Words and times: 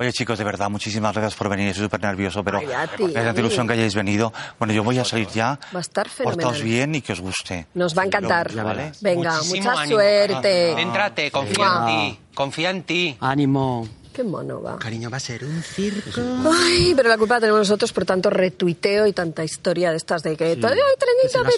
Oye, 0.00 0.14
chicos, 0.14 0.38
de 0.38 0.44
verdad, 0.44 0.70
muchísimas 0.70 1.12
gracias 1.12 1.34
por 1.34 1.50
venir. 1.50 1.68
Estoy 1.68 1.84
súper 1.84 2.00
nervioso, 2.00 2.42
pero 2.42 2.58
es 2.58 3.12
tanta 3.12 3.38
ilusión 3.38 3.66
que 3.66 3.74
hayáis 3.74 3.94
venido. 3.94 4.32
Bueno, 4.58 4.72
yo 4.72 4.82
voy 4.82 4.98
a 4.98 5.04
salir 5.04 5.28
ya. 5.28 5.60
Va 5.74 5.78
a 5.78 5.80
estar 5.82 6.08
fenomenal. 6.08 6.42
Portaos 6.42 6.62
bien 6.62 6.94
y 6.94 7.02
que 7.02 7.12
os 7.12 7.20
guste. 7.20 7.66
Nos 7.74 7.96
va 7.96 8.04
a 8.04 8.06
encantar. 8.06 8.50
Verás. 8.50 9.02
Venga, 9.02 9.34
Muchísimo 9.36 9.56
mucha 9.70 9.82
ánimo. 9.82 9.96
suerte. 9.96 10.74
Céntrate, 10.74 11.30
confía 11.30 11.66
en 11.80 11.86
ti. 11.86 12.18
Confía 12.32 12.70
en 12.70 12.82
ti. 12.84 13.16
Ánimo. 13.20 13.86
Qué 14.12 14.24
mono 14.24 14.60
va. 14.60 14.76
Cariño, 14.78 15.08
va 15.08 15.18
a 15.18 15.20
ser 15.20 15.44
un 15.44 15.62
circo. 15.62 16.20
Ay, 16.52 16.92
pero 16.96 17.08
la 17.08 17.16
culpa 17.16 17.34
la 17.34 17.40
tenemos 17.40 17.60
nosotros 17.60 17.92
por 17.92 18.04
tanto 18.04 18.28
retuiteo 18.28 19.06
y 19.06 19.12
tanta 19.12 19.44
historia 19.44 19.90
de 19.92 19.96
estas 19.96 20.22
de 20.24 20.36
que... 20.36 20.44
¡Ay, 20.46 20.58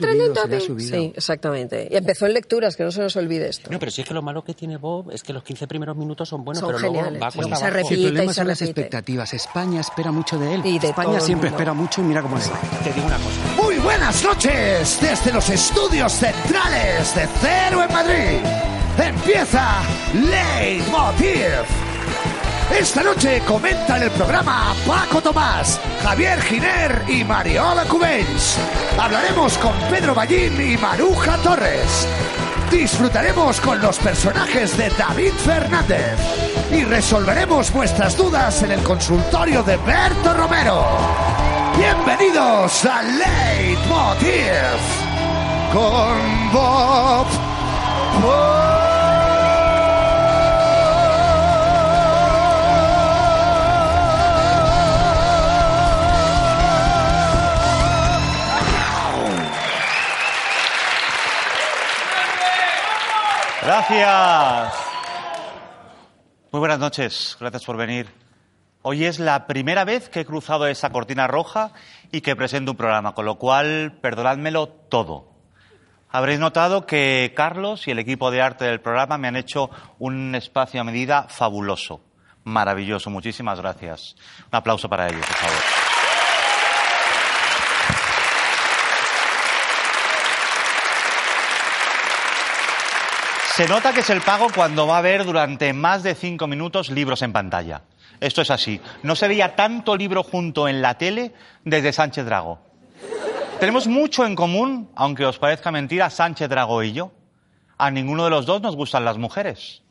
trending 0.01 0.35
topic. 0.35 0.79
Sí, 0.81 1.13
exactamente. 1.17 1.89
Y 1.91 1.97
empezó 1.97 2.27
en 2.27 2.35
lecturas, 2.35 2.77
que 2.77 2.85
no 2.85 2.93
se 2.93 3.01
nos 3.01 3.17
olvide 3.17 3.49
esto. 3.49 3.71
No, 3.71 3.79
pero 3.79 3.91
si 3.91 4.03
es 4.03 4.09
que 4.09 4.15
lo 4.15 4.21
malo 4.23 4.45
que 4.45 4.53
tiene 4.55 4.77
Bob 4.77 5.11
es 5.13 5.23
que 5.23 5.33
los 5.33 5.43
15 5.43 5.67
primeros 5.67 5.97
minutos 5.97 6.29
son 6.29 6.45
buenos, 6.45 6.61
Son 6.61 6.69
pero 6.71 6.79
geniales. 6.81 7.13
luego 7.13 7.25
va 7.25 7.31
Sí, 7.31 7.39
cuesta 7.39 7.57
se 7.57 7.71
repite. 7.71 7.95
Sí, 7.95 7.95
el 7.95 8.07
problema 8.09 8.25
y 8.25 8.29
se 8.29 8.35
son 8.35 8.49
las 8.49 8.63
expectativas. 8.63 9.35
España 9.35 9.81
espera 9.81 10.13
mucho 10.13 10.39
de 10.39 10.55
él. 10.55 10.61
Y 10.65 10.73
de 10.75 10.79
todo 10.81 10.91
España 10.91 11.15
el 11.17 11.21
siempre 11.23 11.49
mundo. 11.51 11.57
espera 11.57 11.73
mucho 11.75 12.01
y 12.01 12.05
mira 12.05 12.23
cómo 12.23 12.37
le 12.37 12.45
va. 12.45 12.61
Te 12.85 12.93
digo 12.93 13.07
una 13.07 13.17
cosa. 13.17 13.63
Muy 13.63 13.77
buenas 13.79 14.23
noches 14.25 14.99
desde 15.01 15.33
los 15.33 15.49
estudios 15.49 16.13
centrales 16.13 17.15
de 17.15 17.29
Cero 17.41 17.83
en 17.83 17.93
Madrid. 17.95 18.39
Empieza 18.99 19.83
Leitmotiv. 20.15 21.92
Esta 22.79 23.03
noche 23.03 23.43
comentan 23.47 24.03
el 24.03 24.11
programa 24.13 24.75
Paco 24.87 25.21
Tomás, 25.21 25.79
Javier 26.03 26.41
Giner 26.41 27.05
y 27.07 27.23
Mariola 27.23 27.85
Cubens. 27.85 28.57
Hablaremos 28.99 29.59
con 29.59 29.73
Pedro 29.91 30.15
Ballín 30.15 30.59
y 30.61 30.77
Maruja 30.79 31.37
Torres. 31.39 32.09
Disfrutaremos 32.71 33.61
con 33.61 33.81
los 33.81 33.99
personajes 33.99 34.77
de 34.79 34.89
David 34.91 35.33
Fernández 35.45 36.17
y 36.73 36.85
resolveremos 36.85 37.71
vuestras 37.73 38.17
dudas 38.17 38.63
en 38.63 38.73
el 38.73 38.83
consultorio 38.83 39.63
de 39.63 39.77
Berto 39.77 40.33
Romero. 40.33 40.83
Bienvenidos 41.77 42.85
a 42.87 43.03
Leitmotiv 43.03 44.43
con 45.73 46.53
Bob. 46.53 47.27
Gracias. 63.63 64.75
Muy 66.51 66.59
buenas 66.59 66.81
noches, 66.81 67.37
gracias 67.39 67.65
por 67.65 67.77
venir. 67.77 68.09
Hoy 68.83 69.05
es 69.05 69.21
la 69.21 69.47
primera 69.47 69.85
vez 69.85 70.09
que 70.09 70.21
he 70.21 70.25
cruzado 70.25 70.67
esa 70.67 70.91
cortina 70.91 71.29
roja 71.29 71.73
y 72.11 72.23
que 72.23 72.35
presento 72.35 72.73
un 72.73 72.77
programa, 72.77 73.15
con 73.15 73.25
lo 73.25 73.39
cual 73.39 73.99
perdonádmelo 74.03 74.69
todo. 74.69 75.31
Habréis 76.11 76.41
notado 76.41 76.87
que 76.87 77.33
Carlos 77.37 77.87
y 77.87 77.93
el 77.93 78.01
equipo 78.01 78.33
de 78.33 78.43
arte 78.43 78.65
del 78.65 78.81
programa 78.81 79.17
me 79.17 79.29
han 79.29 79.37
hecho 79.37 79.71
un 80.01 80.35
espacio 80.35 80.81
a 80.81 80.85
medida 80.85 81.27
fabuloso, 81.29 82.01
maravilloso. 82.43 83.11
Muchísimas 83.11 83.61
gracias. 83.61 84.17
Un 84.51 84.57
aplauso 84.57 84.89
para 84.89 85.07
ellos, 85.07 85.25
por 85.25 85.37
favor. 85.37 85.82
Se 93.63 93.69
nota 93.69 93.93
que 93.93 94.01
es 94.01 94.11
el 94.11 94.21
pago 94.23 94.49
cuando 94.53 94.89
va 94.89 94.97
a 94.97 94.99
haber 94.99 95.25
durante 95.25 95.73
más 95.73 96.03
de 96.03 96.17
cinco 96.17 96.49
minutos 96.49 96.91
libros 96.91 97.23
en 97.23 97.33
pantalla. 97.33 97.83
Esto 98.19 98.43
es 98.43 98.51
así. 98.51 98.81
No 99.05 99.15
se 99.15 99.29
veía 99.29 99.55
tanto 99.55 99.97
libro 99.97 100.25
junto 100.25 100.67
en 100.67 100.83
la 100.83 100.99
tele 100.99 101.33
desde 101.65 101.93
Sánchez 101.93 102.25
Drago. 102.25 102.59
Tenemos 103.61 103.87
mucho 103.87 104.27
en 104.27 104.35
común, 104.35 104.91
aunque 104.97 105.25
os 105.25 105.39
parezca 105.39 105.71
mentira, 105.71 106.11
Sánchez 106.11 106.49
Drago 106.49 106.83
y 106.83 106.93
yo. 106.93 107.13
A 107.79 107.93
ninguno 107.93 108.25
de 108.25 108.31
los 108.31 108.47
dos 108.47 108.63
nos 108.63 108.75
gustan 108.75 109.05
las 109.05 109.17
mujeres. 109.17 109.83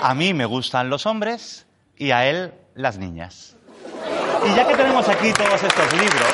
A 0.00 0.12
mí 0.16 0.34
me 0.34 0.44
gustan 0.44 0.90
los 0.90 1.06
hombres 1.06 1.68
y 1.96 2.10
a 2.10 2.26
él 2.26 2.54
las 2.74 2.98
niñas. 2.98 3.54
Y 4.50 4.56
ya 4.56 4.66
que 4.66 4.74
tenemos 4.74 5.08
aquí 5.08 5.32
todos 5.32 5.62
estos 5.62 5.92
libros, 5.92 6.32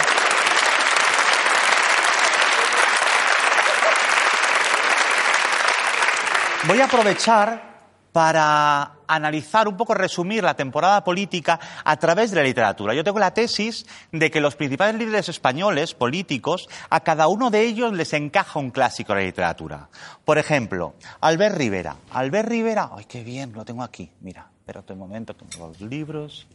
Voy 6.68 6.78
a 6.78 6.84
aprovechar 6.84 7.70
para 8.12 8.96
analizar 9.06 9.66
un 9.66 9.78
poco, 9.78 9.94
resumir 9.94 10.44
la 10.44 10.54
temporada 10.54 11.02
política 11.02 11.58
a 11.84 11.96
través 11.96 12.30
de 12.30 12.36
la 12.36 12.42
literatura. 12.42 12.92
Yo 12.92 13.02
tengo 13.02 13.18
la 13.18 13.32
tesis 13.32 13.86
de 14.12 14.30
que 14.30 14.42
los 14.42 14.56
principales 14.56 14.96
líderes 14.96 15.30
españoles, 15.30 15.94
políticos, 15.94 16.68
a 16.90 17.00
cada 17.00 17.28
uno 17.28 17.50
de 17.50 17.62
ellos 17.62 17.94
les 17.94 18.12
encaja 18.12 18.58
un 18.58 18.70
clásico 18.72 19.14
de 19.14 19.20
la 19.20 19.26
literatura. 19.26 19.88
Por 20.24 20.36
ejemplo, 20.36 20.96
Albert 21.22 21.56
Rivera. 21.56 21.96
Albert 22.12 22.48
Rivera, 22.50 22.90
ay, 22.94 23.06
qué 23.06 23.24
bien, 23.24 23.54
lo 23.54 23.64
tengo 23.64 23.82
aquí. 23.82 24.12
Mira, 24.20 24.46
espérate 24.58 24.92
un 24.92 24.98
momento, 24.98 25.34
tengo 25.34 25.68
los 25.68 25.80
libros. 25.80 26.46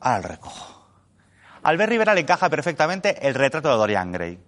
Ahora 0.00 0.20
lo 0.20 0.28
recojo. 0.28 0.88
Albert 1.64 1.90
Rivera 1.90 2.14
le 2.14 2.20
encaja 2.20 2.48
perfectamente 2.48 3.26
el 3.26 3.34
retrato 3.34 3.70
de 3.70 3.74
Dorian 3.74 4.12
Gray. 4.12 4.38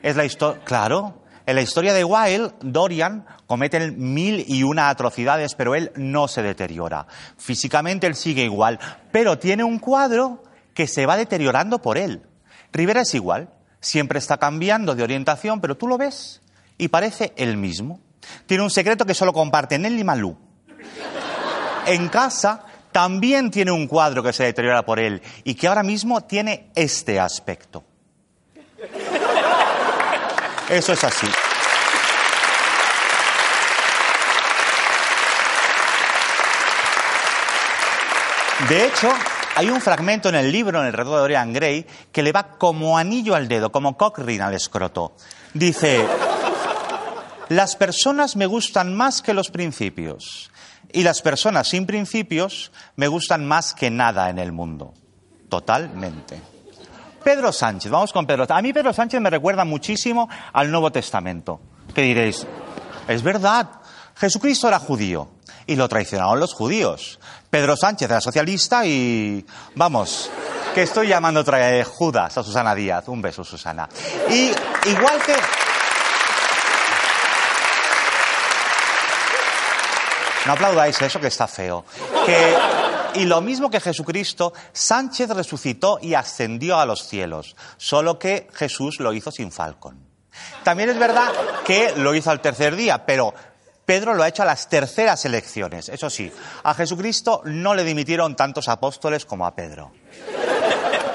Es 0.00 0.14
la 0.14 0.24
historia, 0.24 0.62
claro, 0.62 1.23
en 1.46 1.56
la 1.56 1.62
historia 1.62 1.92
de 1.92 2.04
Wilde, 2.04 2.52
Dorian 2.60 3.26
comete 3.46 3.90
mil 3.90 4.44
y 4.48 4.62
una 4.62 4.88
atrocidades, 4.88 5.54
pero 5.54 5.74
él 5.74 5.92
no 5.96 6.26
se 6.26 6.42
deteriora. 6.42 7.06
Físicamente 7.36 8.06
él 8.06 8.14
sigue 8.14 8.44
igual, 8.44 8.78
pero 9.12 9.38
tiene 9.38 9.62
un 9.62 9.78
cuadro 9.78 10.42
que 10.72 10.86
se 10.86 11.06
va 11.06 11.16
deteriorando 11.16 11.80
por 11.80 11.98
él. 11.98 12.22
Rivera 12.72 13.02
es 13.02 13.14
igual, 13.14 13.50
siempre 13.80 14.18
está 14.18 14.38
cambiando 14.38 14.94
de 14.94 15.02
orientación, 15.02 15.60
pero 15.60 15.76
tú 15.76 15.86
lo 15.86 15.98
ves 15.98 16.40
y 16.78 16.88
parece 16.88 17.32
el 17.36 17.56
mismo. 17.56 18.00
Tiene 18.46 18.64
un 18.64 18.70
secreto 18.70 19.04
que 19.04 19.14
solo 19.14 19.32
comparten 19.32 19.84
él 19.84 19.98
y 19.98 20.04
Malú. 20.04 20.36
En 21.86 22.08
casa 22.08 22.64
también 22.90 23.50
tiene 23.50 23.70
un 23.70 23.86
cuadro 23.86 24.22
que 24.22 24.32
se 24.32 24.44
deteriora 24.44 24.84
por 24.84 24.98
él 24.98 25.20
y 25.44 25.54
que 25.54 25.68
ahora 25.68 25.82
mismo 25.82 26.22
tiene 26.22 26.70
este 26.74 27.20
aspecto. 27.20 27.84
Eso 30.74 30.92
es 30.92 31.04
así. 31.04 31.28
De 38.68 38.86
hecho, 38.86 39.08
hay 39.54 39.70
un 39.70 39.80
fragmento 39.80 40.28
en 40.28 40.34
el 40.34 40.50
libro, 40.50 40.80
en 40.80 40.86
el 40.86 40.92
retrato 40.92 41.14
de 41.14 41.20
Dorian 41.20 41.52
Gray, 41.52 41.86
que 42.10 42.24
le 42.24 42.32
va 42.32 42.58
como 42.58 42.98
anillo 42.98 43.36
al 43.36 43.46
dedo, 43.46 43.70
como 43.70 43.96
Cochrane 43.96 44.40
al 44.40 44.54
escroto. 44.54 45.14
Dice, 45.52 46.04
las 47.50 47.76
personas 47.76 48.34
me 48.34 48.46
gustan 48.46 48.96
más 48.96 49.22
que 49.22 49.32
los 49.32 49.50
principios 49.50 50.50
y 50.92 51.04
las 51.04 51.22
personas 51.22 51.68
sin 51.68 51.86
principios 51.86 52.72
me 52.96 53.06
gustan 53.06 53.46
más 53.46 53.74
que 53.74 53.90
nada 53.90 54.28
en 54.28 54.40
el 54.40 54.50
mundo. 54.50 54.92
Totalmente. 55.48 56.53
Pedro 57.24 57.52
Sánchez, 57.52 57.90
vamos 57.90 58.12
con 58.12 58.26
Pedro. 58.26 58.46
A 58.48 58.62
mí 58.62 58.72
Pedro 58.72 58.92
Sánchez 58.92 59.20
me 59.20 59.30
recuerda 59.30 59.64
muchísimo 59.64 60.28
al 60.52 60.70
Nuevo 60.70 60.92
Testamento. 60.92 61.60
¿Qué 61.94 62.02
diréis? 62.02 62.46
Es 63.08 63.22
verdad, 63.22 63.68
Jesucristo 64.16 64.68
era 64.68 64.78
judío 64.78 65.28
y 65.66 65.74
lo 65.76 65.88
traicionaron 65.88 66.38
los 66.38 66.52
judíos. 66.52 67.18
Pedro 67.48 67.76
Sánchez 67.76 68.10
era 68.10 68.20
socialista 68.20 68.84
y, 68.84 69.44
vamos, 69.74 70.30
que 70.74 70.82
estoy 70.82 71.08
llamando 71.08 71.40
otra 71.40 71.58
vez 71.58 71.88
Judas 71.88 72.36
a 72.36 72.42
Susana 72.42 72.74
Díaz. 72.74 73.08
Un 73.08 73.22
beso, 73.22 73.42
Susana. 73.42 73.88
Y 74.28 74.52
igual 74.88 75.22
que... 75.24 75.34
No 80.46 80.52
aplaudáis 80.52 81.00
eso 81.00 81.18
que 81.20 81.28
está 81.28 81.46
feo. 81.46 81.86
Que, 82.26 82.54
y 83.14 83.24
lo 83.24 83.40
mismo 83.40 83.70
que 83.70 83.80
Jesucristo, 83.80 84.52
Sánchez 84.72 85.30
resucitó 85.30 85.98
y 86.00 86.14
ascendió 86.14 86.78
a 86.78 86.86
los 86.86 87.06
cielos, 87.06 87.56
solo 87.76 88.18
que 88.18 88.48
Jesús 88.52 89.00
lo 89.00 89.12
hizo 89.12 89.30
sin 89.30 89.52
falcón. 89.52 90.06
También 90.62 90.90
es 90.90 90.98
verdad 90.98 91.32
que 91.64 91.94
lo 91.96 92.14
hizo 92.14 92.30
al 92.30 92.40
tercer 92.40 92.76
día, 92.76 93.06
pero 93.06 93.34
Pedro 93.84 94.14
lo 94.14 94.22
ha 94.22 94.28
hecho 94.28 94.42
a 94.42 94.46
las 94.46 94.68
terceras 94.68 95.24
elecciones. 95.24 95.88
Eso 95.88 96.10
sí, 96.10 96.32
a 96.62 96.74
Jesucristo 96.74 97.42
no 97.44 97.74
le 97.74 97.84
dimitieron 97.84 98.34
tantos 98.34 98.68
apóstoles 98.68 99.24
como 99.24 99.46
a 99.46 99.54
Pedro. 99.54 99.92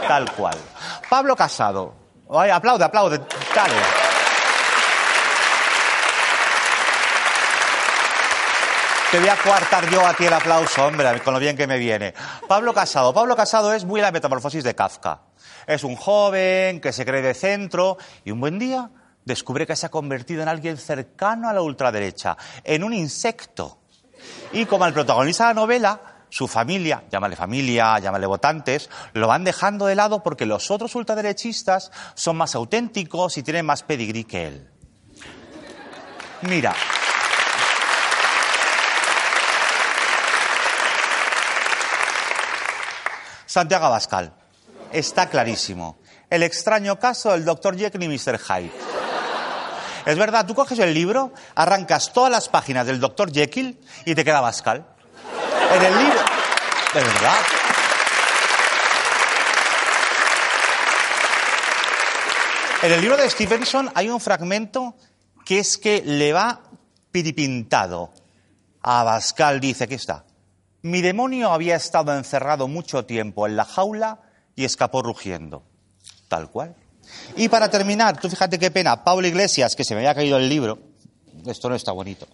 Tal 0.08 0.32
cual. 0.34 0.58
Pablo 1.10 1.36
Casado. 1.36 1.94
Aplaude, 2.30 2.84
aplaude. 2.84 3.20
Dale. 3.56 3.99
Te 9.12 9.20
voy 9.20 9.30
a 9.30 9.38
coartar 9.38 9.90
yo 9.90 10.06
a 10.06 10.14
ti 10.14 10.26
el 10.26 10.34
aplauso, 10.34 10.86
hombre, 10.86 11.20
con 11.22 11.34
lo 11.34 11.40
bien 11.40 11.58
que 11.58 11.66
me 11.66 11.80
viene. 11.80 12.14
Pablo 12.48 12.76
Casado. 12.76 13.12
Pablo 13.12 13.36
Casado 13.36 13.74
es 13.74 13.84
muy 13.84 14.02
la 14.02 14.12
metamorfosis 14.12 14.64
de 14.64 14.76
Kafka. 14.76 15.22
Es 15.66 15.84
un 15.84 15.96
joven 15.96 16.80
que 16.80 16.94
se 16.94 17.06
cree 17.06 17.24
de 17.24 17.34
centro 17.34 17.98
y 18.24 18.30
un 18.30 18.40
buen 18.40 18.60
día 18.60 18.92
descubre 19.26 19.66
que 19.66 19.76
se 19.76 19.88
ha 19.88 19.90
convertido 19.90 20.44
en 20.44 20.48
alguien 20.48 20.78
cercano 20.78 21.50
a 21.50 21.54
la 21.54 21.64
ultraderecha, 21.64 22.38
en 22.64 22.84
un 22.84 22.94
insecto. 22.94 23.80
Y 24.52 24.66
como 24.66 24.86
el 24.86 24.94
protagonista 24.94 25.48
de 25.48 25.56
la 25.56 25.62
novela, 25.62 26.02
su 26.30 26.48
familia, 26.48 27.04
llámale 27.12 27.36
familia, 27.36 27.98
llámale 27.98 28.28
votantes, 28.28 28.92
lo 29.14 29.28
van 29.28 29.44
dejando 29.44 29.88
de 29.88 29.96
lado 29.96 30.22
porque 30.22 30.46
los 30.46 30.70
otros 30.70 30.94
ultraderechistas 30.94 31.92
son 32.14 32.38
más 32.38 32.54
auténticos 32.54 33.40
y 33.40 33.44
tienen 33.44 33.66
más 33.66 33.82
pedigrí 33.82 34.24
que 34.24 34.46
él. 34.46 34.70
Mira. 36.44 36.76
Santiago 43.50 43.88
Abascal. 43.88 44.32
Está 44.92 45.28
clarísimo. 45.28 45.98
El 46.30 46.44
extraño 46.44 47.00
caso 47.00 47.32
del 47.32 47.44
Dr. 47.44 47.76
Jekyll 47.76 48.04
y 48.04 48.08
Mr. 48.08 48.38
Hyde. 48.38 48.72
Es 50.06 50.18
verdad, 50.20 50.46
tú 50.46 50.54
coges 50.54 50.78
el 50.78 50.94
libro, 50.94 51.34
arrancas 51.56 52.14
todas 52.14 52.32
las 52.32 52.48
páginas 52.48 52.86
del 52.86 53.00
Dr. 53.00 53.32
Jekyll 53.34 53.80
y 54.06 54.14
te 54.14 54.24
queda 54.24 54.38
Abascal. 54.38 54.86
En 55.74 55.84
el 55.84 55.98
libro. 55.98 56.20
De 56.94 57.00
verdad. 57.02 57.38
En 62.84 62.92
el 62.92 63.02
libro 63.02 63.18
de 63.18 63.28
Stevenson 63.32 63.92
hay 63.96 64.10
un 64.10 64.22
fragmento 64.22 64.96
que 65.44 65.58
es 65.58 65.80
que 65.80 66.04
le 66.06 66.34
va 66.34 66.62
piripintado. 67.12 68.14
A 68.84 69.00
Abascal 69.00 69.60
dice, 69.60 69.86
aquí 69.86 69.96
está. 69.96 70.24
Mi 70.82 71.02
demonio 71.02 71.52
había 71.52 71.76
estado 71.76 72.16
encerrado 72.16 72.68
mucho 72.68 73.06
tiempo 73.06 73.46
en 73.48 73.58
la 73.58 73.66
jaula 73.66 74.20
y 74.56 74.64
escapó 74.64 75.02
rugiendo. 75.02 75.64
Tal 76.28 76.50
cual. 76.50 76.76
Y 77.36 77.50
para 77.50 77.70
terminar, 77.70 78.20
tú 78.20 78.30
fíjate 78.30 78.60
qué 78.60 78.72
pena, 78.72 79.04
Pablo 79.04 79.28
Iglesias, 79.28 79.76
que 79.76 79.84
se 79.84 79.94
me 79.94 80.02
había 80.02 80.16
caído 80.16 80.38
el 80.38 80.48
libro. 80.48 80.80
Esto 81.46 81.70
no 81.70 81.76
está 81.76 81.92
bonito. 81.92 82.28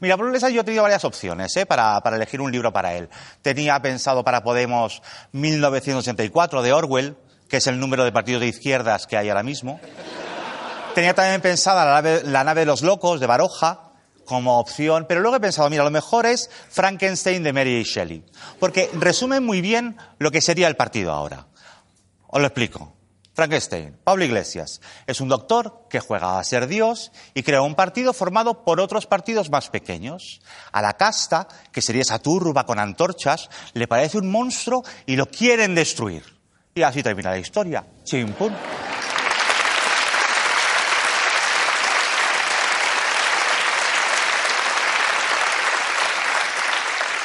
Mira, 0.00 0.16
Pablo 0.16 0.30
Iglesias 0.30 0.52
yo 0.52 0.62
he 0.62 0.64
tenido 0.64 0.82
varias 0.82 1.04
opciones 1.04 1.56
¿eh? 1.56 1.66
para, 1.66 2.00
para 2.00 2.16
elegir 2.16 2.40
un 2.40 2.50
libro 2.50 2.72
para 2.72 2.94
él. 2.94 3.08
Tenía 3.42 3.80
pensado 3.80 4.24
para 4.24 4.42
Podemos 4.42 5.02
1984 5.32 6.62
de 6.62 6.72
Orwell, 6.72 7.16
que 7.48 7.58
es 7.58 7.66
el 7.66 7.78
número 7.78 8.04
de 8.04 8.12
partidos 8.12 8.40
de 8.40 8.48
izquierdas 8.48 9.06
que 9.06 9.16
hay 9.16 9.28
ahora 9.28 9.42
mismo. 9.42 9.80
Tenía 10.94 11.14
también 11.14 11.40
pensada 11.40 11.84
la 11.84 11.92
nave, 11.92 12.22
la 12.24 12.42
nave 12.42 12.60
de 12.60 12.66
los 12.66 12.82
locos 12.82 13.20
de 13.20 13.26
Baroja 13.26 13.87
como 14.28 14.58
opción, 14.58 15.06
pero 15.08 15.20
luego 15.20 15.38
he 15.38 15.40
pensado, 15.40 15.70
mira, 15.70 15.82
lo 15.82 15.90
mejor 15.90 16.26
es 16.26 16.50
Frankenstein 16.68 17.42
de 17.42 17.52
Mary 17.54 17.82
Shelley, 17.82 18.22
porque 18.60 18.90
resume 18.92 19.40
muy 19.40 19.62
bien 19.62 19.96
lo 20.18 20.30
que 20.30 20.42
sería 20.42 20.68
el 20.68 20.76
partido 20.76 21.12
ahora. 21.12 21.46
Os 22.26 22.40
lo 22.40 22.46
explico. 22.46 22.92
Frankenstein, 23.32 23.96
Pablo 24.02 24.24
Iglesias, 24.24 24.80
es 25.06 25.20
un 25.20 25.28
doctor 25.28 25.86
que 25.88 26.00
juega 26.00 26.38
a 26.38 26.44
ser 26.44 26.66
Dios 26.66 27.12
y 27.34 27.44
crea 27.44 27.62
un 27.62 27.76
partido 27.76 28.12
formado 28.12 28.64
por 28.64 28.80
otros 28.80 29.06
partidos 29.06 29.48
más 29.48 29.70
pequeños. 29.70 30.40
A 30.72 30.82
la 30.82 30.94
casta, 30.94 31.46
que 31.70 31.80
sería 31.80 32.02
esa 32.02 32.18
turba 32.18 32.66
con 32.66 32.80
antorchas, 32.80 33.48
le 33.74 33.86
parece 33.86 34.18
un 34.18 34.30
monstruo 34.30 34.82
y 35.06 35.14
lo 35.14 35.26
quieren 35.26 35.74
destruir. 35.76 36.24
Y 36.74 36.82
así 36.82 37.02
termina 37.02 37.30
la 37.30 37.38
historia. 37.38 37.86
Chimpún. 38.04 38.52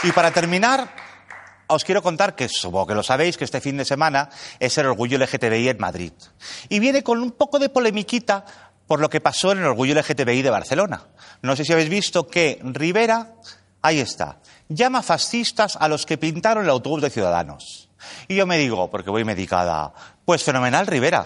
Y 0.04 0.12
para 0.12 0.32
terminar, 0.32 0.94
os 1.68 1.86
quiero 1.86 2.04
contar 2.04 2.36
que 2.36 2.50
supongo 2.50 2.88
que 2.88 2.96
lo 2.96 3.04
sabéis, 3.04 3.38
que 3.38 3.46
este 3.46 3.62
fin 3.62 3.78
de 3.78 3.86
semana 3.86 4.30
es 4.60 4.78
el 4.78 4.88
Orgullo 4.88 5.18
LGTBI 5.18 5.70
en 5.70 5.78
Madrid. 5.80 6.12
Y 6.68 6.80
viene 6.80 7.04
con 7.04 7.22
un 7.22 7.32
poco 7.32 7.58
de 7.58 7.70
polemiquita 7.70 8.44
por 8.86 9.00
lo 9.00 9.10
que 9.10 9.22
pasó 9.22 9.54
en 9.54 9.60
el 9.60 9.66
Orgullo 9.66 9.96
LGTBI 9.96 10.42
de 10.42 10.50
Barcelona. 10.50 11.08
No 11.42 11.56
sé 11.56 11.64
si 11.64 11.72
habéis 11.72 11.90
visto 11.90 12.28
que 12.28 12.60
Rivera, 12.64 13.36
ahí 13.82 14.00
está, 14.00 14.40
llama 14.68 15.02
fascistas 15.02 15.78
a 15.78 15.88
los 15.88 16.06
que 16.06 16.18
pintaron 16.18 16.66
el 16.66 16.70
autobús 16.70 17.02
de 17.02 17.10
Ciudadanos. 17.10 17.90
Y 18.28 18.36
yo 18.36 18.46
me 18.46 18.58
digo, 18.58 18.90
porque 18.90 19.10
voy 19.10 19.24
medicada, 19.24 19.94
pues 20.26 20.44
fenomenal 20.44 20.86
Rivera. 20.86 21.26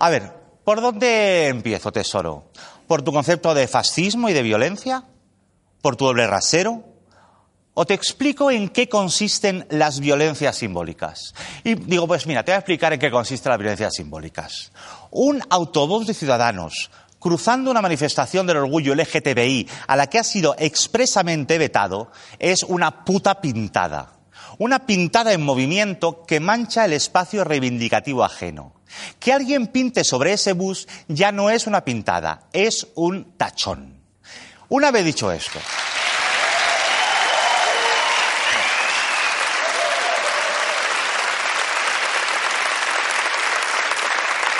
A 0.00 0.10
ver, 0.10 0.32
¿por 0.64 0.80
dónde 0.80 1.46
empiezo, 1.46 1.92
tesoro? 1.92 2.50
¿Por 2.88 3.02
tu 3.02 3.12
concepto 3.12 3.54
de 3.54 3.68
fascismo 3.68 4.28
y 4.28 4.32
de 4.32 4.42
violencia? 4.42 5.04
¿Por 5.80 5.94
tu 5.94 6.06
doble 6.06 6.26
rasero? 6.26 6.93
O 7.76 7.84
te 7.84 7.94
explico 7.94 8.52
en 8.52 8.68
qué 8.68 8.88
consisten 8.88 9.66
las 9.68 9.98
violencias 9.98 10.56
simbólicas. 10.56 11.34
Y 11.64 11.74
digo, 11.74 12.06
pues 12.06 12.26
mira, 12.26 12.44
te 12.44 12.52
voy 12.52 12.56
a 12.56 12.60
explicar 12.60 12.92
en 12.92 13.00
qué 13.00 13.10
consisten 13.10 13.50
las 13.50 13.58
violencias 13.58 13.94
simbólicas. 13.94 14.70
Un 15.10 15.42
autobús 15.50 16.06
de 16.06 16.14
ciudadanos 16.14 16.90
cruzando 17.24 17.70
una 17.70 17.80
manifestación 17.80 18.46
del 18.46 18.58
orgullo 18.58 18.94
LGTBI 18.94 19.66
a 19.86 19.96
la 19.96 20.08
que 20.08 20.18
ha 20.18 20.24
sido 20.24 20.54
expresamente 20.58 21.56
vetado 21.56 22.12
es 22.38 22.62
una 22.62 23.04
puta 23.04 23.40
pintada. 23.40 24.12
Una 24.58 24.86
pintada 24.86 25.32
en 25.32 25.42
movimiento 25.42 26.22
que 26.26 26.38
mancha 26.38 26.84
el 26.84 26.92
espacio 26.92 27.42
reivindicativo 27.42 28.24
ajeno. 28.24 28.74
Que 29.18 29.32
alguien 29.32 29.68
pinte 29.68 30.04
sobre 30.04 30.34
ese 30.34 30.52
bus 30.52 30.86
ya 31.08 31.32
no 31.32 31.48
es 31.50 31.66
una 31.66 31.84
pintada, 31.84 32.42
es 32.52 32.86
un 32.94 33.32
tachón. 33.38 34.00
Una 34.68 34.90
vez 34.90 35.04
dicho 35.06 35.32
esto, 35.32 35.58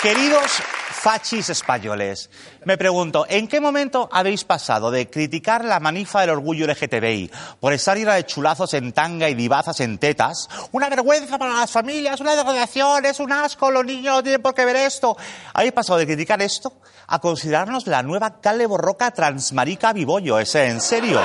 Queridos 0.04 0.60
fachis 0.90 1.48
españoles, 1.48 2.28
me 2.66 2.76
pregunto, 2.76 3.24
¿en 3.26 3.48
qué 3.48 3.58
momento 3.58 4.06
habéis 4.12 4.44
pasado 4.44 4.90
de 4.90 5.08
criticar 5.08 5.64
la 5.64 5.80
manifa 5.80 6.20
del 6.20 6.28
orgullo 6.28 6.66
LGTBI 6.66 7.30
por 7.58 7.72
estar 7.72 7.96
llena 7.96 8.12
de 8.12 8.26
chulazos 8.26 8.74
en 8.74 8.92
tanga 8.92 9.30
y 9.30 9.34
divazas 9.34 9.80
en 9.80 9.96
tetas? 9.96 10.50
Una 10.72 10.90
vergüenza 10.90 11.38
para 11.38 11.54
las 11.54 11.70
familias, 11.70 12.20
una 12.20 12.36
degradación, 12.36 13.06
es 13.06 13.18
un 13.18 13.32
asco, 13.32 13.70
los 13.70 13.86
niños 13.86 14.16
no 14.16 14.22
tienen 14.22 14.42
por 14.42 14.52
qué 14.52 14.66
ver 14.66 14.76
esto. 14.76 15.16
¿Habéis 15.54 15.72
pasado 15.72 15.98
de 15.98 16.04
criticar 16.04 16.42
esto 16.42 16.74
a 17.06 17.18
considerarnos 17.18 17.86
la 17.86 18.02
nueva 18.02 18.42
Cale 18.42 18.66
Borroca 18.66 19.10
transmarica 19.10 19.94
Vibollo? 19.94 20.38
Ese, 20.38 20.66
en 20.66 20.82
serio. 20.82 21.18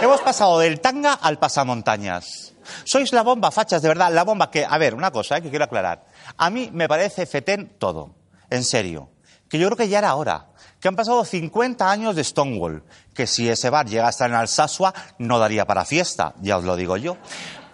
Hemos 0.00 0.20
pasado 0.20 0.60
del 0.60 0.80
tanga 0.80 1.14
al 1.14 1.40
pasamontañas. 1.40 2.54
Sois 2.84 3.12
la 3.12 3.22
bomba, 3.22 3.50
fachas, 3.50 3.82
de 3.82 3.88
verdad, 3.88 4.12
la 4.12 4.22
bomba 4.22 4.52
que, 4.52 4.64
a 4.64 4.78
ver, 4.78 4.94
una 4.94 5.10
cosa 5.10 5.36
eh, 5.36 5.42
que 5.42 5.50
quiero 5.50 5.64
aclarar. 5.64 6.06
A 6.36 6.48
mí 6.48 6.70
me 6.72 6.86
parece 6.86 7.26
fetén 7.26 7.74
todo. 7.78 8.19
En 8.50 8.64
serio. 8.64 9.10
Que 9.48 9.58
yo 9.58 9.66
creo 9.66 9.76
que 9.76 9.88
ya 9.88 9.98
era 9.98 10.14
hora. 10.14 10.48
Que 10.80 10.88
han 10.88 10.96
pasado 10.96 11.24
50 11.24 11.90
años 11.90 12.14
de 12.14 12.24
Stonewall. 12.24 12.84
Que 13.14 13.26
si 13.26 13.48
ese 13.48 13.70
bar 13.70 13.86
llega 13.86 14.06
a 14.06 14.10
estar 14.10 14.30
en 14.30 14.36
Alsasua, 14.36 14.94
no 15.18 15.38
daría 15.38 15.66
para 15.66 15.84
fiesta. 15.84 16.34
Ya 16.40 16.58
os 16.58 16.64
lo 16.64 16.76
digo 16.76 16.96
yo. 16.96 17.16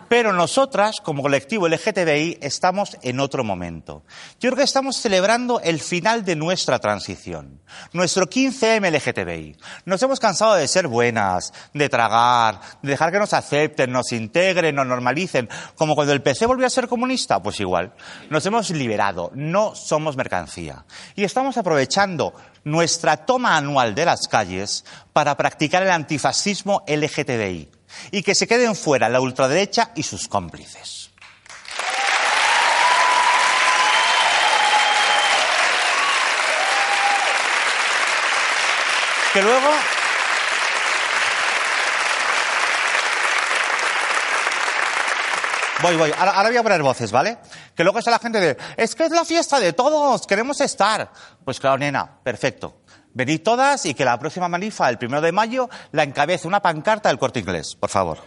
Pero 0.09 0.33
nosotras, 0.33 1.01
como 1.03 1.23
colectivo 1.23 1.69
LGTBI, 1.69 2.39
estamos 2.41 2.97
en 3.03 3.19
otro 3.19 3.43
momento. 3.43 4.05
Yo 4.39 4.51
creo 4.51 4.57
que 4.59 4.63
estamos 4.63 4.97
celebrando 4.97 5.61
el 5.61 5.81
final 5.81 6.25
de 6.25 6.37
nuestra 6.37 6.79
transición. 6.79 7.61
Nuestro 7.93 8.27
15M 8.27 8.89
LGTBI. 8.89 9.57
Nos 9.85 10.01
hemos 10.03 10.21
cansado 10.21 10.55
de 10.55 10.69
ser 10.69 10.87
buenas, 10.87 11.53
de 11.75 11.89
tragar, 11.89 12.61
de 12.83 12.91
dejar 12.91 13.11
que 13.11 13.19
nos 13.19 13.33
acepten, 13.33 13.91
nos 13.91 14.13
integren, 14.13 14.77
nos 14.77 14.87
normalicen. 14.87 15.49
Como 15.75 15.97
cuando 15.97 16.13
el 16.13 16.23
PC 16.23 16.47
volvió 16.47 16.67
a 16.67 16.71
ser 16.71 16.87
comunista, 16.87 17.43
pues 17.43 17.59
igual. 17.59 17.93
Nos 18.31 18.47
hemos 18.47 18.71
liberado. 18.71 19.33
No 19.35 19.75
somos 19.75 20.17
mercancía. 20.17 20.85
Y 21.17 21.25
estamos 21.25 21.57
aprovechando 21.57 22.33
nuestra 22.63 23.27
toma 23.27 23.57
anual 23.57 23.95
de 23.97 24.05
las 24.05 24.29
calles 24.29 24.85
para 25.13 25.37
practicar 25.37 25.83
el 25.83 25.91
antifascismo 25.91 26.85
LGTBI 26.87 27.76
y 28.11 28.23
que 28.23 28.35
se 28.35 28.47
queden 28.47 28.75
fuera 28.75 29.09
la 29.09 29.21
ultraderecha 29.21 29.91
y 29.95 30.03
sus 30.03 30.29
cómplices. 30.29 31.11
Que 39.33 39.43
luego 39.43 39.71
Voy, 45.83 45.95
voy. 45.97 46.13
Ahora, 46.17 46.49
voy 46.49 46.57
a 46.57 46.63
poner 46.63 46.83
voces, 46.83 47.13
¿vale? 47.13 47.37
Que 47.75 47.85
luego 47.85 47.99
está 47.99 48.11
la 48.11 48.19
gente 48.19 48.41
de, 48.41 48.57
es 48.79 48.95
que 48.95 49.05
es 49.05 49.11
la 49.11 49.25
fiesta 49.25 49.61
de 49.61 49.75
todos, 49.75 50.27
queremos 50.27 50.61
estar. 50.63 51.11
Pues 51.45 51.61
claro, 51.61 51.77
nena, 51.77 52.19
perfecto. 52.23 52.79
Venid 53.17 53.41
todas 53.41 53.87
y 53.87 53.95
que 53.95 54.05
la 54.05 54.19
próxima 54.19 54.47
manifa, 54.47 54.91
el 54.91 54.99
primero 54.99 55.23
de 55.23 55.33
mayo, 55.33 55.71
la 55.93 56.03
encabece 56.03 56.47
una 56.47 56.61
pancarta 56.61 57.09
del 57.09 57.19
corte 57.19 57.41
inglés, 57.41 57.75
por 57.75 57.89
favor. 57.89 58.19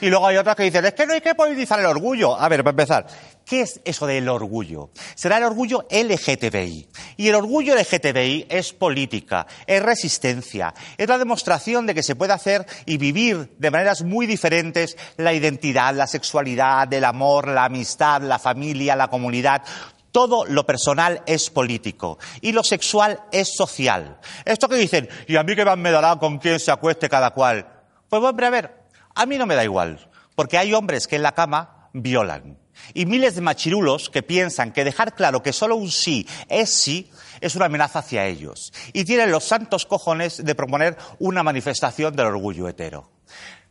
Y 0.00 0.06
luego 0.10 0.28
hay 0.28 0.36
otras 0.36 0.54
que 0.54 0.62
dicen, 0.62 0.84
es 0.84 0.94
que 0.94 1.06
no 1.06 1.12
hay 1.12 1.20
que 1.20 1.34
politizar 1.34 1.80
el 1.80 1.86
orgullo. 1.86 2.38
A 2.38 2.48
ver, 2.48 2.62
para 2.62 2.70
empezar, 2.70 3.06
¿qué 3.44 3.62
es 3.62 3.80
eso 3.84 4.06
del 4.06 4.28
orgullo? 4.28 4.90
Será 5.16 5.38
el 5.38 5.42
orgullo 5.42 5.88
LGTBI. 5.90 6.88
Y 7.16 7.26
el 7.26 7.34
orgullo 7.34 7.74
LGTBI 7.74 8.46
es 8.48 8.72
política, 8.72 9.44
es 9.66 9.82
resistencia, 9.82 10.72
es 10.96 11.08
la 11.08 11.18
demostración 11.18 11.86
de 11.86 11.96
que 11.96 12.04
se 12.04 12.14
puede 12.14 12.32
hacer 12.32 12.64
y 12.86 12.96
vivir 12.96 13.56
de 13.58 13.72
maneras 13.72 14.04
muy 14.04 14.28
diferentes 14.28 14.96
la 15.16 15.32
identidad, 15.32 15.92
la 15.96 16.06
sexualidad, 16.06 16.92
el 16.92 17.04
amor, 17.04 17.48
la 17.48 17.64
amistad, 17.64 18.22
la 18.22 18.38
familia, 18.38 18.94
la 18.94 19.08
comunidad. 19.08 19.62
Todo 20.12 20.44
lo 20.46 20.64
personal 20.64 21.22
es 21.26 21.50
político 21.50 22.18
y 22.40 22.52
lo 22.52 22.62
sexual 22.62 23.20
es 23.30 23.54
social. 23.54 24.18
Esto 24.44 24.68
que 24.68 24.76
dicen, 24.76 25.08
y 25.26 25.36
a 25.36 25.42
mí 25.42 25.54
que 25.54 25.64
me 25.76 25.90
dará 25.90 26.16
con 26.16 26.38
quién 26.38 26.58
se 26.58 26.70
acueste 26.70 27.08
cada 27.08 27.30
cual. 27.30 27.66
Pues 28.08 28.22
hombre, 28.22 28.46
a 28.46 28.50
ver, 28.50 28.74
a 29.14 29.26
mí 29.26 29.36
no 29.36 29.46
me 29.46 29.54
da 29.54 29.64
igual. 29.64 30.08
Porque 30.34 30.56
hay 30.56 30.72
hombres 30.72 31.06
que 31.06 31.16
en 31.16 31.22
la 31.22 31.32
cama 31.32 31.90
violan. 31.92 32.58
Y 32.94 33.06
miles 33.06 33.34
de 33.34 33.40
machirulos 33.40 34.08
que 34.08 34.22
piensan 34.22 34.72
que 34.72 34.84
dejar 34.84 35.14
claro 35.14 35.42
que 35.42 35.52
solo 35.52 35.76
un 35.76 35.90
sí 35.90 36.26
es 36.48 36.72
sí 36.72 37.10
es 37.40 37.56
una 37.56 37.66
amenaza 37.66 37.98
hacia 38.00 38.26
ellos. 38.26 38.72
Y 38.92 39.04
tienen 39.04 39.30
los 39.30 39.44
santos 39.44 39.84
cojones 39.84 40.44
de 40.44 40.54
proponer 40.54 40.96
una 41.18 41.42
manifestación 41.42 42.14
del 42.14 42.26
orgullo 42.26 42.68
hetero. 42.68 43.10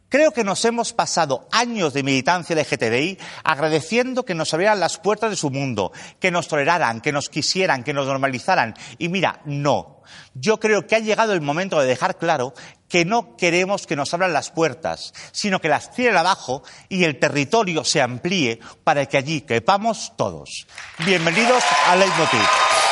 Creo 0.09 0.31
que 0.31 0.45
nos 0.45 0.63
hemos 0.63 0.93
pasado 0.93 1.49
años 1.51 1.93
de 1.93 2.01
militancia 2.01 2.55
LGTBI 2.55 3.17
agradeciendo 3.43 4.23
que 4.23 4.35
nos 4.35 4.53
abrieran 4.53 4.79
las 4.79 4.97
puertas 4.97 5.29
de 5.29 5.35
su 5.35 5.49
mundo, 5.49 5.91
que 6.19 6.31
nos 6.31 6.47
toleraran, 6.47 7.01
que 7.01 7.11
nos 7.11 7.27
quisieran, 7.27 7.83
que 7.83 7.93
nos 7.93 8.07
normalizaran. 8.07 8.73
Y 8.97 9.09
mira, 9.09 9.41
no. 9.43 10.01
Yo 10.33 10.61
creo 10.61 10.87
que 10.87 10.95
ha 10.95 10.99
llegado 10.99 11.33
el 11.33 11.41
momento 11.41 11.77
de 11.79 11.87
dejar 11.87 12.17
claro 12.17 12.53
que 12.87 13.03
no 13.03 13.35
queremos 13.35 13.85
que 13.85 13.97
nos 13.97 14.13
abran 14.13 14.31
las 14.31 14.49
puertas, 14.49 15.13
sino 15.33 15.59
que 15.59 15.67
las 15.67 15.91
tiren 15.91 16.15
abajo 16.15 16.63
y 16.87 17.03
el 17.03 17.19
territorio 17.19 17.83
se 17.83 18.01
amplíe 18.01 18.61
para 18.85 19.05
que 19.07 19.17
allí 19.17 19.41
quepamos 19.41 20.13
todos. 20.15 20.67
Bienvenidos 20.99 21.63
a 21.85 21.97
Leitmotiv. 21.97 22.86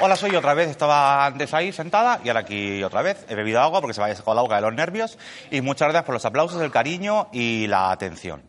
Hola, 0.00 0.14
soy 0.14 0.36
otra 0.36 0.54
vez. 0.54 0.68
Estaba 0.68 1.26
antes 1.26 1.52
ahí 1.54 1.72
sentada 1.72 2.20
y 2.22 2.28
ahora 2.28 2.40
aquí 2.40 2.84
otra 2.84 3.02
vez. 3.02 3.26
He 3.28 3.34
bebido 3.34 3.60
agua 3.60 3.80
porque 3.80 3.94
se 3.94 4.00
me 4.00 4.04
había 4.04 4.14
sacado 4.14 4.36
la 4.36 4.42
boca 4.42 4.54
de 4.54 4.62
los 4.62 4.72
nervios. 4.72 5.18
Y 5.50 5.60
muchas 5.60 5.88
gracias 5.88 6.04
por 6.04 6.14
los 6.14 6.24
aplausos, 6.24 6.62
el 6.62 6.70
cariño 6.70 7.26
y 7.32 7.66
la 7.66 7.90
atención. 7.90 8.44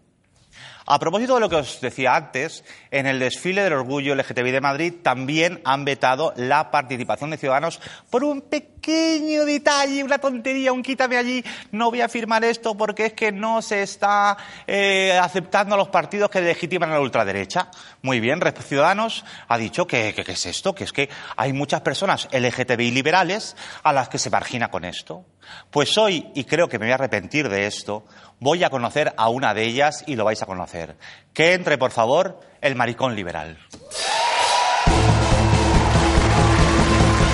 A 0.85 0.99
propósito 0.99 1.33
de 1.33 1.39
lo 1.39 1.49
que 1.49 1.55
os 1.55 1.81
decía 1.81 2.15
antes, 2.15 2.63
en 2.91 3.05
el 3.05 3.19
desfile 3.19 3.63
del 3.63 3.73
orgullo 3.73 4.15
LGTBI 4.15 4.51
de 4.51 4.61
Madrid 4.61 4.93
también 5.01 5.61
han 5.63 5.85
vetado 5.85 6.33
la 6.35 6.71
participación 6.71 7.29
de 7.29 7.37
ciudadanos 7.37 7.79
por 8.09 8.23
un 8.23 8.41
pequeño 8.41 9.45
detalle, 9.45 10.03
una 10.03 10.17
tontería, 10.17 10.73
un 10.73 10.81
quítame 10.81 11.17
allí, 11.17 11.43
no 11.71 11.89
voy 11.89 12.01
a 12.01 12.09
firmar 12.09 12.43
esto 12.43 12.75
porque 12.75 13.07
es 13.07 13.13
que 13.13 13.31
no 13.31 13.61
se 13.61 13.83
está 13.83 14.37
eh, 14.65 15.17
aceptando 15.21 15.75
a 15.75 15.77
los 15.77 15.89
partidos 15.89 16.29
que 16.29 16.41
legitiman 16.41 16.89
a 16.89 16.93
la 16.93 17.01
ultraderecha. 17.01 17.69
Muy 18.01 18.19
bien, 18.19 18.39
Ciudadanos 18.59 19.25
ha 19.47 19.57
dicho 19.57 19.85
que, 19.87 20.13
que, 20.13 20.23
que 20.23 20.31
es 20.31 20.45
esto, 20.45 20.73
que 20.73 20.83
es 20.83 20.93
que 20.93 21.09
hay 21.35 21.53
muchas 21.53 21.81
personas 21.81 22.27
LGTBI 22.31 22.91
liberales 22.91 23.55
a 23.83 23.93
las 23.93 24.09
que 24.09 24.17
se 24.17 24.29
margina 24.29 24.69
con 24.69 24.85
esto. 24.85 25.25
Pues 25.71 25.97
hoy, 25.97 26.31
y 26.35 26.43
creo 26.43 26.67
que 26.67 26.79
me 26.79 26.85
voy 26.85 26.91
a 26.91 26.95
arrepentir 26.95 27.49
de 27.49 27.65
esto, 27.65 28.05
voy 28.39 28.63
a 28.63 28.69
conocer 28.69 29.13
a 29.17 29.29
una 29.29 29.53
de 29.53 29.63
ellas 29.63 30.03
y 30.07 30.15
lo 30.15 30.25
vais 30.25 30.41
a 30.41 30.45
conocer. 30.45 30.95
Que 31.33 31.53
entre, 31.53 31.77
por 31.77 31.91
favor, 31.91 32.39
el 32.61 32.75
maricón 32.75 33.15
liberal. 33.15 33.57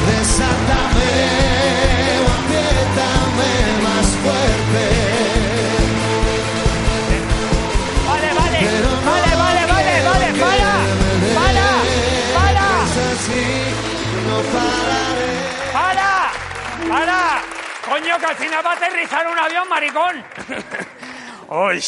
Desátame 0.07 1.45
más 3.83 4.05
fuerte. 4.23 4.85
Vale, 8.07 8.29
vale, 8.33 8.59
no 8.81 8.91
vale, 9.11 9.35
vale, 9.35 9.65
vale, 9.65 9.95
vale, 10.03 10.27
para, 10.39 10.73
para, 11.35 11.67
para, 12.35 12.67
Es 12.85 12.97
así, 13.11 13.45
no 14.27 14.37
pararé. 14.53 15.33
para, 15.73 16.11
para. 16.89 17.19
Coño, 17.89 18.19
que 18.19 18.25
al 18.25 18.35
final 18.35 18.65
va 18.65 18.71
a 18.71 18.75
aterrizar 18.75 19.27
un 19.27 19.39
avión, 19.39 19.69
maricón. 19.69 20.23
Uy, 21.49 21.83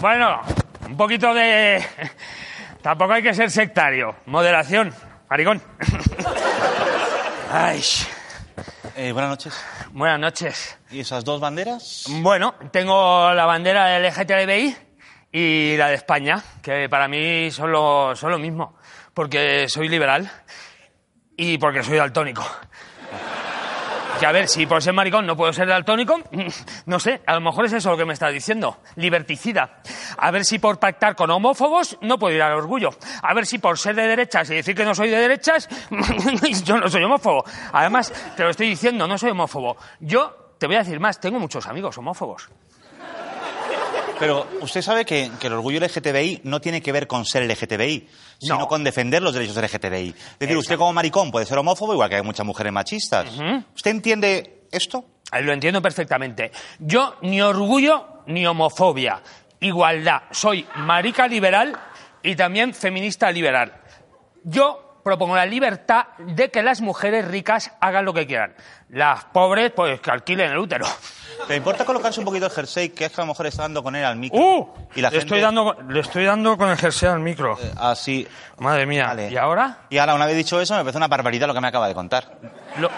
bueno, 0.00 0.40
un 0.86 0.96
poquito 0.96 1.34
de... 1.34 1.84
Tampoco 2.86 3.14
hay 3.14 3.22
que 3.24 3.34
ser 3.34 3.50
sectario. 3.50 4.14
Moderación, 4.26 4.94
maricón. 5.28 5.60
Ay, 7.50 7.82
Eh, 8.94 9.10
buenas 9.10 9.30
noches. 9.30 9.60
buenas 9.90 10.20
noches. 10.20 10.78
¿Y 10.92 11.00
esas 11.00 11.24
dos 11.24 11.40
banderas? 11.40 12.04
Bueno, 12.08 12.54
tengo 12.70 13.34
la 13.34 13.44
bandera 13.44 13.86
del 13.86 14.04
LGTBI 14.04 14.76
y 15.32 15.76
la 15.76 15.88
de 15.88 15.94
España, 15.96 16.40
que 16.62 16.88
para 16.88 17.08
mí 17.08 17.50
son 17.50 17.72
lo, 17.72 18.14
son 18.14 18.30
lo 18.30 18.38
mismo, 18.38 18.78
porque 19.12 19.68
soy 19.68 19.88
liberal 19.88 20.30
y 21.36 21.58
porque 21.58 21.82
soy 21.82 21.96
daltónico. 21.98 22.46
Que 24.18 24.24
a 24.24 24.32
ver, 24.32 24.48
si 24.48 24.66
por 24.66 24.82
ser 24.82 24.94
maricón 24.94 25.26
no 25.26 25.36
puedo 25.36 25.52
ser 25.52 25.68
daltónico, 25.68 26.18
no 26.86 26.98
sé, 26.98 27.20
a 27.26 27.34
lo 27.34 27.40
mejor 27.42 27.66
es 27.66 27.74
eso 27.74 27.90
lo 27.90 27.98
que 27.98 28.06
me 28.06 28.14
estás 28.14 28.32
diciendo, 28.32 28.78
liberticida. 28.94 29.82
A 30.16 30.30
ver 30.30 30.44
si 30.44 30.58
por 30.58 30.78
pactar 30.78 31.14
con 31.14 31.30
homófobos 31.30 31.98
no 32.00 32.18
puedo 32.18 32.34
ir 32.34 32.42
al 32.42 32.54
orgullo. 32.54 32.90
A 33.22 33.34
ver 33.34 33.44
si 33.44 33.58
por 33.58 33.78
ser 33.78 33.94
de 33.94 34.06
derechas 34.06 34.48
y 34.50 34.54
decir 34.54 34.74
que 34.74 34.84
no 34.84 34.94
soy 34.94 35.10
de 35.10 35.18
derechas, 35.18 35.68
yo 36.64 36.78
no 36.78 36.88
soy 36.88 37.04
homófobo. 37.04 37.44
Además, 37.72 38.12
te 38.36 38.42
lo 38.42 38.50
estoy 38.50 38.68
diciendo, 38.68 39.06
no 39.06 39.18
soy 39.18 39.30
homófobo. 39.30 39.76
Yo 40.00 40.54
te 40.58 40.66
voy 40.66 40.76
a 40.76 40.80
decir 40.80 40.98
más, 40.98 41.20
tengo 41.20 41.38
muchos 41.38 41.66
amigos 41.66 41.98
homófobos. 41.98 42.48
Pero 44.18 44.46
usted 44.62 44.80
sabe 44.82 45.04
que, 45.04 45.30
que 45.38 45.46
el 45.48 45.52
orgullo 45.52 45.78
LGTBI 45.80 46.40
no 46.44 46.60
tiene 46.60 46.80
que 46.80 46.90
ver 46.92 47.06
con 47.06 47.24
ser 47.24 47.42
LGTBI, 47.50 48.08
sino 48.38 48.58
No. 48.60 48.66
con 48.68 48.82
defender 48.82 49.22
los 49.22 49.34
derechos 49.34 49.56
LGTBI. 49.56 50.08
Es 50.08 50.38
decir, 50.38 50.56
usted 50.56 50.76
como 50.78 50.92
maricón 50.92 51.30
puede 51.30 51.44
ser 51.46 51.58
homófobo, 51.58 51.92
igual 51.92 52.08
que 52.08 52.16
hay 52.16 52.22
muchas 52.22 52.46
mujeres 52.46 52.72
machistas. 52.72 53.26
¿Usted 53.74 53.90
entiende 53.90 54.62
esto? 54.72 55.04
Eh, 55.32 55.42
Lo 55.42 55.52
entiendo 55.52 55.82
perfectamente. 55.82 56.50
Yo 56.78 57.16
ni 57.22 57.40
orgullo 57.42 58.22
ni 58.26 58.46
homofobia. 58.46 59.20
Igualdad. 59.60 60.22
Soy 60.30 60.66
marica 60.76 61.26
liberal 61.28 61.78
y 62.22 62.34
también 62.36 62.72
feminista 62.74 63.30
liberal. 63.30 63.72
Yo 64.44 64.85
propongo 65.06 65.36
la 65.36 65.46
libertad 65.46 66.06
de 66.18 66.50
que 66.50 66.64
las 66.64 66.80
mujeres 66.80 67.28
ricas 67.28 67.70
hagan 67.80 68.04
lo 68.04 68.12
que 68.12 68.26
quieran. 68.26 68.56
Las 68.88 69.24
pobres, 69.26 69.70
pues 69.70 70.00
que 70.00 70.10
alquilen 70.10 70.50
el 70.50 70.58
útero. 70.58 70.84
¿Te 71.46 71.54
importa 71.54 71.84
colocarse 71.84 72.18
un 72.18 72.26
poquito 72.26 72.46
el 72.46 72.50
jersey, 72.50 72.88
que 72.88 73.04
es 73.04 73.12
que 73.12 73.20
a 73.20 73.24
lo 73.24 73.28
mejor 73.28 73.46
está 73.46 73.62
dando 73.62 73.84
con 73.84 73.94
él 73.94 74.04
al 74.04 74.16
micro? 74.16 74.36
¡Uh! 74.36 74.68
y 74.96 75.00
la 75.00 75.10
le, 75.10 75.18
gente, 75.20 75.26
estoy 75.26 75.40
dando, 75.40 75.76
le 75.88 76.00
estoy 76.00 76.24
dando 76.24 76.56
con 76.58 76.68
el 76.70 76.76
jersey 76.76 77.08
al 77.08 77.20
micro. 77.20 77.56
eh, 77.62 77.72
Así. 77.76 78.26
Madre 78.58 78.84
mía. 78.84 79.06
Vale. 79.06 79.30
¿Y 79.30 79.36
ahora? 79.36 79.78
Y 79.90 79.98
ahora, 79.98 80.16
una 80.16 80.26
vez 80.26 80.34
dicho 80.36 80.60
eso, 80.60 80.74
me 80.74 80.80
parece 80.80 80.96
una 80.98 81.06
barbaridad 81.06 81.46
lo 81.46 81.54
que 81.54 81.60
me 81.60 81.68
acaba 81.68 81.86
de 81.86 81.94
contar. 81.94 82.38
Lo- 82.80 82.90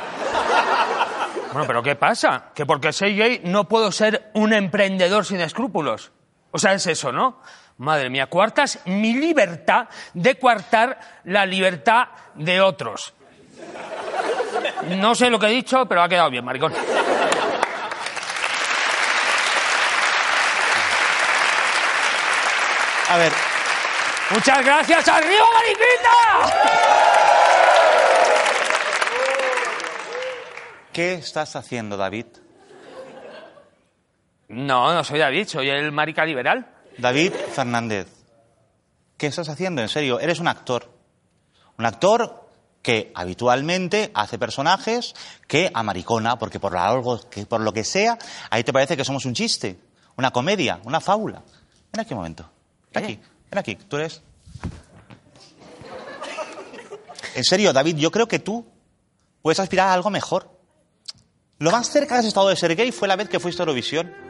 Bueno, 1.52 1.66
pero 1.66 1.82
¿qué 1.82 1.94
pasa? 1.94 2.44
Que 2.54 2.64
porque 2.64 2.90
soy 2.94 3.16
gay 3.18 3.42
no 3.44 3.68
puedo 3.68 3.92
ser 3.92 4.30
un 4.32 4.54
emprendedor 4.54 5.26
sin 5.26 5.40
escrúpulos. 5.42 6.10
O 6.52 6.58
sea, 6.58 6.72
es 6.72 6.86
eso, 6.86 7.12
¿no? 7.12 7.42
Madre 7.78 8.11
mía, 8.11 8.26
cuartas 8.26 8.80
mi 8.87 9.14
libertad 9.14 9.88
de 10.12 10.38
coartar 10.38 10.99
la 11.25 11.47
libertad 11.47 12.08
de 12.35 12.61
otros. 12.61 13.14
No 14.88 15.14
sé 15.14 15.30
lo 15.30 15.38
que 15.38 15.47
he 15.47 15.50
dicho, 15.50 15.87
pero 15.87 16.02
ha 16.02 16.08
quedado 16.08 16.30
bien, 16.30 16.44
maricón. 16.44 16.73
A 23.11 23.16
ver, 23.16 23.32
Muchas 24.30 24.62
gracias, 24.62 25.08
arriba, 25.08 25.44
mariquita. 25.54 26.88
¿qué 30.92 31.14
estás 31.14 31.56
haciendo, 31.56 31.97
David? 31.97 32.26
No, 34.49 34.92
no 34.92 35.04
soy 35.04 35.18
David, 35.18 35.47
soy 35.47 35.70
el 35.70 35.92
marica 35.92 36.26
liberal. 36.26 36.66
David 36.98 37.32
Fernández, 37.54 38.08
¿qué 39.16 39.28
estás 39.28 39.48
haciendo? 39.48 39.80
En 39.80 39.88
serio, 39.88 40.18
eres 40.18 40.40
un 40.40 40.48
actor. 40.48 40.90
Un 41.78 41.86
actor 41.86 42.48
que 42.82 43.12
habitualmente 43.14 44.10
hace 44.14 44.36
personajes 44.36 45.14
que 45.46 45.70
amaricona, 45.72 46.38
porque 46.38 46.58
por 46.58 46.76
algo 46.76 47.20
que 47.30 47.46
por 47.46 47.60
lo 47.60 47.72
que 47.72 47.84
sea, 47.84 48.18
ahí 48.50 48.64
te 48.64 48.72
parece 48.72 48.96
que 48.96 49.04
somos 49.04 49.24
un 49.26 49.34
chiste, 49.34 49.78
una 50.16 50.32
comedia, 50.32 50.80
una 50.84 51.00
fábula. 51.00 51.42
Ven 51.92 52.00
aquí 52.00 52.14
un 52.14 52.18
momento. 52.18 52.50
Ven 52.92 53.04
aquí, 53.04 53.20
ven 53.50 53.58
aquí, 53.58 53.76
tú 53.76 53.96
eres. 53.96 54.20
En 57.36 57.44
serio, 57.44 57.72
David, 57.72 57.96
yo 57.96 58.10
creo 58.10 58.26
que 58.26 58.40
tú 58.40 58.66
puedes 59.40 59.60
aspirar 59.60 59.88
a 59.88 59.92
algo 59.92 60.10
mejor. 60.10 60.50
Lo 61.58 61.70
más 61.70 61.88
cerca 61.90 62.14
que 62.14 62.20
has 62.20 62.26
estado 62.26 62.48
de 62.48 62.56
ser 62.56 62.74
gay 62.74 62.90
fue 62.90 63.06
la 63.06 63.14
vez 63.14 63.28
que 63.28 63.38
fuiste 63.38 63.62
a 63.62 63.64
Eurovisión. 63.64 64.27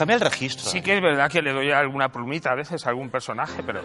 Cambia 0.00 0.14
el 0.16 0.20
registro. 0.20 0.68
Sí 0.70 0.82
que 0.82 0.96
es 0.96 1.02
verdad 1.02 1.30
que 1.30 1.40
le 1.42 1.52
doy 1.52 1.70
alguna 1.70 2.10
plumita 2.10 2.50
a 2.50 2.54
veces 2.54 2.84
a 2.86 2.90
algún 2.90 3.08
personaje, 3.10 3.62
pero... 3.62 3.80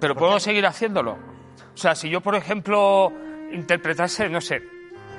Pero 0.00 0.14
puedo 0.16 0.38
seguir 0.40 0.66
haciéndolo. 0.66 1.12
O 1.12 1.76
sea, 1.76 1.94
si 1.94 2.08
yo, 2.10 2.20
por 2.20 2.34
ejemplo, 2.34 3.12
interpretase, 3.52 4.28
no 4.28 4.40
sé, 4.40 4.60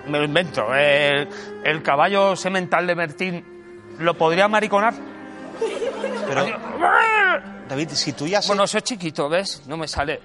me 0.08 0.18
lo 0.20 0.26
invento, 0.26 0.74
el, 0.76 1.28
el 1.64 1.82
caballo 1.82 2.36
semental 2.36 2.86
de 2.86 2.96
Mertín, 2.96 3.96
¿lo 4.00 4.14
podría 4.16 4.48
mariconar? 4.48 4.94
Pero, 6.28 6.46
David, 7.70 7.90
si 7.92 8.14
tú 8.14 8.28
ya... 8.28 8.40
has- 8.40 8.48
Bueno, 8.48 8.68
soy 8.68 8.82
chiquito, 8.82 9.30
¿ves? 9.30 9.64
No 9.68 9.78
me 9.78 9.88
sale. 9.88 10.20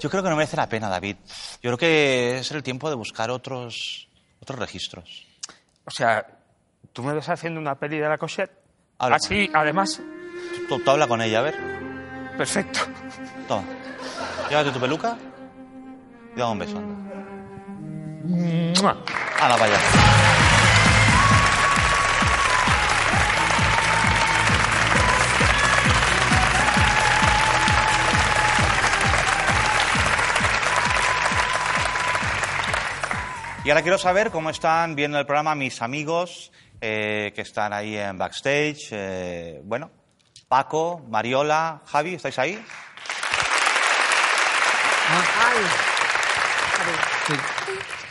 Yo 0.00 0.10
creo 0.10 0.22
que 0.22 0.28
no 0.30 0.36
merece 0.36 0.56
la 0.56 0.68
pena, 0.68 0.88
David. 0.88 1.16
Yo 1.62 1.70
creo 1.70 1.78
que 1.78 2.38
es 2.38 2.50
el 2.52 2.62
tiempo 2.62 2.88
de 2.88 2.96
buscar 2.96 3.30
otros, 3.30 4.08
otros 4.40 4.58
registros. 4.58 5.26
O 5.84 5.90
sea, 5.90 6.26
¿tú 6.96 7.02
me 7.02 7.12
ves 7.12 7.28
haciendo 7.28 7.60
una 7.60 7.74
peli 7.74 7.98
de 7.98 8.08
la 8.08 8.16
Cochet? 8.16 8.50
Habla. 8.98 9.16
Así, 9.16 9.50
además. 9.52 10.00
Tú, 10.66 10.80
tú 10.80 10.90
habla 10.90 11.06
con 11.06 11.20
ella, 11.20 11.40
a 11.40 11.42
ver. 11.42 11.54
Perfecto. 12.38 12.80
Toma. 13.46 13.64
Llévate 14.48 14.70
tu 14.70 14.80
peluca 14.80 15.18
y 16.34 16.38
dame 16.38 16.52
un 16.52 16.58
beso. 16.58 16.78
anda. 16.78 16.96
A 19.38 19.48
la 19.48 19.56
vaya. 19.58 19.76
Y 33.64 33.70
ahora 33.70 33.82
quiero 33.82 33.98
saber 33.98 34.30
cómo 34.30 34.48
están 34.48 34.94
viendo 34.94 35.18
el 35.18 35.26
programa 35.26 35.54
mis 35.54 35.82
amigos 35.82 36.52
eh, 36.80 37.32
que 37.34 37.42
están 37.42 37.72
ahí 37.72 37.96
en 37.96 38.18
backstage. 38.18 38.88
eh, 38.92 39.60
bueno, 39.64 39.90
Paco, 40.48 41.04
Mariola, 41.08 41.82
Javi, 41.86 42.14
¿estáis 42.14 42.38
ahí? 42.38 42.64
Ay, 45.08 45.64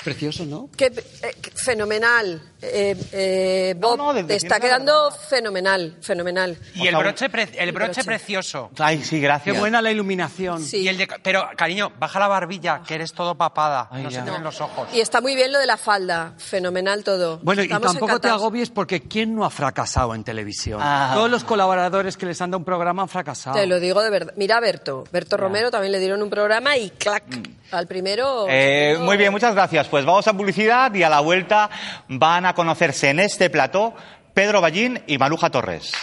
Precioso, 0.06 0.46
¿no? 0.46 0.70
qué, 0.78 0.86
eh, 0.86 1.36
qué 1.42 1.52
fenomenal. 1.52 2.42
Eh, 2.62 2.96
eh, 3.12 3.76
Bob, 3.78 3.98
no, 3.98 4.14
de- 4.14 4.24
te 4.24 4.36
está 4.36 4.60
quedando 4.60 5.12
fenomenal, 5.12 5.98
fenomenal. 6.02 6.58
Y 6.76 6.88
el 6.88 6.96
broche, 6.96 7.30
pre- 7.30 7.50
el 7.58 7.72
broche 7.74 7.92
broche. 7.92 8.04
precioso. 8.06 8.72
Ay, 8.80 9.04
sí, 9.04 9.18
Qué 9.18 9.22
gracias. 9.22 9.60
buena 9.60 9.82
la 9.82 9.92
iluminación. 9.92 10.64
Sí. 10.64 10.78
Y 10.78 10.88
el 10.88 10.98
de, 10.98 11.08
pero, 11.22 11.48
cariño, 11.58 11.92
baja 12.00 12.20
la 12.20 12.28
barbilla, 12.28 12.82
que 12.88 12.96
eres 12.96 13.14
todo 13.14 13.36
papada. 13.36 13.88
Ay, 13.92 14.04
no 14.04 14.10
ya. 14.10 14.20
se 14.20 14.26
te 14.26 14.32
ven 14.32 14.44
los 14.44 14.62
ojos. 14.62 14.88
Y 14.94 15.02
está 15.02 15.22
muy 15.22 15.36
bien 15.36 15.52
lo 15.52 15.60
de 15.60 15.66
la 15.68 15.78
falda, 15.78 16.34
fenomenal 16.38 17.04
todo. 17.04 17.40
Bueno, 17.44 17.62
y 17.64 17.68
tampoco 17.68 18.20
te 18.20 18.30
agobies 18.30 18.70
porque 18.70 19.02
¿quién 19.02 19.36
no 19.36 19.44
ha 19.46 19.50
fracasado 19.50 20.16
en 20.16 20.24
televisión? 20.24 20.80
Ah. 20.82 21.12
Todos 21.14 21.30
los 21.30 21.44
colaboradores 21.44 22.16
que 22.18 22.26
les 22.26 22.40
han 22.42 22.52
dado 22.52 22.60
un 22.60 22.66
programa 22.66 23.02
han 23.04 23.10
fracasado. 23.10 23.56
Te 23.58 23.66
lo 23.68 23.80
digo 23.80 24.02
de 24.02 24.10
verdad. 24.12 24.34
Mira 24.38 24.58
a 24.58 24.60
Berto. 24.60 25.04
Berto 25.12 25.36
Romero 25.38 25.72
también 25.72 25.92
le 25.92 26.00
dieron 26.00 26.22
un 26.22 26.30
programa 26.30 26.78
y 26.78 26.90
clac. 26.92 27.24
Al 27.72 27.88
primero. 27.88 28.46
Eh, 28.48 28.90
segundo- 28.92 29.06
muy 29.08 29.18
bien, 29.18 29.32
muchas 29.32 29.54
gracias. 29.56 29.88
Pues 29.96 30.04
vamos 30.04 30.28
a 30.28 30.34
publicidad 30.34 30.94
y 30.94 31.04
a 31.04 31.10
la 31.10 31.22
vuelta 31.22 31.70
van 32.10 32.46
a 32.46 32.54
conocerse 32.54 33.12
en 33.12 33.22
este 33.22 33.50
plató 33.50 33.94
Pedro 34.34 34.60
Ballín 34.60 35.02
y 35.08 35.18
Maruja 35.18 35.50
Torres. 35.50 35.94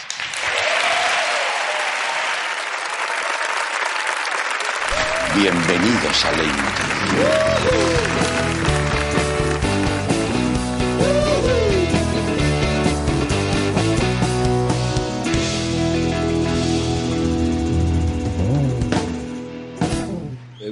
Bienvenidos 5.35 6.25
a 6.25 6.31
Leitmotiv. 6.31 7.52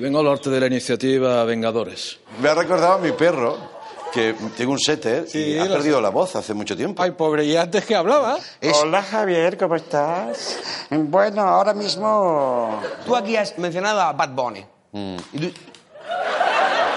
Vengo 0.02 0.18
al 0.18 0.26
norte 0.26 0.50
de 0.50 0.60
la 0.60 0.66
iniciativa 0.66 1.44
Vengadores. 1.44 2.18
Me 2.40 2.50
ha 2.50 2.56
recordado 2.56 2.94
a 2.94 2.98
mi 2.98 3.12
perro, 3.12 3.56
que 4.12 4.34
tengo 4.58 4.72
un 4.72 4.80
setter 4.80 5.28
y 5.32 5.60
ha 5.60 5.66
lo 5.66 5.76
perdido 5.76 6.02
la 6.02 6.10
voz 6.10 6.36
hace 6.36 6.56
mucho 6.56 6.76
tiempo. 6.76 7.04
Ay, 7.04 7.12
pobre, 7.12 7.46
y 7.46 7.56
antes 7.56 7.86
que 7.86 7.96
hablaba. 7.96 8.40
Hola 8.82 9.04
Javier, 9.04 9.60
¿cómo 9.60 9.76
estás? 9.76 10.88
Bueno, 10.90 11.44
ahora 11.44 11.76
mismo... 11.76 12.82
Tú 13.06 13.16
aquí 13.16 13.36
has 13.36 13.56
mencionado 13.60 14.02
a 14.02 14.12
Bad 14.14 14.30
Bunny. 14.30 14.66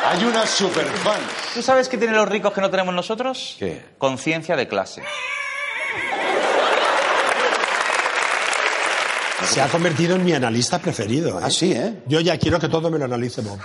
Hay 0.07 0.25
una 0.25 0.47
superfan. 0.47 1.21
¿Tú 1.53 1.61
sabes 1.61 1.91
qué 1.91 1.99
tienen 1.99 2.17
los 2.17 2.27
ricos 2.27 2.55
que 2.55 2.63
no 2.63 2.71
tenemos 2.71 2.95
nosotros? 2.95 3.57
¿Qué? 3.59 3.83
Conciencia 3.99 4.57
de 4.57 4.67
clase. 4.67 5.03
Se 9.49 9.61
ha 9.61 9.69
convertido 9.69 10.17
en 10.17 10.25
mi 10.25 10.33
analista 10.33 10.79
preferido. 10.79 11.39
¿eh? 11.39 11.43
Ah, 11.45 11.51
sí, 11.51 11.73
¿eh? 11.73 12.03
Yo 12.07 12.21
ya 12.21 12.39
quiero 12.39 12.59
que 12.59 12.69
todo 12.69 12.91
me 12.91 12.99
lo 12.99 13.05
analice 13.05 13.43
Bob. 13.43 13.59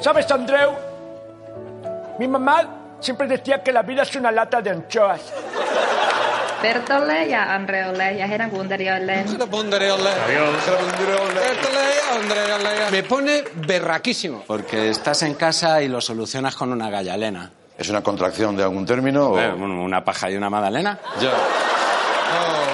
¿Sabes, 0.00 0.30
Andreu? 0.30 0.72
Mi 2.18 2.28
mamá 2.28 2.96
siempre 3.00 3.26
decía 3.26 3.62
que 3.62 3.72
la 3.72 3.82
vida 3.82 4.02
es 4.02 4.14
una 4.16 4.30
lata 4.30 4.62
de 4.62 4.70
anchoas. 4.70 5.20
Bertolle 6.62 7.28
ja 7.30 7.54
Andreolle 7.54 8.18
ja 8.18 8.26
heidän 8.26 8.50
kuuntelijoilleen. 8.50 9.26
Me 12.90 13.02
pone 13.02 13.44
berraquísimo. 13.66 14.44
Porque 14.46 14.88
estás 14.90 15.22
en 15.22 15.34
casa 15.34 15.82
y 15.82 15.88
lo 15.88 16.00
solucionas 16.00 16.56
con 16.56 16.72
una 16.72 16.88
gallalena. 16.88 17.50
¿Es 17.78 17.88
una 17.90 18.02
contracción 18.02 18.56
de 18.56 18.62
algún 18.62 18.86
término? 18.86 19.30
o- 19.30 19.38
Eh, 19.38 19.52
una 19.52 20.02
paja 20.04 20.30
y 20.30 20.36
una 20.36 20.48
magdalena. 20.50 20.98
Ya. 21.20 21.30
Hemos 21.30 22.65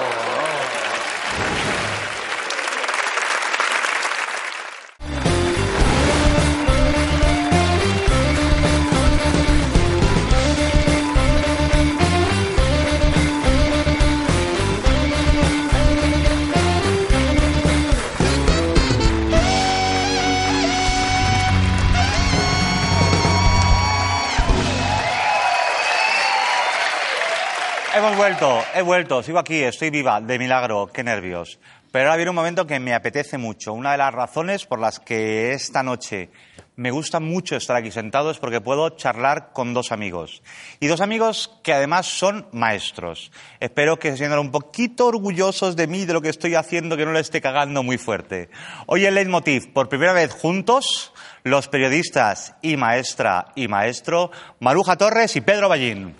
vuelto, 28.83 29.23
sigo 29.23 29.39
aquí, 29.39 29.63
estoy 29.63 29.89
viva, 29.89 30.21
de 30.21 30.37
milagro, 30.37 30.87
qué 30.93 31.03
nervios. 31.03 31.59
Pero 31.91 32.05
ahora 32.05 32.15
viene 32.15 32.31
un 32.31 32.35
momento 32.35 32.65
que 32.65 32.79
me 32.79 32.93
apetece 32.95 33.37
mucho. 33.37 33.71
Una 33.71 33.91
de 33.91 33.99
las 33.99 34.13
razones 34.13 34.65
por 34.65 34.79
las 34.79 34.99
que 34.99 35.53
esta 35.53 35.83
noche 35.83 36.31
me 36.75 36.89
gusta 36.89 37.19
mucho 37.19 37.55
estar 37.55 37.75
aquí 37.75 37.91
sentado 37.91 38.31
es 38.31 38.39
porque 38.39 38.61
puedo 38.61 38.89
charlar 38.91 39.51
con 39.53 39.75
dos 39.75 39.91
amigos. 39.91 40.41
Y 40.79 40.87
dos 40.87 41.01
amigos 41.01 41.51
que 41.61 41.71
además 41.71 42.07
son 42.07 42.47
maestros. 42.51 43.31
Espero 43.59 43.99
que 43.99 44.09
se 44.09 44.17
sientan 44.17 44.39
un 44.39 44.51
poquito 44.51 45.05
orgullosos 45.05 45.75
de 45.75 45.85
mí, 45.85 46.05
de 46.05 46.13
lo 46.13 46.21
que 46.21 46.29
estoy 46.29 46.55
haciendo, 46.55 46.97
que 46.97 47.05
no 47.05 47.13
le 47.13 47.19
esté 47.19 47.41
cagando 47.41 47.83
muy 47.83 47.99
fuerte. 47.99 48.49
Hoy 48.87 49.05
el 49.05 49.13
Leitmotiv, 49.13 49.71
por 49.71 49.87
primera 49.87 50.13
vez 50.13 50.33
juntos, 50.33 51.13
los 51.43 51.67
periodistas 51.67 52.55
y 52.63 52.75
maestra 52.75 53.51
y 53.53 53.67
maestro, 53.67 54.31
Maruja 54.59 54.95
Torres 54.95 55.35
y 55.35 55.41
Pedro 55.41 55.69
Ballín. 55.69 56.15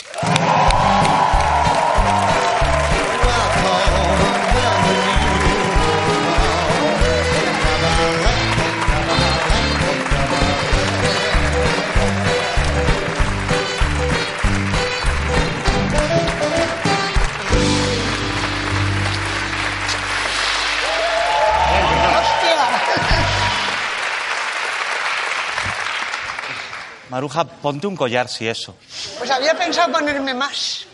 Maruja, 27.13 27.45
ponte 27.45 27.85
un 27.85 27.95
collar 27.95 28.27
si 28.27 28.47
eso. 28.47 28.75
Pues 29.19 29.29
había 29.29 29.53
pensado 29.53 29.93
ponerme 29.93 30.33
más. 30.33 30.87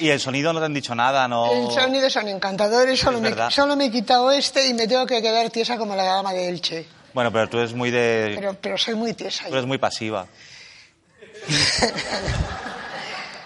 Y 0.00 0.08
el 0.08 0.18
sonido 0.18 0.52
no 0.52 0.58
te 0.58 0.66
han 0.66 0.74
dicho 0.74 0.96
nada, 0.96 1.28
no. 1.28 1.48
El 1.52 1.70
sonido 1.70 2.10
son 2.10 2.26
encantadores, 2.26 2.98
solo 2.98 3.20
me, 3.20 3.32
solo 3.52 3.76
me 3.76 3.84
he 3.84 3.90
quitado 3.92 4.32
este 4.32 4.66
y 4.66 4.74
me 4.74 4.88
tengo 4.88 5.06
que 5.06 5.22
quedar 5.22 5.48
tiesa 5.50 5.78
como 5.78 5.94
la 5.94 6.02
dama 6.02 6.32
de 6.32 6.48
Elche. 6.48 6.86
Bueno, 7.14 7.30
pero 7.30 7.48
tú 7.48 7.58
eres 7.58 7.72
muy 7.72 7.92
de. 7.92 8.32
Pero, 8.34 8.56
pero 8.60 8.76
soy 8.76 8.96
muy 8.96 9.14
tiesa. 9.14 9.44
Tú 9.46 9.52
eres 9.54 9.66
muy 9.66 9.78
pasiva. 9.78 10.26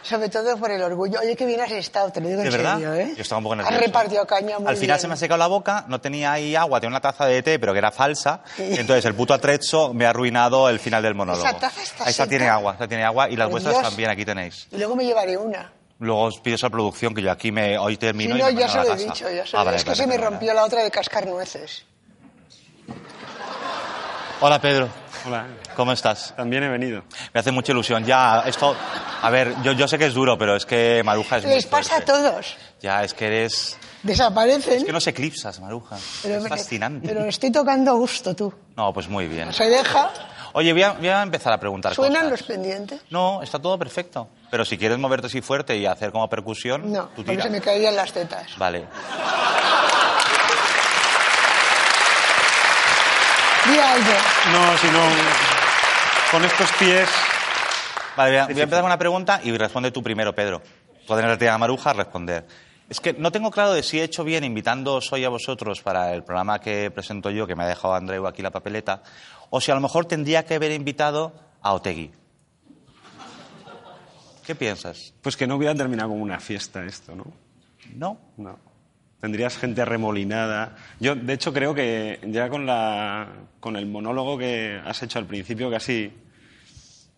Sobre 0.05 0.29
todo 0.29 0.57
por 0.59 0.71
el 0.71 0.83
orgullo. 0.83 1.19
Oye, 1.21 1.35
que 1.35 1.47
bien 1.47 1.62
has 1.62 1.71
estado, 1.73 2.11
te 2.12 2.21
lo 2.21 2.29
digo 2.29 2.43
¿De 2.43 2.49
en 2.49 2.53
verdad? 2.53 2.75
serio, 2.75 2.93
¿eh? 2.95 3.14
Yo 3.17 3.23
estaba 3.23 3.38
un 3.38 3.45
poco 3.45 3.55
Has 3.55 3.59
nervioso. 3.71 3.81
repartido 3.87 4.27
caña 4.27 4.59
muy 4.59 4.69
Al 4.69 4.77
final 4.77 4.97
bien. 4.97 5.01
se 5.01 5.09
me 5.09 5.14
ha 5.14 5.17
secado 5.17 5.38
la 5.38 5.47
boca, 5.47 5.87
no 5.88 5.99
tenía 6.01 6.31
ahí 6.33 6.55
agua, 6.55 6.79
tenía 6.79 6.90
una 6.90 7.01
taza 7.01 7.25
de 7.25 7.43
té, 7.43 7.59
pero 7.59 7.73
que 7.73 7.79
era 7.79 7.90
falsa. 7.90 8.43
Entonces 8.59 9.03
el 9.07 9.14
puto 9.14 9.33
atrezzo 9.33 9.95
me 9.95 10.05
ha 10.05 10.11
arruinado 10.11 10.69
el 10.69 10.79
final 10.79 11.03
del 11.03 11.14
monólogo. 11.14 11.47
Esa 11.47 11.59
taza 11.59 11.83
está 11.83 12.05
Esa 12.05 12.27
tiene 12.27 12.49
agua, 12.51 12.75
esa 12.75 12.87
tiene 12.87 13.03
agua 13.03 13.31
y 13.31 13.37
las 13.37 13.47
Por 13.47 13.53
vuestras 13.53 13.77
Dios. 13.77 13.88
también, 13.88 14.11
aquí 14.11 14.27
tenéis. 14.27 14.69
Y 14.71 14.77
luego 14.77 14.95
me 14.95 15.07
llevaré 15.07 15.38
una. 15.38 15.73
Luego 16.01 16.23
os 16.25 16.38
pido 16.40 16.57
esa 16.57 16.69
producción 16.69 17.14
que 17.14 17.23
yo 17.23 17.31
aquí 17.31 17.51
me 17.51 17.79
hoy 17.79 17.95
Si 17.95 17.99
termino 17.99 18.37
y 18.37 18.40
no, 18.40 18.47
me 18.47 18.55
ya 18.57 18.69
se 18.69 18.77
lo 18.79 18.93
he 18.93 18.97
dicho, 18.97 19.31
ya 19.31 19.47
se 19.47 19.57
Ah, 19.57 19.64
vale, 19.64 19.79
Es 19.79 19.85
que 19.85 19.90
vale, 19.90 20.03
se 20.03 20.07
me 20.07 20.19
rompió 20.19 20.53
la 20.53 20.64
otra 20.64 20.83
de 20.83 20.90
cascar 20.90 21.27
nueces. 21.27 21.85
Hola 24.40 24.61
Pedro. 24.61 24.88
Hola. 25.27 25.47
¿Cómo 25.75 25.93
estás? 25.93 26.35
También 26.37 26.63
he 26.65 26.69
venido. 26.69 27.03
Me 27.33 27.41
hace 27.41 27.51
mucha 27.51 27.73
ilusión. 27.73 28.05
Ya, 28.05 28.41
esto. 28.47 28.77
A 29.23 29.31
ver, 29.31 29.55
yo, 29.63 29.73
yo 29.73 29.89
sé 29.89 29.97
que 29.99 30.07
es 30.07 30.15
duro, 30.15 30.37
pero 30.37 30.55
es 30.57 30.67
que 30.67 31.03
Maruja 31.05 31.39
es 31.39 31.45
muy 31.45 31.55
Les 31.55 31.67
pasa 31.67 31.97
a 31.97 32.01
todos. 32.03 32.57
Ya, 32.83 33.03
es 33.03 33.15
que 33.15 33.27
eres. 33.27 33.79
Desaparecen. 34.03 34.75
Es 34.75 34.85
que 34.85 34.93
nos 34.93 35.07
eclipsas, 35.07 35.61
Maruja. 35.61 35.97
pero, 36.23 36.37
es 36.37 36.49
fascinante. 36.49 37.09
pero 37.09 37.25
estoy 37.25 37.51
tocando 37.51 37.93
a 37.93 37.95
gusto, 37.95 38.37
tú. 38.37 38.53
No, 38.77 38.93
pues 38.93 39.09
muy 39.09 39.27
bien. 39.27 39.51
Se 39.55 39.65
deja, 39.71 40.11
Oye, 40.53 40.73
voy 40.73 40.83
a, 40.83 40.93
voy 40.93 41.09
a 41.09 41.23
empezar 41.23 41.53
a 41.55 41.59
preguntar 41.59 41.95
suenan 41.95 42.25
cosas. 42.25 42.31
los 42.31 42.43
pendientes. 42.45 43.01
No, 43.11 43.43
está 43.43 43.59
todo 43.59 43.79
perfecto. 43.79 44.29
Pero 44.51 44.65
si 44.65 44.77
quieres 44.79 44.99
moverte 44.99 45.27
así 45.29 45.41
fuerte 45.41 45.77
y 45.77 45.87
hacer 45.87 46.13
como 46.13 46.29
percusión, 46.29 46.93
No, 46.93 47.05
tú 47.07 47.11
porque 47.17 47.31
tira. 47.33 47.43
se 47.45 47.51
me 47.51 47.61
caerían 47.63 47.97
las 47.97 48.13
tetas. 48.13 48.57
Vale. 48.59 48.85
Di 53.66 53.79
algo. 53.79 54.12
No, 54.53 54.79
si 54.79 54.87
no. 54.88 55.00
Con 56.31 56.44
estos 56.44 56.70
pies. 56.72 57.09
Vale, 58.16 58.31
voy 58.31 58.38
a, 58.38 58.44
empezar 58.44 58.81
con 58.81 58.87
una 58.87 58.98
pregunta 58.98 59.40
y 59.42 59.57
responde 59.57 59.90
tú 59.90 60.03
primero, 60.03 60.35
Pedro. 60.35 60.62
Pueden 61.07 61.27
retirar 61.27 61.55
a 61.55 61.59
Maruja 61.59 61.90
a 61.90 61.94
responder. 61.94 62.46
Es 62.88 63.00
que 63.00 63.14
no 63.14 63.33
tengo 63.33 63.50
claro 63.50 63.72
de 63.72 63.83
si 63.83 63.98
he 63.98 64.05
hecho 64.05 64.24
bien 64.24 64.44
invitándoos 64.44 65.12
hoy 65.12 65.24
a 65.24 65.31
vosotros 65.31 65.81
para 65.81 66.12
el 66.12 66.22
programa 66.22 66.61
que 66.61 66.90
presento 66.90 67.31
yo, 67.31 67.46
que 67.46 67.57
me 67.57 67.64
ha 67.64 67.66
dejado 67.66 67.94
Andreu 67.94 68.27
aquí 68.27 68.42
la 68.42 68.50
papeleta, 68.50 69.03
o 69.50 69.61
si 69.61 69.70
a 69.70 69.74
lo 69.74 69.81
mejor 69.81 70.05
tendría 70.05 70.44
que 70.44 70.55
haber 70.55 70.72
invitado 70.72 71.33
a 71.62 71.72
Otegui. 71.72 72.12
¿Qué 74.46 74.55
piensas? 74.55 75.14
Pues 75.22 75.37
que 75.37 75.46
no 75.46 75.57
hubiera 75.57 75.74
terminado 75.74 76.11
como 76.11 76.22
una 76.22 76.38
fiesta 76.38 76.85
esto, 76.85 77.14
¿no? 77.16 77.24
No. 77.94 78.18
No. 78.37 78.74
Tendrías 79.25 79.57
gente 79.57 79.81
arremolinada. 79.81 80.77
Yo, 81.01 81.15
de 81.15 81.33
hecho, 81.33 81.51
creo 81.55 81.75
que 81.75 82.21
ya 82.27 82.51
con, 82.51 82.67
la, 82.67 83.27
con 83.59 83.75
el 83.77 83.87
monólogo 83.87 84.37
que 84.37 84.79
has 84.85 85.03
hecho 85.03 85.19
al 85.19 85.25
principio, 85.25 85.71
casi 85.71 86.13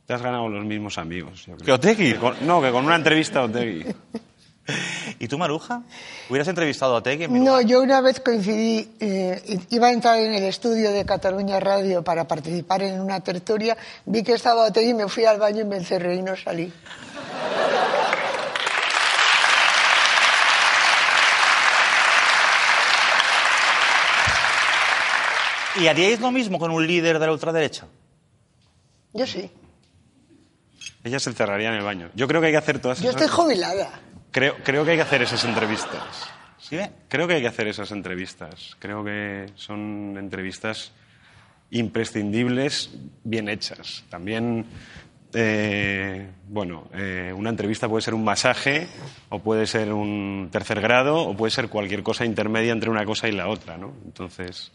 te 0.06 0.14
has 0.14 0.22
ganado 0.22 0.48
los 0.48 0.64
mismos 0.64 0.98
amigos. 0.98 1.46
yo 1.46 1.56
creo. 1.56 1.66
¿Que 1.66 1.72
Otegui? 1.72 2.12
Que 2.12 2.18
con- 2.20 2.36
no, 2.46 2.62
que 2.62 2.70
con 2.70 2.84
una 2.84 2.94
entrevista 2.94 3.40
a 3.40 3.44
Otegui. 3.46 3.86
¿Y 5.18 5.26
tú, 5.26 5.36
Maruja? 5.36 5.82
¿Hubieras 6.30 6.46
entrevistado 6.46 6.94
a 6.94 6.98
Otegui? 6.98 7.24
en 7.24 7.32
mi 7.32 7.40
No, 7.40 7.60
yo 7.60 7.82
una 7.82 8.00
vez 8.00 8.20
coincidí, 8.20 8.88
eh, 9.00 9.58
iba 9.70 9.88
a 9.88 9.92
entrar 9.92 10.20
en 10.20 10.32
el 10.32 10.44
estudio 10.44 10.92
de 10.92 11.04
Cataluña 11.04 11.58
Radio 11.58 12.04
para 12.04 12.28
participar 12.28 12.82
en 12.82 13.00
una 13.00 13.18
tertulia, 13.18 13.76
vi 14.04 14.22
que 14.22 14.34
estaba 14.34 14.64
Otegui, 14.66 14.94
me 14.94 15.08
fui 15.08 15.24
al 15.24 15.40
baño 15.40 15.62
y 15.62 15.64
me 15.64 15.76
encerré 15.78 16.14
y 16.14 16.22
no 16.22 16.36
salí. 16.36 16.72
¿Y 25.80 25.88
haríais 25.88 26.20
lo 26.20 26.30
mismo 26.30 26.58
con 26.58 26.70
un 26.70 26.86
líder 26.86 27.18
de 27.18 27.26
la 27.26 27.32
ultraderecha? 27.32 27.86
Yo 29.12 29.26
sí. 29.26 29.50
Ella 31.04 31.20
se 31.20 31.30
encerraría 31.30 31.68
en 31.68 31.74
el 31.74 31.82
baño. 31.84 32.10
Yo 32.14 32.26
creo 32.26 32.40
que 32.40 32.48
hay 32.48 32.52
que 32.52 32.58
hacer 32.58 32.78
todas 32.78 33.00
Yo 33.00 33.10
esas... 33.10 33.22
estoy 33.22 33.36
jubilada. 33.44 34.00
Creo, 34.30 34.56
creo 34.64 34.84
que 34.84 34.92
hay 34.92 34.96
que 34.96 35.02
hacer 35.02 35.22
esas 35.22 35.44
entrevistas. 35.44 36.02
¿Sí? 36.58 36.78
Creo 37.08 37.28
que 37.28 37.34
hay 37.34 37.42
que 37.42 37.48
hacer 37.48 37.68
esas 37.68 37.90
entrevistas. 37.92 38.76
Creo 38.78 39.04
que 39.04 39.46
son 39.54 40.16
entrevistas 40.18 40.92
imprescindibles, 41.70 42.90
bien 43.24 43.48
hechas. 43.48 44.04
También, 44.08 44.66
eh, 45.32 46.28
bueno, 46.48 46.88
eh, 46.92 47.32
una 47.36 47.50
entrevista 47.50 47.88
puede 47.88 48.02
ser 48.02 48.14
un 48.14 48.24
masaje, 48.24 48.88
o 49.28 49.38
puede 49.40 49.66
ser 49.66 49.92
un 49.92 50.48
tercer 50.50 50.80
grado, 50.80 51.18
o 51.18 51.36
puede 51.36 51.50
ser 51.50 51.68
cualquier 51.68 52.02
cosa 52.02 52.24
intermedia 52.24 52.72
entre 52.72 52.90
una 52.90 53.04
cosa 53.04 53.28
y 53.28 53.32
la 53.32 53.48
otra, 53.48 53.76
¿no? 53.76 53.94
Entonces, 54.04 54.72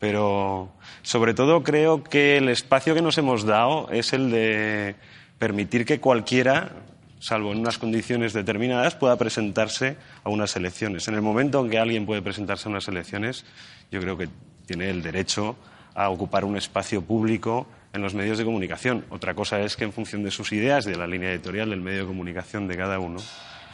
pero 0.00 0.72
sobre 1.02 1.34
todo 1.34 1.62
creo 1.62 2.02
que 2.02 2.38
el 2.38 2.48
espacio 2.48 2.94
que 2.94 3.02
nos 3.02 3.18
hemos 3.18 3.44
dado 3.44 3.88
es 3.92 4.14
el 4.14 4.30
de 4.30 4.96
permitir 5.38 5.84
que 5.84 6.00
cualquiera, 6.00 6.72
salvo 7.20 7.52
en 7.52 7.58
unas 7.58 7.76
condiciones 7.76 8.32
determinadas, 8.32 8.96
pueda 8.96 9.16
presentarse 9.16 9.98
a 10.24 10.30
unas 10.30 10.56
elecciones. 10.56 11.06
En 11.06 11.14
el 11.14 11.22
momento 11.22 11.60
en 11.60 11.70
que 11.70 11.78
alguien 11.78 12.06
puede 12.06 12.22
presentarse 12.22 12.66
a 12.66 12.70
unas 12.70 12.88
elecciones, 12.88 13.44
yo 13.90 14.00
creo 14.00 14.16
que 14.16 14.28
tiene 14.64 14.88
el 14.88 15.02
derecho 15.02 15.56
a 15.94 16.08
ocupar 16.08 16.46
un 16.46 16.56
espacio 16.56 17.02
público 17.02 17.66
en 17.92 18.00
los 18.00 18.14
medios 18.14 18.38
de 18.38 18.46
comunicación. 18.46 19.04
Otra 19.10 19.34
cosa 19.34 19.60
es 19.60 19.76
que 19.76 19.84
en 19.84 19.92
función 19.92 20.22
de 20.22 20.30
sus 20.30 20.50
ideas, 20.52 20.86
de 20.86 20.96
la 20.96 21.06
línea 21.06 21.30
editorial 21.30 21.68
del 21.68 21.82
medio 21.82 22.00
de 22.00 22.06
comunicación 22.06 22.68
de 22.68 22.76
cada 22.76 22.98
uno, 22.98 23.20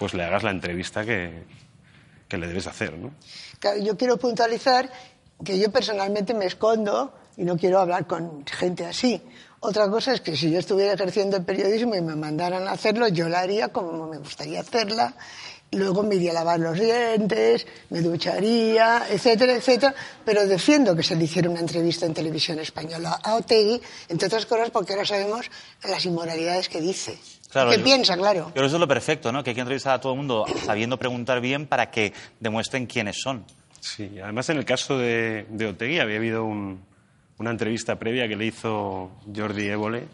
pues 0.00 0.12
le 0.12 0.24
hagas 0.24 0.42
la 0.42 0.50
entrevista 0.50 1.04
que, 1.04 1.44
que 2.28 2.36
le 2.36 2.48
debes 2.48 2.66
hacer, 2.66 2.98
¿no? 2.98 3.12
Yo 3.82 3.96
quiero 3.96 4.16
puntualizar 4.16 4.90
que 5.44 5.58
yo 5.58 5.70
personalmente 5.70 6.34
me 6.34 6.46
escondo 6.46 7.12
y 7.36 7.44
no 7.44 7.56
quiero 7.56 7.78
hablar 7.80 8.06
con 8.06 8.44
gente 8.46 8.86
así. 8.86 9.20
Otra 9.60 9.88
cosa 9.90 10.12
es 10.14 10.20
que 10.20 10.36
si 10.36 10.50
yo 10.50 10.58
estuviera 10.58 10.92
ejerciendo 10.92 11.36
el 11.36 11.44
periodismo 11.44 11.94
y 11.94 12.00
me 12.00 12.14
mandaran 12.14 12.68
a 12.68 12.72
hacerlo, 12.72 13.08
yo 13.08 13.28
la 13.28 13.40
haría 13.40 13.68
como 13.68 14.06
me 14.06 14.18
gustaría 14.18 14.60
hacerla. 14.60 15.14
Luego 15.72 16.04
me 16.04 16.14
iría 16.14 16.30
a 16.30 16.34
lavar 16.34 16.60
los 16.60 16.78
dientes, 16.78 17.66
me 17.90 18.00
ducharía, 18.00 19.02
etcétera, 19.10 19.54
etcétera. 19.54 19.94
Pero 20.24 20.46
defiendo 20.46 20.94
que 20.94 21.02
se 21.02 21.16
le 21.16 21.24
hiciera 21.24 21.50
una 21.50 21.60
entrevista 21.60 22.06
en 22.06 22.14
televisión 22.14 22.58
española 22.60 23.18
a 23.22 23.34
Otegui, 23.34 23.80
entre 24.08 24.28
otras 24.28 24.46
cosas 24.46 24.70
porque 24.70 24.92
ahora 24.92 25.04
sabemos 25.04 25.50
las 25.82 26.04
inmoralidades 26.04 26.68
que 26.68 26.80
dice. 26.80 27.18
Claro, 27.50 27.70
¿Qué 27.70 27.78
yo- 27.78 27.84
piensa, 27.84 28.16
claro? 28.16 28.50
Pero 28.54 28.66
eso 28.66 28.76
es 28.76 28.80
lo 28.80 28.88
perfecto, 28.88 29.32
¿no? 29.32 29.42
Que 29.42 29.50
hay 29.50 29.54
que 29.54 29.60
entrevistar 29.62 29.94
a 29.94 30.00
todo 30.00 30.12
el 30.12 30.18
mundo 30.18 30.44
sabiendo 30.64 30.98
preguntar 30.98 31.40
bien 31.40 31.66
para 31.66 31.90
que 31.90 32.12
demuestren 32.38 32.86
quiénes 32.86 33.16
son. 33.20 33.44
Sí, 33.86 34.18
además 34.20 34.48
en 34.50 34.56
el 34.58 34.64
caso 34.64 34.98
de, 34.98 35.46
de 35.48 35.66
Otegui 35.66 36.00
había 36.00 36.16
habido 36.16 36.44
un- 36.44 36.80
una 37.38 37.50
entrevista 37.50 37.96
previa 38.00 38.26
que 38.26 38.34
le 38.34 38.46
hizo 38.46 39.12
Jordi 39.34 39.68
Évole, 39.68 40.04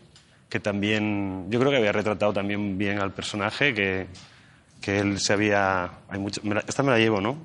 que 0.50 0.60
también, 0.60 1.46
yo 1.48 1.58
creo 1.58 1.70
que 1.70 1.78
había 1.78 1.92
retratado 1.92 2.34
también 2.34 2.76
bien 2.76 2.98
al 2.98 3.12
personaje, 3.14 3.72
que, 3.72 4.08
que 4.82 4.98
él 4.98 5.18
se 5.18 5.32
había... 5.32 5.90
Hay 6.10 6.18
mucho, 6.18 6.42
me 6.44 6.54
la- 6.56 6.64
esta 6.68 6.82
me 6.82 6.90
la 6.90 6.98
llevo, 6.98 7.20
¿no? 7.22 7.38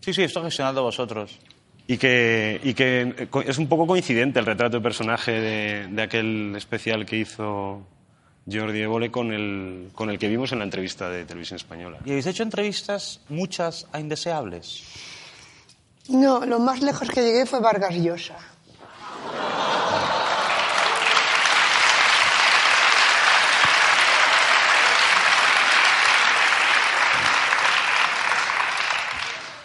Sí, 0.00 0.12
sí, 0.12 0.22
esto 0.24 0.42
gestionado 0.42 0.82
vosotros. 0.82 1.38
Y 1.86 1.96
que, 1.96 2.60
y 2.62 2.74
que 2.74 3.14
eh, 3.16 3.28
es 3.46 3.56
un 3.56 3.66
poco 3.68 3.86
coincidente 3.86 4.40
el 4.40 4.46
retrato 4.46 4.76
de 4.76 4.82
personaje 4.82 5.32
de, 5.32 5.86
de 5.88 6.02
aquel 6.02 6.52
especial 6.54 7.06
que 7.06 7.16
hizo 7.16 7.86
Jordi 8.50 8.80
Évole 8.82 9.10
con 9.10 9.32
el, 9.32 9.88
con 9.94 10.10
el 10.10 10.18
que 10.18 10.28
vimos 10.28 10.52
en 10.52 10.58
la 10.58 10.64
entrevista 10.64 11.08
de 11.08 11.24
Televisión 11.24 11.56
Española. 11.56 11.98
¿Y 12.04 12.10
habéis 12.10 12.26
hecho 12.26 12.42
entrevistas, 12.42 13.22
muchas, 13.30 13.86
a 13.92 14.00
indeseables? 14.00 14.82
No, 16.10 16.44
lo 16.44 16.58
más 16.58 16.82
lejos 16.82 17.08
que 17.08 17.22
llegué 17.22 17.46
fue 17.46 17.60
Vargas 17.60 17.94
Llosa. 17.94 18.34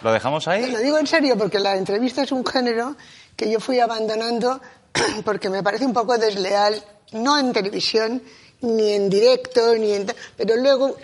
¿Lo 0.02 0.12
dejamos 0.12 0.46
ahí? 0.46 0.70
Lo 0.70 0.78
digo 0.78 0.98
en 0.98 1.08
serio 1.08 1.36
porque 1.36 1.58
la 1.58 1.76
entrevista 1.76 2.22
es 2.22 2.30
un 2.30 2.46
género 2.46 2.94
que 3.34 3.50
yo 3.50 3.58
fui 3.58 3.80
abandonando 3.80 4.60
porque 5.24 5.50
me 5.50 5.64
parece 5.64 5.84
un 5.84 5.92
poco 5.92 6.16
desleal, 6.16 6.80
no 7.10 7.40
en 7.40 7.52
televisión, 7.52 8.22
ni 8.60 8.92
en 8.92 9.10
directo, 9.10 9.74
ni 9.74 9.94
en... 9.94 10.06
Pero 10.36 10.54
luego 10.54 10.94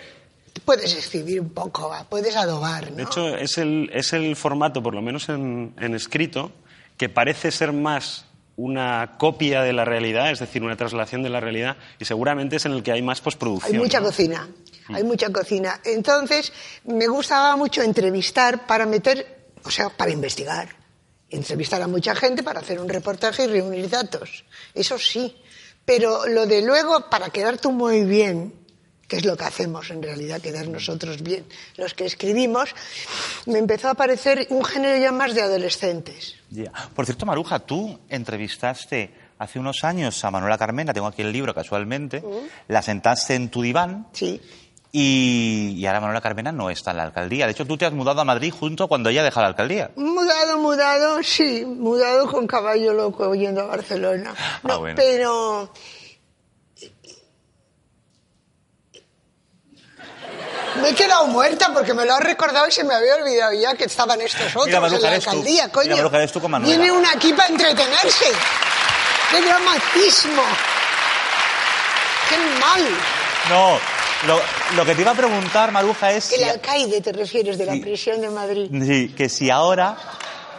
puedes 0.61 0.95
escribir 0.95 1.41
un 1.41 1.49
poco, 1.49 1.89
va, 1.89 2.03
puedes 2.03 2.35
adobar, 2.35 2.91
¿no? 2.91 2.97
De 2.97 3.03
hecho, 3.03 3.35
es 3.35 3.57
el, 3.57 3.89
es 3.93 4.13
el 4.13 4.35
formato, 4.35 4.83
por 4.83 4.93
lo 4.93 5.01
menos 5.01 5.29
en, 5.29 5.73
en 5.79 5.95
escrito, 5.95 6.51
que 6.97 7.09
parece 7.09 7.51
ser 7.51 7.73
más 7.73 8.25
una 8.55 9.15
copia 9.17 9.63
de 9.63 9.73
la 9.73 9.83
realidad, 9.83 10.31
es 10.31 10.39
decir, 10.39 10.63
una 10.63 10.75
traslación 10.75 11.23
de 11.23 11.29
la 11.29 11.39
realidad, 11.39 11.77
y 11.99 12.05
seguramente 12.05 12.57
es 12.57 12.65
en 12.65 12.73
el 12.73 12.83
que 12.83 12.91
hay 12.91 13.01
más 13.01 13.19
postproducción. 13.21 13.73
Hay 13.73 13.79
mucha 13.79 13.99
¿no? 13.99 14.05
cocina, 14.07 14.47
hay 14.89 15.03
mucha 15.03 15.31
cocina. 15.31 15.79
Entonces, 15.83 16.53
me 16.85 17.07
gustaba 17.07 17.55
mucho 17.55 17.81
entrevistar 17.81 18.67
para 18.67 18.85
meter, 18.85 19.47
o 19.63 19.71
sea, 19.71 19.89
para 19.89 20.11
investigar. 20.11 20.69
Entrevistar 21.29 21.81
a 21.81 21.87
mucha 21.87 22.13
gente 22.13 22.43
para 22.43 22.59
hacer 22.59 22.79
un 22.79 22.87
reportaje 22.87 23.45
y 23.45 23.47
reunir 23.47 23.89
datos. 23.89 24.43
Eso 24.75 24.99
sí. 24.99 25.35
Pero 25.83 26.27
lo 26.27 26.45
de 26.45 26.61
luego, 26.61 27.09
para 27.09 27.31
quedar 27.31 27.57
tú 27.57 27.71
muy 27.71 28.05
bien, 28.05 28.53
que 29.13 29.19
es 29.19 29.25
lo 29.25 29.37
que 29.37 29.43
hacemos 29.43 29.91
en 29.91 30.01
realidad, 30.01 30.41
quedar 30.41 30.67
nosotros 30.67 31.21
bien, 31.21 31.45
los 31.77 31.93
que 31.93 32.05
escribimos, 32.05 32.73
me 33.45 33.59
empezó 33.59 33.89
a 33.89 33.93
parecer 33.93 34.47
un 34.49 34.65
género 34.65 34.99
ya 34.99 35.11
más 35.11 35.35
de 35.35 35.41
adolescentes. 35.43 36.33
Ya. 36.49 36.71
Por 36.95 37.05
cierto, 37.05 37.23
Maruja, 37.27 37.59
tú 37.59 37.99
entrevistaste 38.09 39.13
hace 39.37 39.59
unos 39.59 39.83
años 39.83 40.23
a 40.25 40.31
Manuela 40.31 40.57
Carmena, 40.57 40.93
tengo 40.93 41.05
aquí 41.05 41.21
el 41.21 41.31
libro 41.31 41.53
casualmente, 41.53 42.21
Mm. 42.21 42.47
la 42.69 42.81
sentaste 42.81 43.35
en 43.35 43.49
tu 43.49 43.61
diván. 43.61 44.07
Sí. 44.13 44.41
Y, 44.91 45.75
y 45.77 45.85
ahora 45.85 45.99
Manuela 46.01 46.21
Carmena 46.21 46.51
no 46.51 46.71
está 46.71 46.89
en 46.91 46.97
la 46.97 47.03
alcaldía. 47.03 47.45
De 47.45 47.51
hecho, 47.51 47.65
tú 47.67 47.77
te 47.77 47.85
has 47.85 47.93
mudado 47.93 48.21
a 48.21 48.25
Madrid 48.25 48.51
junto 48.51 48.87
cuando 48.87 49.09
ella 49.09 49.23
deja 49.23 49.41
la 49.41 49.47
alcaldía. 49.47 49.91
Mudado, 49.95 50.57
mudado, 50.57 51.21
sí, 51.21 51.65
mudado 51.65 52.27
con 52.31 52.47
caballo 52.47 52.93
loco 52.93 53.33
yendo 53.35 53.61
a 53.61 53.65
Barcelona. 53.65 54.33
No, 54.63 54.73
Ah, 54.73 54.77
bueno. 54.77 54.95
pero 54.95 55.71
me 60.83 60.89
he 60.89 60.93
quedado 60.95 61.25
muerta 61.27 61.71
porque 61.73 61.93
me 61.93 62.05
lo 62.05 62.13
has 62.13 62.19
recordado 62.21 62.67
y 62.67 62.71
se 62.71 62.83
me 62.83 62.93
había 62.93 63.15
olvidado 63.15 63.53
ya 63.53 63.73
que 63.75 63.85
estaban 63.85 64.21
estos 64.21 64.47
otros 64.47 64.65
Mira, 64.67 64.79
Maruja, 64.81 64.97
en 64.97 65.01
la 65.03 65.09
eres 65.09 65.23
tú. 65.23 65.29
alcaldía, 65.31 65.69
coño. 65.69 65.83
Mira, 65.87 65.95
Maruja, 65.97 66.17
eres 66.17 66.31
tú 66.31 66.41
con 66.41 66.51
Manuela. 66.51 66.75
Viene 66.77 66.91
una 66.91 67.11
aquí 67.11 67.33
para 67.33 67.49
entretenerse. 67.49 68.25
¡Qué 69.31 69.41
dramatismo! 69.41 70.43
¡Qué 72.29 72.37
mal! 72.59 72.89
No, 73.49 73.77
lo, 74.27 74.41
lo 74.75 74.85
que 74.85 74.95
te 74.95 75.01
iba 75.01 75.11
a 75.11 75.15
preguntar, 75.15 75.71
Maruja, 75.71 76.11
es 76.11 76.31
El 76.33 76.39
si, 76.39 76.43
alcaide 76.45 77.01
te 77.01 77.11
refieres 77.11 77.57
de 77.57 77.65
la 77.65 77.73
prisión 77.81 78.21
de 78.21 78.29
Madrid. 78.29 78.69
sí, 78.85 79.13
que 79.15 79.29
si 79.29 79.49
ahora, 79.49 79.97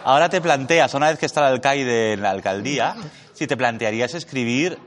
ahora 0.03 0.29
te 0.29 0.41
planteas, 0.41 0.93
una 0.93 1.09
vez 1.09 1.17
que 1.19 1.25
está 1.25 1.41
el 1.47 1.53
alcaide 1.55 2.13
en 2.13 2.21
la 2.21 2.31
alcaldía, 2.31 2.95
si 3.33 3.47
te 3.47 3.57
plantearías 3.57 4.13
escribir 4.13 4.77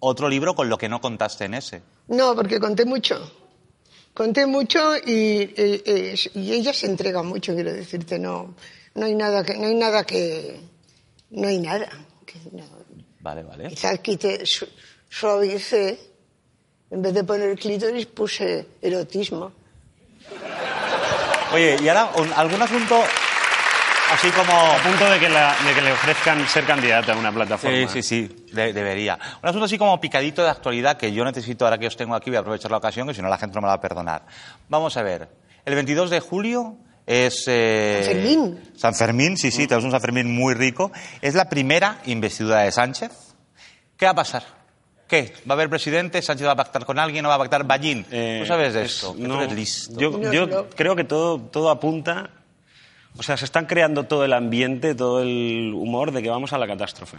otro 0.00 0.28
libro 0.28 0.54
con 0.54 0.68
lo 0.68 0.78
que 0.78 0.88
no 0.88 1.00
contaste 1.00 1.44
en 1.44 1.54
ese. 1.54 1.82
No, 2.08 2.34
porque 2.34 2.58
conté 2.58 2.84
mucho. 2.84 3.30
Conté 4.14 4.44
mucho 4.46 4.96
y, 4.98 5.54
y 6.34 6.52
ella 6.52 6.72
se 6.74 6.86
entrega 6.86 7.22
mucho, 7.22 7.54
quiero 7.54 7.72
decirte, 7.72 8.18
no, 8.18 8.54
no 8.94 9.06
hay 9.06 9.14
nada 9.14 9.42
que, 9.42 9.54
no 9.56 9.66
hay 9.66 9.74
nada 9.74 10.04
que, 10.04 10.60
no 11.30 11.48
hay 11.48 11.58
nada. 11.58 11.88
que 12.26 12.38
no. 12.52 12.64
Vale, 13.20 13.42
vale. 13.42 13.68
Quizás 13.68 14.00
quité, 14.00 14.44
su- 14.44 14.68
suavicé, 15.08 15.98
en 16.90 17.00
vez 17.00 17.14
de 17.14 17.24
poner 17.24 17.56
clítoris 17.58 18.04
puse 18.06 18.66
erotismo. 18.82 19.52
Oye, 21.54 21.76
y 21.82 21.88
ahora 21.88 22.10
algún 22.36 22.60
asunto 22.62 23.02
así 24.10 24.28
como... 24.30 24.52
A 24.52 24.76
punto 24.82 25.08
de 25.10 25.18
que, 25.18 25.28
la- 25.28 25.54
de 25.66 25.74
que 25.74 25.80
le 25.82 25.92
ofrezcan 25.92 26.46
ser 26.48 26.64
candidata 26.64 27.12
a 27.12 27.16
una 27.16 27.32
plataforma. 27.32 27.76
Sí, 27.88 28.02
sí, 28.02 28.26
sí, 28.28 28.46
de- 28.52 28.72
debería. 28.72 29.18
Un 29.42 29.48
asunto 29.48 29.66
así 29.66 29.78
como 29.78 30.00
picadito 30.00 30.42
de 30.42 30.50
actualidad 30.50 30.96
que 30.96 31.12
yo 31.12 31.24
necesito, 31.24 31.64
ahora 31.64 31.78
que 31.78 31.86
os 31.86 31.96
tengo 31.96 32.14
aquí, 32.14 32.30
voy 32.30 32.36
a 32.36 32.40
aprovechar 32.40 32.70
la 32.70 32.76
ocasión, 32.78 33.06
que 33.08 33.14
si 33.14 33.22
no 33.22 33.28
la 33.28 33.38
gente 33.38 33.54
no 33.54 33.60
me 33.62 33.66
la 33.66 33.72
va 33.74 33.78
a 33.78 33.80
perdonar. 33.80 34.26
Vamos 34.68 34.96
a 34.96 35.02
ver. 35.02 35.28
El 35.64 35.74
22 35.74 36.10
de 36.10 36.20
julio 36.20 36.76
es... 37.06 37.44
eh, 37.46 38.02
San 38.04 38.12
Fermín. 38.14 38.60
San 38.76 38.94
Fermín, 38.94 39.36
sí, 39.36 39.50
sí, 39.50 39.66
tenemos 39.66 39.84
un 39.84 39.90
San 39.92 40.00
Fermín 40.00 40.34
muy 40.34 40.54
rico. 40.54 40.90
Es 41.20 41.34
la 41.34 41.48
primera 41.48 41.98
investidura 42.06 42.60
de 42.60 42.72
Sánchez. 42.72 43.10
¿Qué 43.96 44.06
va 44.06 44.12
a 44.12 44.16
pasar? 44.16 44.42
¿Qué? 45.06 45.34
¿Va 45.48 45.52
a 45.52 45.54
haber 45.54 45.68
presidente? 45.68 46.22
¿Sánchez 46.22 46.46
va 46.46 46.52
a 46.52 46.56
pactar 46.56 46.84
con 46.86 46.98
alguien? 46.98 47.22
¿No 47.22 47.28
va 47.28 47.34
a 47.34 47.38
pactar 47.38 47.64
Ballín? 47.64 48.04
¿Tú 48.04 48.46
sabes 48.46 48.72
de 48.74 48.80
Eh, 48.80 48.84
es- 48.86 48.94
esto? 48.94 49.14
no, 49.18 49.34
tú 49.36 49.40
eres 49.42 49.52
listo. 49.54 50.00
Yo, 50.00 50.32
yo 50.32 50.68
creo 50.70 50.96
que 50.96 51.04
todo, 51.04 51.38
todo 51.38 51.70
apunta. 51.70 52.30
O 53.18 53.22
sea, 53.22 53.36
se 53.36 53.44
están 53.44 53.66
creando 53.66 54.04
todo 54.04 54.24
el 54.24 54.32
ambiente, 54.32 54.94
todo 54.94 55.20
el 55.22 55.72
humor 55.74 56.12
de 56.12 56.22
que 56.22 56.30
vamos 56.30 56.52
a 56.52 56.58
la 56.58 56.66
catástrofe. 56.66 57.18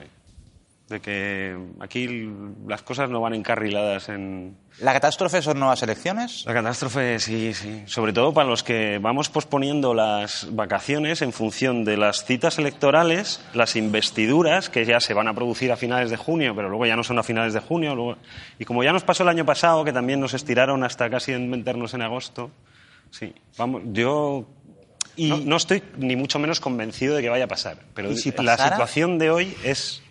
De 0.89 0.99
que 0.99 1.58
aquí 1.79 2.29
las 2.67 2.82
cosas 2.82 3.10
no 3.10 3.21
van 3.21 3.34
encarriladas 3.34 4.10
en. 4.10 4.58
¿La 4.79 4.91
catástrofe 4.91 5.41
son 5.41 5.58
nuevas 5.58 5.82
elecciones? 5.82 6.43
La 6.45 6.53
catástrofe, 6.53 7.19
sí, 7.19 7.53
sí. 7.53 7.84
Sobre 7.86 8.12
todo 8.12 8.34
para 8.34 8.49
los 8.49 8.63
que 8.63 8.99
vamos 9.01 9.29
posponiendo 9.29 9.93
las 9.93 10.47
vacaciones 10.51 11.21
en 11.21 11.32
función 11.32 11.86
de 11.86 11.95
las 11.95 12.25
citas 12.25 12.58
electorales, 12.60 13.39
las 13.53 13.75
investiduras, 13.77 14.69
que 14.69 14.84
ya 14.86 14.99
se 14.99 15.13
van 15.13 15.29
a 15.29 15.34
producir 15.34 15.71
a 15.71 15.77
finales 15.77 16.10
de 16.10 16.17
junio, 16.17 16.53
pero 16.53 16.67
luego 16.69 16.86
ya 16.86 16.97
no 16.97 17.03
son 17.03 17.17
a 17.17 17.23
finales 17.23 17.53
de 17.53 17.60
junio. 17.62 17.95
luego- 17.95 18.17
Y 18.60 18.65
como 18.65 18.84
ya 18.84 18.91
nos 18.91 19.03
pasó 19.03 19.23
el 19.23 19.29
año 19.29 19.45
pasado, 19.45 19.86
que 19.86 19.93
también 19.93 20.19
nos 20.19 20.34
estiraron 20.34 20.84
hasta 20.84 21.10
casi 21.10 21.32
en 21.32 21.49
meternos 21.49 21.93
en 21.93 22.01
agosto, 22.01 22.51
sí. 23.10 23.34
Vamos, 23.58 23.84
yo 23.93 24.45
no, 25.17 25.38
no 25.38 25.58
estoy 25.58 25.84
ni 25.97 26.15
mucho 26.15 26.39
menos 26.39 26.60
convencido 26.60 27.15
de 27.15 27.21
que 27.21 27.30
vaya 27.30 27.45
a 27.45 27.47
pasar, 27.47 27.78
pero 27.93 28.12
¿Y 28.12 28.17
si 28.17 28.32
la 28.32 28.58
situación 28.58 29.19
de 29.19 29.30
hoy 29.30 29.56
es 29.63 30.04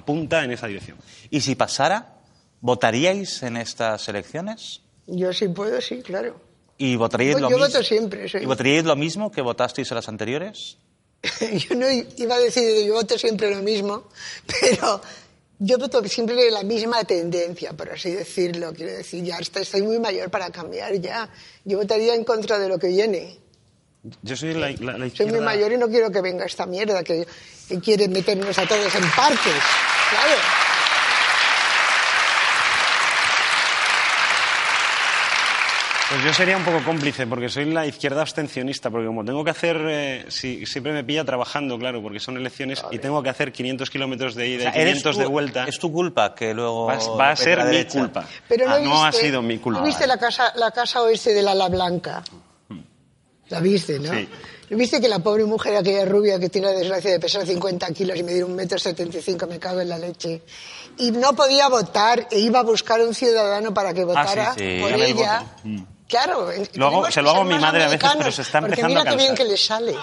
apunta 0.00 0.44
en 0.44 0.50
esa 0.50 0.66
dirección. 0.66 0.98
¿Y 1.30 1.40
si 1.40 1.54
pasara, 1.54 2.20
votaríais 2.60 3.42
en 3.42 3.56
estas 3.56 4.08
elecciones? 4.08 4.80
Yo 5.06 5.32
sí 5.32 5.48
puedo, 5.48 5.80
sí, 5.80 6.02
claro. 6.02 6.40
¿Y 6.78 6.96
votaríais 6.96 7.36
Yo 7.36 7.40
lo 7.40 7.50
mismo? 7.50 7.66
voto 7.66 7.82
siempre, 7.82 8.28
sí. 8.28 8.38
¿Y 8.40 8.46
votaríais 8.46 8.84
lo 8.84 8.96
mismo 8.96 9.30
que 9.30 9.42
votasteis 9.42 9.90
en 9.90 9.96
las 9.96 10.08
anteriores? 10.08 10.78
Yo 11.68 11.74
no 11.74 11.86
iba 11.90 12.34
a 12.34 12.38
decir 12.38 12.62
que 12.62 12.86
yo 12.86 12.94
voto 12.94 13.18
siempre 13.18 13.54
lo 13.54 13.62
mismo, 13.62 14.08
pero 14.46 15.02
yo 15.58 15.76
voto 15.76 16.02
siempre 16.08 16.50
la 16.50 16.62
misma 16.62 17.04
tendencia, 17.04 17.74
por 17.74 17.90
así 17.90 18.10
decirlo. 18.10 18.72
Quiero 18.72 18.92
decir, 18.92 19.22
ya 19.22 19.36
estoy 19.36 19.82
muy 19.82 19.98
mayor 19.98 20.30
para 20.30 20.48
cambiar 20.48 20.94
ya. 20.98 21.28
Yo 21.66 21.76
votaría 21.76 22.14
en 22.14 22.24
contra 22.24 22.58
de 22.58 22.70
lo 22.70 22.78
que 22.78 22.88
viene. 22.88 23.36
Yo 24.22 24.34
soy 24.36 24.54
la, 24.54 24.70
la- 24.70 24.92
la 24.92 24.98
Soy 24.98 25.06
izquierda... 25.08 25.32
muy 25.32 25.40
mayor 25.44 25.72
y 25.72 25.76
no 25.76 25.88
quiero 25.88 26.10
que 26.10 26.20
venga 26.22 26.44
esta 26.46 26.64
mierda 26.66 27.02
que, 27.04 27.26
que 27.68 27.80
quiere 27.80 28.08
meternos 28.08 28.58
a 28.58 28.66
todos 28.66 28.94
en 28.94 29.10
parques. 29.10 29.62
Claro. 30.10 30.36
Pues 36.08 36.24
yo 36.24 36.34
sería 36.34 36.56
un 36.56 36.64
poco 36.64 36.82
cómplice, 36.84 37.24
porque 37.28 37.48
soy 37.48 37.66
la 37.66 37.86
izquierda 37.86 38.22
abstencionista, 38.22 38.90
porque 38.90 39.06
como 39.06 39.24
tengo 39.24 39.44
que 39.44 39.50
hacer, 39.52 39.76
eh, 39.88 40.24
si- 40.28 40.66
siempre 40.66 40.92
me 40.92 41.04
pilla 41.04 41.24
trabajando, 41.24 41.78
claro, 41.78 42.02
porque 42.02 42.18
son 42.18 42.36
elecciones 42.36 42.82
y 42.90 42.98
tengo 42.98 43.22
que 43.22 43.28
hacer 43.28 43.52
500 43.52 43.88
kilómetros 43.90 44.34
de 44.34 44.48
ida 44.48 44.70
O 44.70 44.72
sea, 44.72 44.78
y 44.78 44.82
eres 44.82 44.94
500 44.94 45.14
tú- 45.14 45.20
de 45.20 45.26
vuelta. 45.28 45.64
Es 45.68 45.78
tu 45.78 45.92
culpa 45.92 46.34
que 46.34 46.52
luego... 46.52 46.86
Va, 46.86 46.98
va 47.16 47.30
a 47.30 47.36
ser 47.36 47.58
mi 47.58 47.64
derecha. 47.66 48.00
culpa. 48.00 48.26
Pero 48.48 48.66
no, 48.68 48.74
Ah, 48.74 48.80
no 48.80 49.04
ha 49.04 49.12
sido 49.12 49.40
mi 49.40 49.58
culpa. 49.58 49.78
¿No 49.78 49.86
viste 49.86 50.04
la 50.08 50.18
casa, 50.18 50.52
la 50.56 50.72
casa 50.72 51.00
oeste 51.02 51.32
de 51.32 51.42
la 51.42 51.54
La 51.54 51.68
Blanca? 51.68 52.24
La 53.50 53.60
viste, 53.60 53.98
¿no? 53.98 54.12
Sí. 54.12 54.28
¿No 54.70 54.76
¿Viste 54.76 55.00
que 55.00 55.08
la 55.08 55.18
pobre 55.18 55.44
mujer, 55.44 55.74
aquella 55.76 56.04
rubia 56.04 56.38
que 56.38 56.48
tiene 56.48 56.68
la 56.68 56.72
desgracia 56.74 57.10
de 57.10 57.18
pesar 57.18 57.44
50 57.44 57.88
kilos 57.92 58.16
y 58.16 58.22
medir 58.22 58.44
un 58.44 58.54
metro 58.54 58.78
setenta 58.78 59.18
y 59.18 59.20
cinco, 59.22 59.46
me 59.48 59.58
cago 59.58 59.80
en 59.80 59.88
la 59.88 59.98
leche, 59.98 60.42
y 60.98 61.10
no 61.10 61.34
podía 61.34 61.68
votar 61.68 62.28
e 62.30 62.38
iba 62.38 62.60
a 62.60 62.62
buscar 62.62 63.00
un 63.00 63.12
ciudadano 63.12 63.74
para 63.74 63.92
que 63.92 64.04
votara 64.04 64.50
Ah, 64.50 64.54
sí, 64.56 64.76
sí. 64.76 64.80
por 64.80 64.92
el 64.92 65.02
ella? 65.02 65.40
voto. 65.40 65.60
Mm. 65.64 65.82
Claro, 66.08 66.48
tenemos 66.72 67.12
se 67.14 67.22
lo 67.22 67.30
hago 67.30 67.40
a 67.40 67.44
mi 67.44 67.58
madre 67.58 67.84
a 67.84 67.88
veces, 67.88 68.10
pero 68.18 68.32
se 68.32 68.42
está 68.42 68.58
empezando 68.58 68.88
mira 68.88 69.02
a 69.02 69.04
qué 69.04 69.16
bien 69.16 69.34
que 69.34 69.44
le 69.44 69.56
sale. 69.56 69.94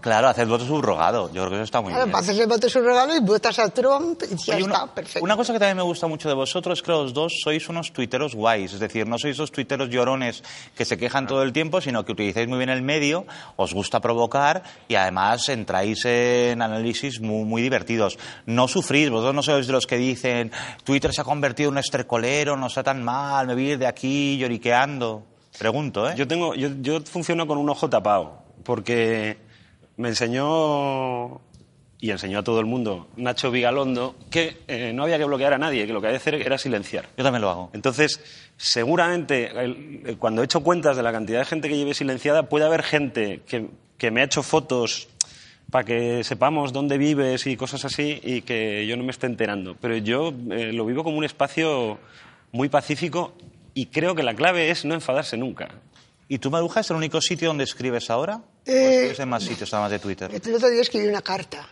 Claro, 0.00 0.26
hacer 0.28 0.46
voto 0.48 0.66
subrogado. 0.66 1.28
Yo 1.28 1.42
creo 1.42 1.50
que 1.50 1.54
eso 1.54 1.62
está 1.64 1.80
muy 1.80 1.90
Claro, 1.90 2.06
bien. 2.06 2.12
para 2.12 2.22
hacerle 2.24 2.46
voto 2.46 2.68
su 2.68 2.80
regalo 2.80 3.14
y 3.16 3.20
votas 3.20 3.58
a 3.60 3.68
Trump 3.68 4.20
y 4.28 4.34
ya 4.36 4.54
Oye, 4.56 4.64
está, 4.64 4.82
una, 4.82 4.92
perfecto. 4.94 5.24
una 5.24 5.36
cosa 5.36 5.52
que 5.52 5.60
también 5.60 5.76
me 5.76 5.82
gusta 5.84 6.08
mucho 6.08 6.28
de 6.28 6.34
vosotros 6.34 6.80
es 6.80 6.82
que 6.82 6.90
los 6.90 7.14
dos 7.14 7.32
sois 7.44 7.68
unos 7.68 7.92
tuiteros 7.92 8.34
guays. 8.34 8.72
Es 8.72 8.80
decir, 8.80 9.06
no 9.06 9.18
sois 9.18 9.34
esos 9.36 9.52
tuiteros 9.52 9.88
llorones 9.90 10.42
que 10.74 10.84
se 10.84 10.98
quejan 10.98 11.28
todo 11.28 11.44
el 11.44 11.52
tiempo, 11.52 11.80
sino 11.80 12.04
que 12.04 12.10
utilizáis 12.10 12.48
muy 12.48 12.58
bien 12.58 12.70
el 12.70 12.82
medio, 12.82 13.24
os 13.54 13.72
gusta 13.72 14.00
provocar 14.00 14.64
y 14.88 14.96
además 14.96 15.48
entráis 15.48 16.04
en 16.04 16.60
análisis 16.60 17.20
muy, 17.20 17.44
muy 17.44 17.62
divertidos. 17.62 18.18
No 18.46 18.66
sufrís, 18.66 19.10
vosotros 19.10 19.34
no 19.34 19.42
sois 19.44 19.66
de 19.68 19.72
los 19.72 19.86
que 19.86 19.96
dicen 19.96 20.50
Twitter 20.82 21.14
se 21.14 21.20
ha 21.20 21.24
convertido 21.24 21.68
en 21.68 21.74
un 21.74 21.78
estercolero, 21.78 22.56
no 22.56 22.66
está 22.66 22.82
tan 22.82 23.02
mal, 23.04 23.46
me 23.46 23.54
voy 23.54 23.68
a 23.68 23.72
ir 23.74 23.78
de 23.78 23.86
aquí 23.86 24.38
lloriqueando. 24.38 25.22
Pregunto, 25.56 26.10
¿eh? 26.10 26.14
Yo, 26.16 26.26
tengo, 26.26 26.56
yo, 26.56 26.68
yo 26.80 27.00
funciono 27.02 27.46
con 27.46 27.58
un 27.58 27.70
ojo 27.70 27.88
tapado, 27.88 28.42
porque 28.64 29.38
me 29.96 30.08
enseñó 30.08 31.40
y 32.00 32.10
enseñó 32.10 32.40
a 32.40 32.42
todo 32.44 32.60
el 32.60 32.66
mundo 32.66 33.08
Nacho 33.16 33.50
Vigalondo 33.50 34.14
que 34.30 34.58
eh, 34.68 34.92
no 34.94 35.04
había 35.04 35.16
que 35.18 35.24
bloquear 35.24 35.54
a 35.54 35.58
nadie, 35.58 35.86
que 35.86 35.92
lo 35.92 36.00
que 36.00 36.08
había 36.08 36.18
que 36.18 36.22
hacer 36.22 36.34
era 36.46 36.58
silenciar. 36.58 37.06
Yo 37.16 37.24
también 37.24 37.40
lo 37.42 37.50
hago. 37.50 37.70
Entonces, 37.72 38.20
seguramente, 38.56 39.50
el- 39.58 40.16
cuando 40.18 40.42
he 40.42 40.44
hecho 40.44 40.60
cuentas 40.62 40.96
de 40.96 41.02
la 41.02 41.12
cantidad 41.12 41.38
de 41.38 41.44
gente 41.46 41.68
que 41.68 41.76
lleve 41.76 41.94
silenciada, 41.94 42.48
puede 42.48 42.66
haber 42.66 42.82
gente 42.82 43.40
que, 43.46 43.68
que 43.96 44.10
me 44.10 44.20
ha 44.20 44.24
hecho 44.24 44.42
fotos 44.42 45.08
para 45.70 45.84
que 45.84 46.22
sepamos 46.24 46.72
dónde 46.72 46.98
vives 46.98 47.46
y 47.46 47.56
cosas 47.56 47.84
así 47.84 48.20
y 48.22 48.42
que 48.42 48.86
yo 48.86 48.96
no 48.96 49.04
me 49.04 49.10
esté 49.10 49.26
enterando. 49.26 49.76
Pero 49.80 49.96
yo 49.96 50.32
eh, 50.50 50.72
lo 50.72 50.84
vivo 50.84 51.04
como 51.04 51.16
un 51.16 51.24
espacio 51.24 51.98
muy 52.52 52.68
pacífico 52.68 53.32
y 53.72 53.86
creo 53.86 54.14
que 54.14 54.22
la 54.22 54.34
clave 54.34 54.70
es 54.70 54.84
no 54.84 54.94
enfadarse 54.94 55.36
nunca. 55.36 55.68
¿Y 56.28 56.38
tú, 56.38 56.50
Maruja, 56.50 56.80
es 56.80 56.90
el 56.90 56.96
único 56.96 57.20
sitio 57.20 57.48
donde 57.48 57.64
escribes 57.64 58.08
ahora? 58.10 58.36
¿O 58.36 58.42
Eh, 58.70 58.94
escribes 58.94 59.20
en 59.20 59.28
más 59.28 59.42
sitios, 59.42 59.72
además 59.74 59.90
de 59.90 59.98
Twitter? 59.98 60.30
El 60.32 60.54
otro 60.54 60.68
día 60.70 60.80
escribí 60.82 61.06
una 61.06 61.22
carta, 61.22 61.68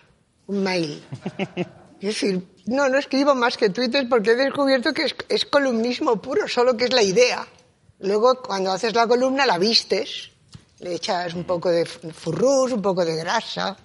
un 0.46 0.62
mail. 0.62 1.02
Es 2.02 2.08
decir, 2.20 2.42
no, 2.66 2.88
no 2.88 2.98
escribo 2.98 3.32
más 3.36 3.56
que 3.56 3.70
Twitter 3.70 4.08
porque 4.10 4.32
he 4.32 4.34
descubierto 4.34 4.92
que 4.92 5.04
es, 5.04 5.14
es 5.28 5.44
columnismo 5.44 6.20
puro, 6.20 6.48
solo 6.48 6.76
que 6.76 6.86
es 6.86 6.92
la 6.92 7.04
idea. 7.04 7.46
Luego, 8.00 8.42
cuando 8.42 8.72
haces 8.72 8.92
la 8.92 9.06
columna, 9.06 9.46
la 9.46 9.56
vistes, 9.56 10.30
le 10.80 10.94
echas 10.96 11.32
un 11.34 11.44
poco 11.44 11.70
de 11.70 11.86
furrús, 11.86 12.72
un 12.72 12.82
poco 12.82 13.04
de 13.04 13.14
grasa, 13.14 13.76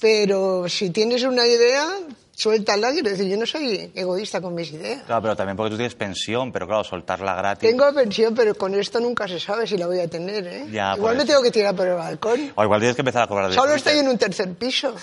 pero 0.00 0.66
si 0.70 0.88
tienes 0.88 1.22
una 1.24 1.46
idea, 1.46 1.86
Suéltala, 2.36 2.90
quiero 2.92 3.10
decir, 3.10 3.26
yo 3.28 3.36
no 3.36 3.46
soy 3.46 3.92
egoísta 3.94 4.40
con 4.40 4.54
mis 4.54 4.72
ideas. 4.72 5.02
Claro, 5.04 5.22
pero 5.22 5.36
también 5.36 5.56
porque 5.56 5.70
tú 5.70 5.76
tienes 5.76 5.94
pensión, 5.94 6.50
pero 6.52 6.66
claro, 6.66 6.82
soltarla 6.82 7.34
gratis. 7.36 7.68
Tengo 7.70 7.92
pensión, 7.94 8.34
pero 8.34 8.54
con 8.56 8.74
esto 8.74 8.98
nunca 8.98 9.28
se 9.28 9.38
sabe 9.38 9.66
si 9.66 9.76
la 9.78 9.86
voy 9.86 10.00
a 10.00 10.08
tener, 10.08 10.46
¿eh? 10.46 10.66
Ya, 10.70 10.94
Igual 10.96 11.14
por 11.16 11.24
me 11.24 11.26
tengo 11.26 11.42
que 11.42 11.50
tirar 11.52 11.76
por 11.76 11.86
el 11.86 11.94
balcón. 11.94 12.52
O 12.56 12.64
igual 12.64 12.80
tienes 12.80 12.96
que 12.96 13.02
empezar 13.02 13.22
a 13.22 13.26
cobrar 13.28 13.48
de 13.50 13.54
Solo 13.54 13.74
estoy 13.74 13.98
en 13.98 14.08
un 14.08 14.18
tercer 14.18 14.52
piso. 14.54 14.94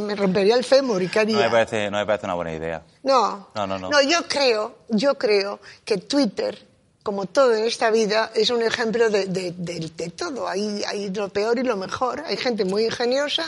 Me 0.00 0.14
rompería 0.14 0.54
el 0.56 0.64
fémur 0.64 1.02
y 1.02 1.08
qué 1.08 1.26
No 1.26 1.32
me, 1.32 1.38
haría. 1.38 1.50
parece, 1.50 1.90
no 1.90 1.98
me 1.98 2.06
parece 2.06 2.26
una 2.26 2.34
buena 2.34 2.54
idea. 2.54 2.82
No, 3.02 3.48
No, 3.54 3.66
no, 3.66 3.78
no. 3.78 3.90
No, 3.90 4.00
yo 4.02 4.26
creo, 4.26 4.78
yo 4.88 5.14
creo 5.16 5.60
que 5.84 5.98
Twitter, 5.98 6.58
como 7.02 7.26
todo 7.26 7.54
en 7.54 7.64
esta 7.64 7.90
vida, 7.90 8.30
es 8.34 8.50
un 8.50 8.62
ejemplo 8.62 9.08
de, 9.10 9.26
de- 9.26 9.52
de- 9.56 9.90
de 9.96 10.10
todo. 10.10 10.48
Hay, 10.48 10.82
hay 10.86 11.10
lo 11.10 11.28
peor 11.30 11.58
y 11.58 11.62
lo 11.62 11.76
mejor. 11.76 12.22
Hay 12.26 12.36
gente 12.36 12.64
muy 12.64 12.84
ingeniosa, 12.84 13.44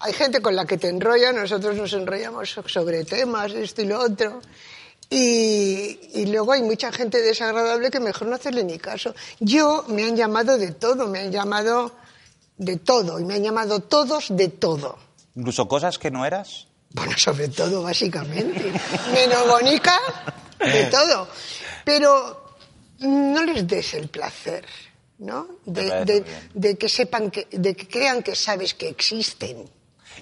hay 0.00 0.12
gente 0.12 0.40
con 0.40 0.56
la 0.56 0.64
que 0.64 0.78
te 0.78 0.88
enrolla, 0.88 1.32
nosotros 1.32 1.76
nos 1.76 1.92
enrollamos 1.92 2.50
so- 2.50 2.66
sobre 2.68 3.04
temas, 3.04 3.52
esto 3.52 3.82
y 3.82 3.86
lo 3.86 4.00
otro. 4.00 4.40
Y, 5.10 6.00
y 6.14 6.26
luego 6.26 6.52
hay 6.52 6.62
mucha 6.62 6.90
gente 6.90 7.20
desagradable 7.20 7.90
que 7.90 8.00
mejor 8.00 8.26
no 8.28 8.36
hacerle 8.36 8.64
ni 8.64 8.78
caso. 8.78 9.14
Yo 9.38 9.84
me 9.88 10.04
han 10.04 10.16
llamado 10.16 10.56
de 10.56 10.72
todo, 10.72 11.06
me 11.08 11.20
han 11.20 11.30
llamado 11.30 11.92
de 12.56 12.76
todo, 12.78 13.20
y 13.20 13.24
me 13.24 13.34
han 13.34 13.42
llamado 13.42 13.80
todos 13.80 14.26
de 14.30 14.48
todo. 14.48 14.96
Incluso 15.36 15.68
cosas 15.68 15.98
que 15.98 16.10
no 16.10 16.24
eras. 16.24 16.66
Bueno, 16.90 17.12
sobre 17.18 17.48
todo, 17.48 17.82
básicamente. 17.82 18.72
Menos 19.12 19.46
bonica, 19.48 19.98
de 20.60 20.84
todo. 20.84 21.28
Pero 21.84 22.43
no 23.00 23.44
les 23.44 23.66
des 23.66 23.94
el 23.94 24.08
placer, 24.08 24.64
¿no? 25.18 25.46
De 25.64 26.76
que 26.76 26.88
sepan 26.88 27.30
que, 27.30 27.46
de 27.50 27.74
que 27.74 27.88
crean 27.88 28.22
que 28.22 28.34
sabes 28.34 28.74
que 28.74 28.88
existen. 28.88 29.68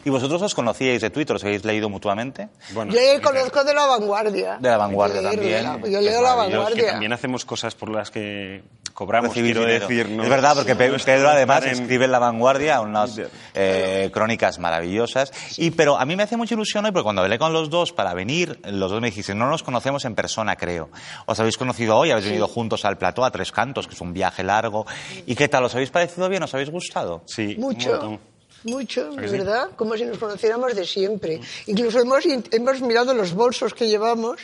¿Y 0.05 0.11
vosotros 0.11 0.43
os 0.43 0.55
conocíais 0.55 1.01
de 1.01 1.11
Twitter? 1.11 1.37
¿Os 1.37 1.45
habéis 1.45 1.65
leído 1.65 1.89
mutuamente? 1.89 2.49
Bueno, 2.73 2.93
yo 2.93 3.01
le 3.01 3.21
conozco 3.21 3.63
de 3.65 3.75
la 3.75 3.87
vanguardia. 3.87 4.59
De 4.61 4.69
la 4.69 4.77
vanguardia 4.77 5.21
de 5.23 5.31
también. 5.37 5.63
la- 5.65 5.79
yo 5.89 6.01
leo 6.01 6.23
la 6.23 6.35
Los 6.37 6.47
que 6.47 6.51
vanguardia. 6.53 6.91
también 6.93 7.13
hacemos 7.13 7.45
cosas 7.45 7.75
por 7.75 7.89
las 7.91 8.11
que 8.11 8.63
cobramos, 8.95 9.31
Recibir 9.31 9.53
quiero 9.55 9.67
dinero. 9.67 9.89
decir. 9.89 10.09
¿no? 10.11 10.23
Es 10.25 10.29
verdad, 10.29 10.55
porque 10.57 10.75
Pedro 10.77 11.29
además 11.29 11.65
en- 11.65 11.71
escribe 11.71 12.05
en 12.05 12.13
La 12.13 12.19
Vanguardia 12.19 12.81
unas 12.81 13.21
eh, 13.55 14.11
crónicas 14.13 14.59
maravillosas. 14.59 15.33
Y, 15.59 15.71
pero 15.71 15.97
a 15.99 16.05
mí 16.05 16.15
me 16.17 16.25
hace 16.25 16.37
mucha 16.37 16.55
ilusión 16.55 16.85
hoy, 16.85 16.91
porque 16.93 17.05
cuando 17.05 17.23
hablé 17.23 17.39
con 17.39 17.53
los 17.53 17.71
dos 17.71 17.93
para 17.93 18.13
venir, 18.15 18.61
los 18.65 18.91
dos 18.91 19.01
me 19.01 19.09
dijiste, 19.09 19.35
no 19.35 19.49
nos 19.49 19.63
conocemos 19.63 20.05
en 20.05 20.15
persona, 20.15 20.57
creo. 20.57 20.91
Os 21.27 21.39
habéis 21.41 21.57
conocido 21.57 21.97
hoy, 21.97 22.11
habéis 22.11 22.27
venido 22.27 22.49
juntos 22.49 22.85
al 22.85 22.99
plató, 22.99 23.25
a 23.25 23.31
Tres 23.31 23.51
Cantos, 23.53 23.87
que 23.89 23.95
es 23.95 24.01
un 24.01 24.13
viaje 24.13 24.43
largo. 24.43 24.87
¿Y 25.27 25.35
qué 25.35 25.49
tal? 25.49 25.65
¿Os 25.65 25.75
habéis 25.75 25.91
parecido 25.91 26.29
bien? 26.29 26.43
¿Os 26.43 26.53
habéis 26.53 26.71
gustado? 26.71 27.23
Sí, 27.27 27.57
Mucho. 27.59 28.19
Mucho, 28.65 29.11
de 29.13 29.29
sí? 29.29 29.33
verdad, 29.37 29.71
como 29.77 29.97
si 29.97 30.05
nos 30.05 30.19
conociéramos 30.19 30.75
de 30.75 30.85
siempre. 30.87 31.41
Incluso 31.67 32.01
hemos, 32.01 32.25
hemos 32.27 32.81
mirado 32.81 33.13
los 33.15 33.33
bolsos 33.35 33.75
que 33.75 33.89
llevamos 33.89 34.41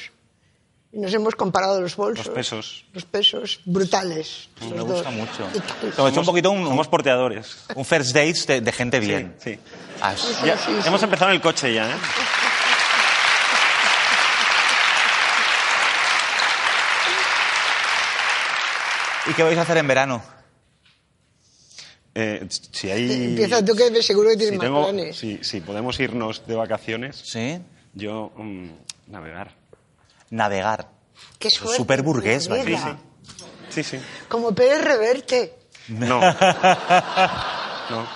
y 0.92 0.98
nos 0.98 1.12
hemos 1.14 1.35
comparado 1.35 1.81
los 1.81 1.94
bolsos. 1.96 2.26
Los 2.26 2.35
pesos. 2.35 2.85
Los 2.94 3.04
pesos, 3.04 3.61
brutales. 3.64 4.48
Me 4.61 4.70
los 4.76 4.87
gusta 4.87 5.11
dos. 5.11 5.12
mucho. 5.12 5.48
Hemos 5.98 6.11
hecho 6.12 6.20
un 6.20 6.26
poquito 6.26 6.50
un, 6.50 6.66
Somos 6.66 6.88
porteadores. 6.88 7.57
un 7.74 7.85
first 7.85 8.12
dates 8.14 8.46
de, 8.46 8.61
de 8.61 8.72
gente 8.72 8.98
bien. 9.00 9.35
Sí. 9.42 9.59
Ah, 10.00 10.14
Ya, 10.44 10.57
sí, 10.57 10.64
sí. 10.83 10.88
Hemos 10.88 11.02
empezado 11.02 11.31
en 11.31 11.37
el 11.37 11.42
coche 11.42 11.72
ya, 11.74 11.90
¿eh? 11.90 11.94
¿Y 19.26 19.35
qué 19.35 19.42
vais 19.42 19.59
a 19.59 19.62
hacer 19.62 19.76
en 19.76 19.87
verano? 19.87 20.22
Eh, 22.14 22.47
si 22.73 22.90
hay... 22.90 23.12
Empieza 23.12 23.64
tú 23.64 23.75
que 23.77 24.03
seguro 24.03 24.31
que 24.31 24.37
tienes 24.37 24.53
si 24.55 24.57
más 24.59 24.66
tengo- 24.66 24.83
planes. 24.85 25.16
si, 25.16 25.38
si 25.42 25.61
podemos 25.61 25.99
irnos 26.01 26.47
de 26.47 26.55
vacaciones, 26.57 27.16
¿Sí? 27.25 27.61
yo 27.94 28.33
mm, 28.37 28.68
navegar. 29.09 29.55
Navegar. 30.31 30.88
Qué 31.38 31.51
suerte. 31.51 31.77
Súper 31.77 32.03
burgués, 32.03 32.49
¿verdad? 32.49 32.64
¿verdad? 32.64 32.97
Sí, 33.71 33.83
sí. 33.83 33.99
Como 34.29 34.53
Pérez 34.55 34.83
Reverte. 34.83 35.55
No. 35.88 36.21
no. 37.90 38.07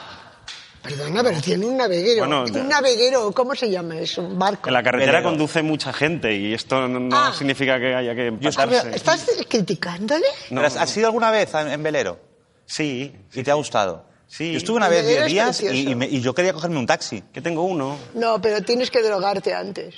Perdona, 0.83 1.23
pero 1.23 1.41
tiene 1.41 1.65
un 1.65 1.77
naveguero. 1.77 2.27
Bueno, 2.27 2.47
ya- 2.49 2.61
un 2.61 2.69
naveguero, 2.69 3.31
¿cómo 3.33 3.55
se 3.55 3.71
llama 3.71 3.99
eso? 3.99 4.23
Un 4.23 4.37
barco. 4.39 4.69
En 4.69 4.75
la 4.75 4.83
carretera 4.83 5.13
Velero. 5.13 5.29
conduce 5.31 5.63
mucha 5.63 5.93
gente 5.93 6.35
y 6.35 6.53
esto 6.55 6.89
no, 6.89 6.99
no 6.99 7.17
Ah. 7.17 7.33
significa 7.37 7.79
que 7.79 7.95
haya 7.95 8.15
que 8.17 8.27
empatarse. 8.27 8.91
¿Estás 8.97 9.25
criticándole? 9.49 10.27
No. 10.51 10.57
¿Pero 10.61 10.67
has- 10.67 10.77
¿Has 10.77 10.97
ido 10.97 11.07
alguna 11.07 11.31
vez 11.31 11.55
en 11.55 11.83
velero? 11.85 12.19
Sí. 12.67 13.15
¿Y 13.33 13.43
te 13.43 13.51
ha 13.51 13.55
gustado? 13.55 14.05
Sí. 14.27 14.53
Yo 14.53 14.59
estuve 14.59 14.77
una 14.79 14.89
vez 14.89 15.05
velero 15.05 15.27
10 15.27 15.27
es 15.27 15.33
días 15.33 15.61
y, 15.61 15.65
precioso. 15.67 15.91
y 15.91 15.95
me- 15.95 16.07
y 16.07 16.21
yo 16.23 16.35
quería 16.35 16.53
cogerme 16.55 16.79
un 16.79 16.87
taxi. 16.87 17.23
Que 17.33 17.41
tengo 17.43 17.63
uno. 17.63 17.99
No, 18.15 18.41
pero 18.41 18.63
tienes 18.63 18.91
que 18.91 19.03
drogarte 19.03 19.53
antes. 19.55 19.95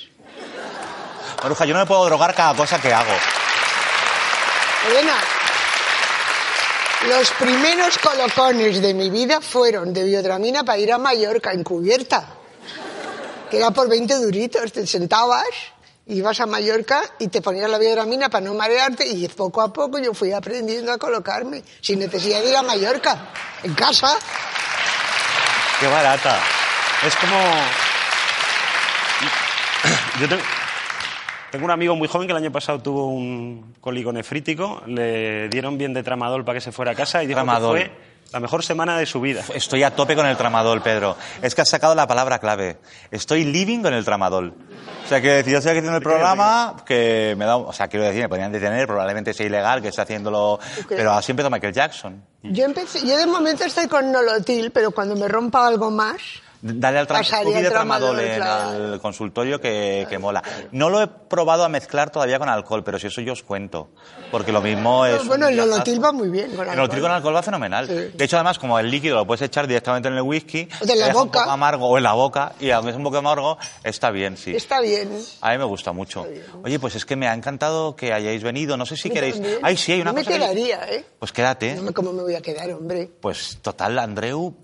Maruja, 1.43 1.65
yo 1.67 1.75
no 1.75 1.81
me 1.81 1.87
puedo 1.87 2.05
drogar 2.07 2.35
cada 2.35 2.55
cosa 2.57 2.81
que 2.81 2.93
hago. 2.93 3.13
Elena, 4.91 5.15
los 7.09 7.31
primeros 7.33 7.99
colocones 7.99 8.81
de 8.81 8.95
mi 8.95 9.11
vida 9.11 9.41
fueron 9.41 9.93
de 9.93 10.05
biodramina 10.05 10.65
para 10.65 10.79
ir 10.79 10.93
a 10.93 10.99
Mallorca 10.99 11.53
encubierta. 11.53 12.27
Que 13.51 13.59
era 13.59 13.71
por 13.71 13.89
20 13.89 14.15
duritos. 14.17 14.73
Te 14.73 14.87
sentabas, 14.87 15.45
ibas 16.07 16.41
a 16.41 16.47
Mallorca 16.47 17.03
y 17.19 17.29
te 17.29 17.41
ponías 17.41 17.71
la 17.71 17.79
biodramina 17.79 18.29
para 18.29 18.45
no 18.45 18.55
marearte 18.55 19.07
y 19.07 19.27
poco 19.29 19.63
a 19.63 19.73
poco 19.73 19.99
yo 19.99 20.13
fui 20.15 20.33
aprendiendo 20.33 20.93
a 20.93 20.99
colocarme 20.99 21.63
sin 21.81 21.99
necesidad 21.99 22.43
de 22.43 22.51
ir 22.51 22.57
a 22.57 22.63
Mallorca. 22.63 23.29
En 23.63 23.75
casa. 23.75 24.17
Qué 25.81 25.87
barata. 25.87 26.41
Es 27.07 27.17
como... 27.17 27.37
Yo 30.21 30.29
tengo, 30.29 30.43
tengo 31.51 31.65
un 31.65 31.71
amigo 31.71 31.97
muy 31.97 32.09
joven 32.09 32.27
que 32.27 32.33
el 32.33 32.39
año 32.39 32.53
pasado 32.53 32.81
tuvo 32.81 33.09
un 33.09 33.75
cólico 33.81 34.13
nefrítico, 34.13 34.83
le 34.87 35.49
dieron 35.49 35.77
bien 35.77 35.93
de 35.93 36.03
tramadol 36.03 36.45
para 36.45 36.57
que 36.57 36.61
se 36.61 36.73
fuera 36.73 36.93
a 36.93 36.95
casa 36.95 37.23
y 37.23 37.27
dijo 37.27 37.39
Tramadol. 37.39 37.79
que 37.79 37.87
fue 37.87 38.14
la 38.33 38.41
mejor 38.41 38.65
semana 38.65 38.99
de 38.99 39.07
su 39.07 39.21
vida. 39.21 39.43
Estoy 39.55 39.83
a 39.83 39.95
tope 39.95 40.17
con 40.17 40.27
el 40.27 40.37
tramadol, 40.37 40.83
Pedro. 40.83 41.17
Es 41.43 41.55
que 41.55 41.63
has 41.63 41.69
sacado 41.69 41.95
la 41.95 42.07
palabra 42.07 42.39
clave. 42.39 42.79
Estoy 43.11 43.45
living 43.45 43.83
con 43.83 43.95
el 43.95 44.05
tramadol. 44.05 44.55
O 45.05 45.09
sea, 45.09 45.21
que 45.21 45.29
decir, 45.29 45.53
yo 45.53 45.59
estoy 45.59 45.71
aquí 45.71 45.79
haciendo 45.79 45.99
el 45.99 46.03
programa 46.03 46.77
que 46.85 47.35
me 47.37 47.45
da... 47.45 47.57
O 47.57 47.73
sea, 47.73 47.89
quiero 47.89 48.07
decir, 48.07 48.23
me 48.23 48.29
podrían 48.29 48.53
detener, 48.53 48.87
probablemente 48.87 49.35
sea 49.35 49.47
ilegal 49.47 49.83
que 49.83 49.89
esté 49.89 50.01
haciéndolo... 50.01 50.59
Pero 50.89 51.13
así 51.13 51.33
empezó 51.33 51.51
Michael 51.51 51.75
Jackson. 51.75 52.25
Yo 52.43 52.65
empecé, 52.65 53.07
yo 53.07 53.17
de 53.17 53.27
momento 53.27 53.65
estoy 53.65 53.87
con 53.87 54.11
Nolotil, 54.11 54.71
pero 54.71 54.91
cuando 54.91 55.15
me 55.17 55.29
rompa 55.29 55.67
algo 55.67 55.91
más, 55.91 56.17
Dale 56.67 56.99
al 56.99 57.07
Pasaría 57.07 57.59
el 57.59 57.69
tramadol, 57.69 58.19
en 58.21 58.43
el 58.43 58.99
consultorio 58.99 59.61
que, 59.61 60.07
que 60.09 60.19
mola. 60.19 60.43
No 60.73 60.89
lo 60.89 61.03
he 61.03 61.07
probado 61.07 61.63
a 61.63 61.69
mezclar 61.69 62.09
todavía 62.09 62.39
con 62.39 62.49
alcohol, 62.49 62.83
pero 62.83 62.99
si 62.99 63.09
eso 63.09 63.21
yo 63.21 63.35
os 63.35 63.43
cuento. 63.43 63.91
Porque 64.31 64.51
lo 64.51 64.63
mismo 64.63 65.05
es... 65.05 65.27
bueno, 65.27 65.49
el. 65.49 65.59
Nolotil 65.59 66.03
va 66.03 66.11
muy 66.11 66.31
bien 66.31 66.57
con 66.57 66.67
El. 66.67 66.75
Nolotil 66.75 67.03
con 67.03 67.11
alcohol 67.11 67.37
va 67.37 67.43
fenomenal. 67.43 67.87
De 67.87 68.25
hecho, 68.25 68.37
además, 68.39 68.59
como 68.59 68.79
el 68.79 68.91
líquido 68.91 69.17
lo 69.17 69.27
puedes 69.27 69.43
echar 69.43 69.67
directamente 69.67 70.09
en 70.09 70.15
el 70.15 70.23
whisky, 70.23 70.67
O 70.81 70.87
de 70.87 70.97
la 70.97 71.09
un 71.09 71.13
boca. 71.13 71.41
poco 71.41 71.51
amargo, 71.51 71.87
o 71.87 71.99
en 71.99 72.03
la 72.05 72.15
boca, 72.15 72.53
y 72.59 72.71
aunque 72.71 72.93
es 72.93 72.97
un 72.97 73.05
poco 73.05 73.19
amargo, 73.19 73.59
está 73.83 74.11
bien, 74.11 74.39
sí. 74.39 74.57
Está 74.57 74.81
bien. 74.81 75.11
A 75.43 75.51
mí 75.53 75.59
me 75.59 75.65
gusta 75.65 75.93
mucho. 75.93 76.27
Oye, 76.63 76.79
pues 76.79 76.95
es 76.95 77.05
que 77.05 77.15
me 77.15 77.29
ha 77.29 77.35
encantado 77.35 77.95
que 77.95 78.15
hayáis 78.15 78.43
venido. 78.43 78.79
No 78.79 78.87
sé 78.87 78.97
si 78.97 79.11
queréis... 79.11 79.35
también. 79.35 79.59
Ay, 79.63 79.77
sí, 79.77 79.93
hay 79.93 80.01
una 80.01 80.15
me 80.15 80.23
cosa 80.25 80.33
que- 80.33 80.39
quedaría, 80.41 80.81
¿eh? 80.91 81.05
Pues 81.19 81.31
quédate. 81.31 81.75
No 81.75 81.83
me- 81.83 81.93
¿Cómo 81.93 82.11
me 82.15 82.23
voy 82.23 82.35
a 82.37 82.41
quedar, 82.41 82.71
hombre? 82.73 83.11
Pues 83.21 83.59
total, 83.61 83.99
Andreu 83.99 84.57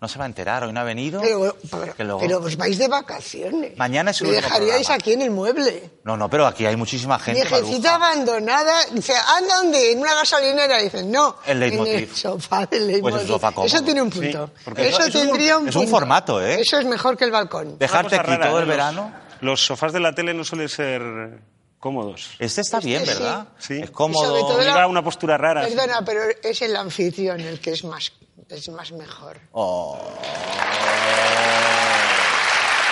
no 0.00 0.08
se 0.08 0.18
va 0.18 0.24
a 0.24 0.28
enterar. 0.28 0.64
Hoy 0.64 0.72
no 0.72 0.80
ha 0.80 0.84
venido. 0.84 1.20
Pero, 1.20 1.56
pero, 1.70 1.94
que 1.94 2.04
luego- 2.04 2.20
pero 2.20 2.38
os 2.40 2.56
vais 2.56 2.76
de 2.78 2.86
vacaciones. 2.88 3.76
Mañana 3.78 4.10
es 4.10 4.20
el 4.20 4.26
Me 4.28 4.34
último 4.34 4.46
dejaríais 4.48 4.86
programa. 4.86 4.94
aquí 4.96 5.12
en 5.14 5.22
el 5.22 5.30
mueble. 5.30 5.90
No, 6.04 6.16
no, 6.16 6.28
pero 6.28 6.46
aquí 6.46 6.66
hay 6.66 6.76
muchísima 6.76 7.18
gente. 7.18 7.40
Viejecita 7.40 7.94
abandonada. 7.94 8.74
Dice, 8.92 9.14
¿anda 9.16 9.56
dónde? 9.56 9.92
En 9.92 10.00
una 10.00 10.14
gasolinera. 10.14 10.78
Dice, 10.78 11.02
no. 11.02 11.36
El 11.46 11.60
leitmotiv. 11.60 11.94
En 11.94 11.98
el 12.04 12.14
sofá 12.14 12.58
del 12.60 12.68
Pues 12.68 12.86
leitmotiv. 12.86 13.20
el 13.20 13.26
sofá 13.28 13.52
cómodo. 13.52 13.66
Eso 13.66 13.82
tiene 13.84 14.02
un 14.02 14.12
Sí, 14.12 14.20
punto. 14.20 14.50
porque 14.64 14.88
eso, 14.88 14.98
eso 14.98 15.08
es 15.08 15.14
un- 15.14 15.20
tendría 15.28 15.58
un, 15.58 15.68
es 15.68 15.76
un 15.76 15.88
formato, 15.88 16.42
¿eh? 16.44 16.60
Eso 16.60 16.78
es 16.78 16.84
mejor 16.84 17.16
que 17.16 17.24
el 17.24 17.30
balcón. 17.30 17.78
Dejarte 17.78 18.16
aquí 18.16 18.26
rara, 18.30 18.48
todo 18.48 18.58
¿eh? 18.58 18.62
el 18.62 18.68
Los- 18.68 18.76
verano. 18.76 19.12
Los 19.40 19.64
sofás 19.64 19.92
de 19.92 20.00
la 20.00 20.14
tele 20.14 20.32
no 20.34 20.44
suelen 20.44 20.68
ser 20.68 21.02
cómodos. 21.78 22.30
Este 22.38 22.60
está 22.62 22.80
bien, 22.80 23.02
Este 23.02 23.14
sí. 23.16 23.22
¿verdad? 23.22 23.46
Sí. 23.58 23.72
Es 23.74 23.78
Y 23.78 23.80
sobre 23.82 23.92
cómodo. 23.92 24.38
todo 24.40 24.58
la- 24.58 24.72
Obliga 24.72 24.86
una 24.86 25.02
postura 25.04 25.36
rara. 25.38 25.62
Perdona, 25.62 26.02
pero 26.04 26.20
es 26.42 26.62
el 26.62 26.74
anfitrión 26.76 27.40
el 27.40 27.60
que 27.60 27.72
es 27.72 27.84
más, 27.84 28.12
es 28.50 28.68
más 28.70 28.92
mejor. 28.92 29.38
Oh. 29.52 29.98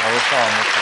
Me 0.02 0.10
ha 0.10 0.12
gustado 0.14 0.46
mucho. 0.56 0.80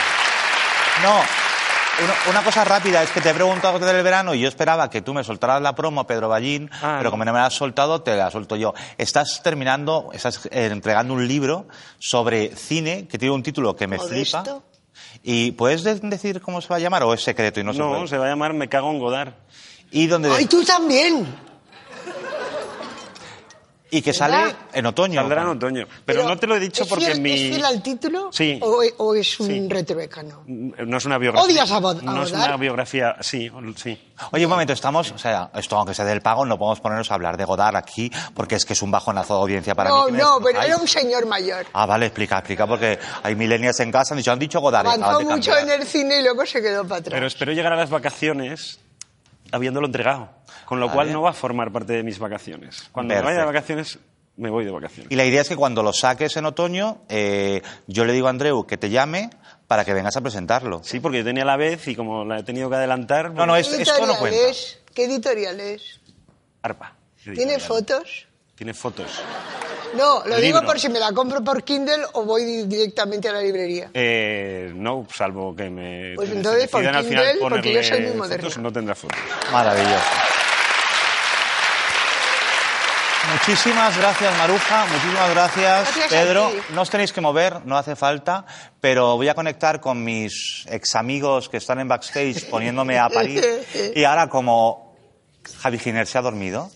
No, 1.02 2.04
una, 2.04 2.14
una 2.30 2.44
cosa 2.44 2.64
rápida 2.64 3.02
es 3.02 3.10
que 3.10 3.20
te 3.20 3.30
he 3.30 3.34
preguntado 3.34 3.74
algo 3.74 3.86
del 3.86 4.02
verano 4.02 4.34
y 4.34 4.40
yo 4.40 4.48
esperaba 4.48 4.90
que 4.90 5.02
tú 5.02 5.14
me 5.14 5.24
soltaras 5.24 5.60
la 5.62 5.74
promo, 5.74 6.06
Pedro 6.06 6.28
Ballín, 6.28 6.70
Ah, 6.74 6.96
pero 6.98 7.04
no. 7.04 7.10
como 7.10 7.24
no 7.24 7.32
me 7.32 7.38
la 7.38 7.46
has 7.46 7.54
soltado, 7.54 8.02
te 8.02 8.16
la 8.16 8.30
suelto 8.30 8.56
yo. 8.56 8.74
Estás 8.98 9.42
terminando, 9.42 10.10
estás 10.12 10.46
eh, 10.50 10.68
entregando 10.70 11.14
un 11.14 11.26
libro 11.26 11.66
sobre 11.98 12.54
cine 12.56 13.06
que 13.08 13.18
tiene 13.18 13.34
un 13.34 13.42
título 13.42 13.76
que 13.76 13.86
me 13.86 13.98
flipa. 13.98 14.44
¿Y 15.22 15.52
puedes 15.52 15.82
de- 15.84 15.94
decir 16.00 16.40
cómo 16.40 16.60
se 16.60 16.68
va 16.68 16.76
a 16.76 16.80
llamar 16.80 17.02
o 17.04 17.14
es 17.14 17.22
secreto 17.22 17.60
y 17.60 17.64
no 17.64 17.72
se 17.72 17.78
No, 17.78 17.90
puede? 17.90 18.08
se 18.08 18.18
va 18.18 18.26
a 18.26 18.28
llamar 18.28 18.52
Me 18.54 18.68
cago 18.68 18.90
en 18.90 18.98
Godard. 18.98 19.32
¿Y 19.90 20.06
dónde? 20.06 20.30
¡Ay, 20.32 20.46
tú 20.46 20.64
también! 20.64 21.51
Y 23.94 24.00
que 24.00 24.12
¿Verdad? 24.12 24.40
sale 24.40 24.54
en 24.72 24.86
otoño. 24.86 25.20
Saldrá 25.20 25.42
en 25.42 25.48
otoño. 25.48 25.86
Pero, 26.06 26.24
no 26.26 26.38
te 26.38 26.46
lo 26.46 26.56
he 26.56 26.60
dicho 26.60 26.84
¿es 26.84 26.88
porque 26.88 27.04
fiel, 27.04 27.20
mi... 27.20 27.32
¿Es 27.32 27.40
fiel 27.50 27.64
al 27.66 27.82
título? 27.82 28.30
Sí. 28.32 28.58
¿O, 28.62 28.82
o 28.96 29.14
es 29.14 29.38
un 29.38 29.68
retrovecano? 29.68 30.44
No 30.46 30.96
es 30.96 31.04
una 31.04 31.18
biografía. 31.18 31.44
¿Odias 31.46 31.70
a 31.70 31.78
Bod- 31.78 31.98
a 32.00 32.02
No 32.02 32.22
es 32.22 32.32
una 32.32 32.56
biografía, 32.56 33.16
sí, 33.20 33.50
sí. 33.76 34.00
Oye, 34.30 34.46
un 34.46 34.50
momento, 34.50 34.72
estamos, 34.72 35.10
o 35.12 35.18
sea, 35.18 35.50
esto 35.54 35.76
aunque 35.76 35.92
sea 35.92 36.06
del 36.06 36.22
pago, 36.22 36.46
no 36.46 36.56
podemos 36.58 36.80
ponernos 36.80 37.10
a 37.10 37.14
hablar 37.14 37.36
de 37.36 37.44
Godard 37.44 37.76
aquí, 37.76 38.10
porque 38.34 38.54
es 38.54 38.64
que 38.64 38.72
es 38.72 38.80
un 38.80 38.90
bajonazo 38.90 39.34
de 39.34 39.40
audiencia 39.42 39.74
para 39.74 39.90
no, 39.90 40.06
mí. 40.06 40.12
me 40.12 40.18
no, 40.18 40.38
pero 40.42 40.62
era 40.62 40.76
un 40.78 40.88
señor 40.88 41.26
mayor. 41.26 41.66
Ah, 41.74 41.84
vale, 41.84 42.06
explica, 42.06 42.38
explica, 42.38 42.66
porque 42.66 42.98
hay 43.22 43.34
millennials 43.34 43.78
en 43.80 43.92
casa, 43.92 44.14
han 44.14 44.18
dicho, 44.18 44.32
han 44.32 44.38
dicho 44.38 44.60
Godard. 44.60 44.86
Avanzó 44.86 45.20
mucho 45.20 45.54
en 45.58 45.70
el 45.70 45.84
cine 45.86 46.20
y 46.20 46.22
luego 46.22 46.46
se 46.46 46.62
quedó 46.62 46.84
para 46.84 47.00
atrás. 47.00 47.12
Pero 47.14 47.26
espero 47.26 47.52
llegar 47.52 47.74
a 47.74 47.76
las 47.76 47.90
vacaciones 47.90 48.78
habiéndolo 49.52 49.86
entregado. 49.86 50.30
Con 50.64 50.80
lo 50.80 50.90
cual 50.90 51.12
no 51.12 51.22
va 51.22 51.30
a 51.30 51.34
formar 51.34 51.70
parte 51.72 51.92
de 51.92 52.02
mis 52.02 52.18
vacaciones. 52.18 52.88
Cuando 52.92 53.14
me 53.14 53.20
vaya 53.20 53.40
de 53.40 53.44
vacaciones, 53.46 53.98
me 54.36 54.48
voy 54.50 54.64
de 54.64 54.70
vacaciones. 54.70 55.12
Y 55.12 55.16
la 55.16 55.24
idea 55.24 55.42
es 55.42 55.48
que 55.48 55.56
cuando 55.56 55.82
lo 55.82 55.92
saques 55.92 56.36
en 56.36 56.46
otoño, 56.46 57.02
eh, 57.08 57.62
yo 57.86 58.04
le 58.04 58.12
digo 58.12 58.26
a 58.26 58.30
Andreu 58.30 58.66
que 58.66 58.76
te 58.78 58.90
llame 58.90 59.30
para 59.68 59.84
que 59.84 59.92
vengas 59.94 60.16
a 60.16 60.20
presentarlo. 60.22 60.80
Sí, 60.82 61.00
porque 61.00 61.18
yo 61.18 61.24
tenía 61.24 61.44
la 61.44 61.56
vez 61.56 61.86
y 61.88 61.94
como 61.94 62.24
la 62.24 62.38
he 62.38 62.42
tenido 62.42 62.68
que 62.70 62.76
adelantar... 62.76 63.32
No, 63.32 63.46
no, 63.46 63.52
pues- 63.52 63.68
es- 63.68 63.76
¿Qué 63.76 63.82
esto 63.82 64.06
no 64.06 64.16
cuenta. 64.18 64.38
es? 64.48 64.80
¿Qué 64.94 65.04
editorial 65.04 65.60
es? 65.60 66.00
Arpa. 66.62 66.94
¿Tiene 67.22 67.58
fotos? 67.58 68.26
Tiene 68.54 68.74
fotos. 68.74 69.20
No, 69.94 70.22
lo 70.26 70.36
digo 70.36 70.58
Libro. 70.58 70.66
por 70.66 70.80
si 70.80 70.88
me 70.88 70.98
la 70.98 71.12
compro 71.12 71.42
por 71.44 71.62
Kindle 71.64 72.04
o 72.12 72.24
voy 72.24 72.44
di- 72.44 72.64
directamente 72.66 73.28
a 73.28 73.32
la 73.32 73.40
librería. 73.42 73.90
Eh, 73.92 74.72
no, 74.74 75.06
salvo 75.14 75.54
que 75.54 75.68
me 75.70 76.14
Pues 76.16 76.30
entonces 76.30 76.68
por 76.68 76.80
decidan 76.80 76.96
al 76.96 77.04
final 77.04 77.24
Kindle, 77.32 77.40
porque 77.50 77.72
yo 77.74 77.82
soy 77.82 78.00
muy 78.00 78.14
moderna. 78.16 78.42
fotos, 78.44 78.58
no 78.58 78.72
tendrá 78.72 78.94
fotos. 78.94 79.18
Maravilloso. 79.52 80.04
Muchísimas 83.32 83.96
gracias, 83.96 84.36
Maruja. 84.36 84.84
Muchísimas 84.86 85.30
gracias, 85.30 85.94
Gracias 85.96 86.08
Pedro. 86.08 86.50
No 86.70 86.82
os 86.82 86.90
tenéis 86.90 87.12
que 87.12 87.20
mover, 87.20 87.64
no 87.64 87.78
hace 87.78 87.94
falta, 87.94 88.44
pero 88.80 89.16
voy 89.16 89.28
a 89.28 89.34
conectar 89.34 89.80
con 89.80 90.02
mis 90.02 90.64
ex 90.68 90.96
amigos 90.96 91.48
que 91.48 91.58
están 91.58 91.78
en 91.78 91.86
backstage 91.88 92.48
poniéndome 92.50 92.98
a 92.98 93.08
parir. 93.08 93.44
Y 93.94 94.04
ahora, 94.04 94.28
como 94.28 94.96
Javi 95.60 95.78
Giner 95.78 96.06
se 96.06 96.18
ha 96.18 96.22
dormido. 96.22 96.70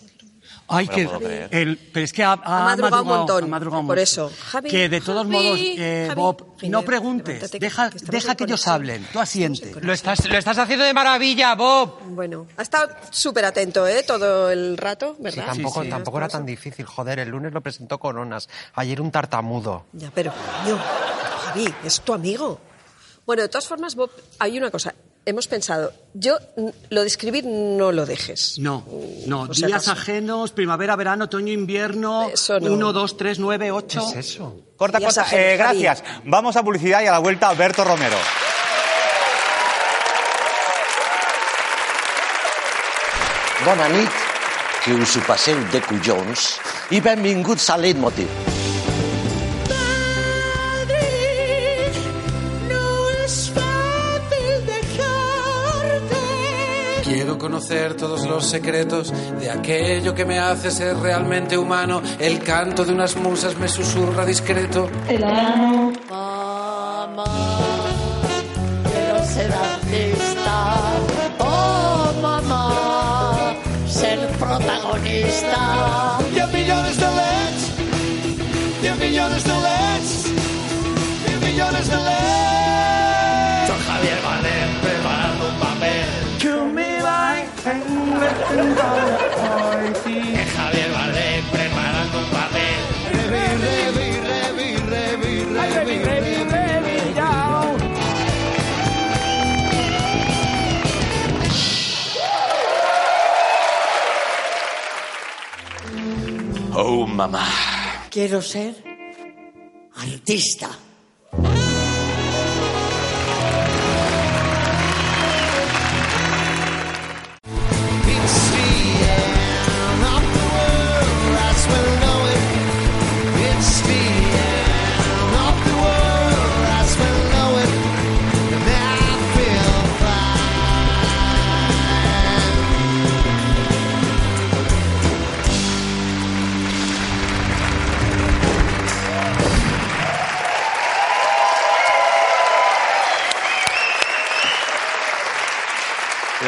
Ay, 0.69 0.87
que 0.87 1.09
el, 1.51 1.77
pero 1.93 2.03
es 2.03 2.11
que 2.11 2.23
ha, 2.23 2.33
ha 2.33 2.61
Ha 2.61 2.65
madrugado 2.65 3.01
un 3.03 3.07
montón, 3.07 3.43
ha 3.45 3.47
madrugado 3.47 3.81
un 3.81 3.87
por 3.87 3.99
eso. 3.99 4.29
Javi, 4.51 4.69
que 4.69 4.89
de 4.89 4.99
todos 4.99 5.25
Javi, 5.25 5.31
modos, 5.31 5.59
eh, 5.61 6.05
Javi, 6.09 6.21
Bob, 6.21 6.45
no 6.63 6.81
preguntes, 6.81 7.51
deja, 7.51 7.89
que 7.89 7.99
deja 7.99 8.35
que 8.35 8.43
ellos 8.43 8.67
hablen, 8.67 9.07
tú 9.13 9.19
asiente. 9.19 9.73
Lo 9.79 9.93
estás, 9.93 10.27
lo 10.27 10.37
estás 10.37 10.57
haciendo 10.57 10.83
de 10.83 10.93
maravilla, 10.93 11.55
Bob. 11.55 11.99
Bueno, 12.09 12.47
ha 12.57 12.61
estado 12.61 12.89
súper 13.11 13.45
atento, 13.45 13.87
¿eh? 13.87 14.03
Todo 14.03 14.51
el 14.51 14.77
rato, 14.77 15.15
Sí, 15.17 15.23
¿verdad? 15.23 15.45
tampoco, 15.47 15.83
Sí, 15.83 15.89
tampoco 15.89 16.17
era 16.17 16.27
tan 16.27 16.45
difícil, 16.45 16.85
joder. 16.85 17.19
El 17.19 17.29
lunes 17.29 17.53
lo 17.53 17.61
presentó 17.61 17.97
Coronas. 17.97 18.49
Ayer 18.73 18.99
un 18.99 19.09
tartamudo. 19.11 19.85
Ya, 19.93 20.11
pero, 20.13 20.33
coño, 20.63 20.77
Javi, 21.45 21.73
es 21.85 22.01
tu 22.01 22.13
amigo. 22.13 22.59
Bueno, 23.25 23.41
de 23.41 23.49
todas 23.49 23.67
formas, 23.67 23.95
Bob, 23.95 24.09
hay 24.39 24.57
una 24.57 24.69
cosa. 24.71 24.93
Hemos 25.27 25.45
pensado, 25.49 25.91
yo 26.13 26.37
lo 26.89 27.01
de 27.01 27.07
escribir 27.07 27.43
no 27.45 27.91
lo 27.91 28.05
dejes. 28.05 28.57
No, 28.59 28.85
no, 29.25 29.53
si 29.53 29.65
días 29.65 29.85
acaso. 29.85 29.91
ajenos, 29.91 30.51
primavera, 30.51 30.95
verano, 30.95 31.25
otoño, 31.25 31.51
invierno, 31.51 32.29
Eso 32.29 32.61
no. 32.61 32.71
1, 32.71 32.93
2, 32.93 33.17
3, 33.17 33.39
9, 33.39 33.71
8. 33.73 34.05
¿Qué 34.13 34.19
es 34.19 34.25
eso? 34.25 34.55
Corta, 34.77 35.01
corta. 35.01 35.25
Eh, 35.33 35.57
gracias. 35.57 36.01
Vamos 36.23 36.55
a 36.55 36.63
publicidad 36.63 37.01
y 37.01 37.07
a 37.07 37.11
la 37.11 37.19
vuelta, 37.19 37.49
Alberto 37.49 37.83
Romero. 37.83 38.15
Bona 43.65 43.89
nit, 43.89 44.11
que 44.85 44.93
us 44.95 45.17
ho 45.17 45.27
passeu 45.27 45.59
de 45.73 45.81
collons 45.83 46.53
i 46.95 47.03
benvinguts 47.03 47.67
a 47.73 47.75
Leitmotiv. 47.75 48.46
Conocer 57.47 57.93
todos 57.93 58.27
los 58.27 58.45
secretos 58.45 59.13
de 59.39 59.49
aquello 59.49 60.13
que 60.13 60.25
me 60.25 60.37
hace 60.37 60.69
ser 60.69 60.97
realmente 60.97 61.57
humano. 61.57 62.01
El 62.19 62.39
canto 62.39 62.83
de 62.83 62.91
unas 62.91 63.15
musas 63.15 63.57
me 63.57 63.69
susurra 63.69 64.25
discreto. 64.25 64.89
Javier 90.55 91.43
preparando 91.51 92.19
un 92.19 92.29
papel. 92.31 92.77
Oh, 106.73 107.05
mamá. 107.07 107.47
Quiero 108.09 108.41
ser 108.41 108.75
artista. 109.95 110.69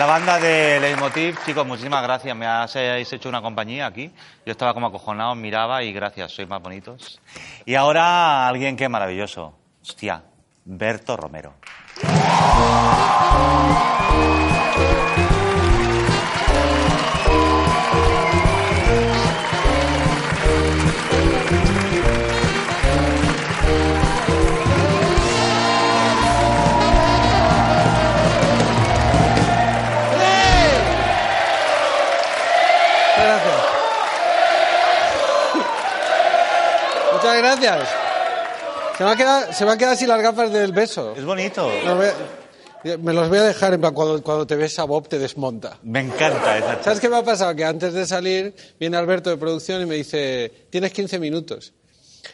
Banda 0.09 0.39
de 0.39 0.79
Leitmotiv, 0.79 1.37
chicos, 1.45 1.67
muchísimas 1.67 2.01
gracias. 2.01 2.35
Me 2.35 2.47
habéis 2.47 3.13
hecho 3.13 3.29
una 3.29 3.43
compañía 3.43 3.85
aquí. 3.85 4.11
Yo 4.43 4.51
estaba 4.51 4.73
como 4.73 4.87
acojonado, 4.87 5.35
miraba 5.35 5.83
y 5.83 5.93
gracias, 5.93 6.31
sois 6.31 6.49
más 6.49 6.63
bonitos. 6.63 7.21
Y 7.63 7.75
ahora 7.75 8.47
alguien 8.47 8.75
que 8.75 8.89
maravilloso. 8.89 9.53
Hostia, 9.83 10.23
Berto 10.65 11.15
Romero. 11.15 11.53
Gracias. 37.41 37.89
Se 38.97 39.03
me, 39.03 39.11
ha 39.11 39.15
quedado, 39.15 39.53
se 39.53 39.65
me 39.65 39.71
han 39.71 39.77
quedado 39.77 39.93
así 39.93 40.05
las 40.05 40.21
gafas 40.21 40.51
del 40.51 40.71
beso. 40.73 41.13
Es 41.15 41.23
bonito. 41.23 41.71
Los 41.85 41.95
voy 41.97 42.07
a- 42.07 42.97
me 42.97 43.11
los 43.11 43.27
voy 43.27 43.39
a 43.39 43.43
dejar 43.43 43.73
en 43.73 43.81
plan, 43.81 43.93
cuando, 43.93 44.23
cuando 44.23 44.47
te 44.47 44.55
ves 44.55 44.79
a 44.79 44.85
Bob 44.85 45.07
te 45.09 45.19
desmonta. 45.19 45.77
Me 45.83 45.99
encanta 45.99 46.57
esa 46.57 46.81
¿Sabes 46.83 46.99
qué 47.01 47.09
me 47.09 47.17
ha 47.17 47.23
pasado? 47.23 47.53
Que 47.53 47.65
antes 47.65 47.93
de 47.93 48.05
salir 48.07 48.53
viene 48.79 48.95
Alberto 48.95 49.29
de 49.29 49.35
producción 49.37 49.81
y 49.81 49.85
me 49.85 49.95
dice, 49.95 50.49
tienes 50.69 50.93
15 50.93 51.19
minutos. 51.19 51.73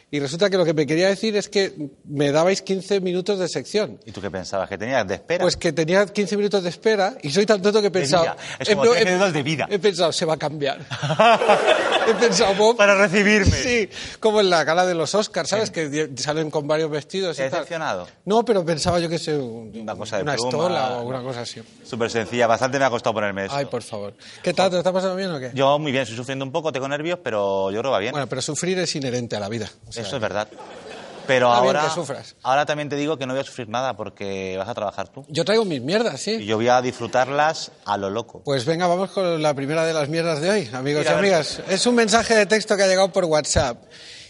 Y 0.08 0.20
resulta 0.20 0.48
que 0.48 0.56
lo 0.56 0.64
que 0.64 0.72
me 0.72 0.86
quería 0.86 1.08
decir 1.08 1.36
es 1.36 1.48
que 1.48 1.72
me 2.04 2.30
dabais 2.30 2.62
15 2.62 3.00
minutos 3.00 3.40
de 3.40 3.48
sección. 3.48 3.98
¿Y 4.04 4.12
tú 4.12 4.20
qué 4.20 4.30
pensabas? 4.30 4.68
¿Que 4.68 4.78
tenías 4.78 5.04
de 5.06 5.14
espera? 5.14 5.42
Pues 5.42 5.56
que 5.56 5.72
tenía 5.72 6.06
15 6.06 6.36
minutos 6.36 6.62
de 6.62 6.68
espera 6.68 7.16
y 7.22 7.30
soy 7.30 7.44
tan 7.44 7.60
tonto 7.60 7.80
que 7.80 7.88
he 7.88 7.90
pensado... 7.90 8.22
vida. 8.22 8.36
Es 8.60 8.68
como 8.68 8.82
13 8.82 9.04
dedos 9.04 9.32
de 9.32 9.42
vida. 9.42 9.66
He 9.68 9.80
pensado, 9.80 10.12
se 10.12 10.24
va 10.24 10.34
a 10.34 10.36
cambiar. 10.36 10.78
he 12.08 12.14
pensado, 12.14 12.54
Bob... 12.54 12.76
Para 12.76 12.94
recibirme. 12.94 13.50
Sí, 13.50 13.88
como 14.20 14.40
en 14.40 14.48
la 14.48 14.62
gala 14.62 14.86
de 14.86 14.94
los 14.94 15.12
Oscars, 15.16 15.48
¿sabes? 15.48 15.70
Que 15.72 15.88
di- 15.88 16.16
salen 16.22 16.50
con 16.52 16.68
varios 16.68 16.88
vestidos 16.90 17.36
¿Te 17.36 17.42
y 17.46 17.50
tal. 17.50 17.60
decepcionado? 17.60 18.06
No, 18.26 18.44
pero 18.44 18.64
pensaba 18.64 19.00
yo 19.00 19.08
que 19.08 19.18
sé, 19.18 19.36
un- 19.36 19.72
Una 19.76 19.96
cosa 19.96 20.18
de 20.18 20.22
una 20.22 20.34
pluma. 20.34 20.48
estola 20.48 20.98
o 20.98 21.02
una 21.08 21.20
cosa 21.22 21.40
así. 21.40 21.60
Súper 21.84 22.10
sencilla, 22.10 22.46
bastante 22.46 22.78
me 22.78 22.84
ha 22.84 22.90
costado 22.90 23.14
ponerme 23.14 23.46
eso. 23.46 23.54
Ay, 23.56 23.64
por 23.66 23.82
favor. 23.82 24.14
¿Qué 24.42 24.54
tal? 24.54 24.70
¿Te 24.70 24.74
lo 24.76 24.80
está 24.80 24.92
pasando 24.92 25.16
bien 25.16 25.30
o 25.32 25.40
qué? 25.40 25.50
Yo 25.54 25.78
muy 25.80 25.90
bien, 25.90 26.02
estoy 26.02 26.16
sufriendo 26.16 26.44
un 26.44 26.52
poco, 26.52 26.70
tengo 26.72 26.86
nervios, 26.88 27.18
pero 27.24 27.70
yo 27.72 27.80
creo 27.80 27.90
que 27.90 27.94
va 27.94 27.98
bien. 27.98 28.12
Bueno, 28.12 28.28
pero 28.28 28.40
sufrir 28.40 28.78
es 28.78 28.94
inherente 28.94 29.34
a 29.36 29.40
la 29.40 29.48
vida. 29.48 29.68
O 29.88 29.92
Eso 29.96 30.16
es 30.16 30.22
verdad. 30.22 30.48
Pero 31.26 31.48
Está 31.48 31.60
bien 31.62 31.76
ahora, 31.76 31.88
que 31.88 31.94
sufras. 31.94 32.36
ahora 32.44 32.66
también 32.66 32.88
te 32.88 32.94
digo 32.94 33.18
que 33.18 33.26
no 33.26 33.32
voy 33.32 33.40
a 33.40 33.44
sufrir 33.44 33.68
nada 33.68 33.96
porque 33.96 34.54
vas 34.56 34.68
a 34.68 34.74
trabajar 34.74 35.08
tú. 35.08 35.24
Yo 35.28 35.44
traigo 35.44 35.64
mis 35.64 35.82
mierdas, 35.82 36.20
sí. 36.20 36.32
Y 36.34 36.46
yo 36.46 36.56
voy 36.56 36.68
a 36.68 36.80
disfrutarlas 36.80 37.72
a 37.84 37.96
lo 37.96 38.10
loco. 38.10 38.42
Pues 38.44 38.64
venga, 38.64 38.86
vamos 38.86 39.10
con 39.10 39.42
la 39.42 39.52
primera 39.54 39.84
de 39.84 39.92
las 39.92 40.08
mierdas 40.08 40.40
de 40.40 40.50
hoy, 40.50 40.70
amigos 40.72 41.00
Mira, 41.02 41.14
y 41.16 41.18
amigas. 41.18 41.60
Es 41.68 41.84
un 41.86 41.96
mensaje 41.96 42.36
de 42.36 42.46
texto 42.46 42.76
que 42.76 42.84
ha 42.84 42.86
llegado 42.86 43.10
por 43.10 43.24
WhatsApp 43.24 43.82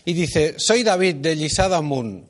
y 0.06 0.14
dice, 0.14 0.54
soy 0.58 0.84
David 0.84 1.16
de 1.16 1.36
Lisada 1.36 1.82
Moon. 1.82 2.26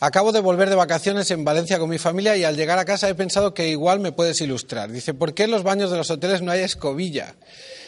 Acabo 0.00 0.32
de 0.32 0.40
volver 0.40 0.68
de 0.68 0.74
vacaciones 0.76 1.30
en 1.30 1.44
Valencia 1.44 1.78
con 1.78 1.88
mi 1.88 1.98
familia 1.98 2.36
y 2.36 2.42
al 2.44 2.56
llegar 2.56 2.78
a 2.80 2.84
casa 2.84 3.08
he 3.08 3.14
pensado 3.14 3.54
que 3.54 3.68
igual 3.68 4.00
me 4.00 4.10
puedes 4.10 4.40
ilustrar. 4.40 4.90
Dice, 4.90 5.14
¿por 5.14 5.34
qué 5.34 5.44
en 5.44 5.52
los 5.52 5.62
baños 5.62 5.90
de 5.92 5.96
los 5.96 6.10
hoteles 6.10 6.42
no 6.42 6.50
hay 6.50 6.60
escobilla? 6.60 7.34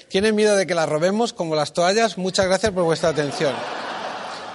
¿Tienen 0.09 0.35
miedo 0.37 0.55
de 0.57 0.67
que 0.67 0.75
la 0.75 0.87
robemos 0.87 1.33
como 1.33 1.57
las 1.57 1.73
toallas? 1.73 2.19
Muchas 2.19 2.47
gracias 2.47 2.73
por 2.73 2.85
vuestra 2.85 3.11
atención. 3.11 3.55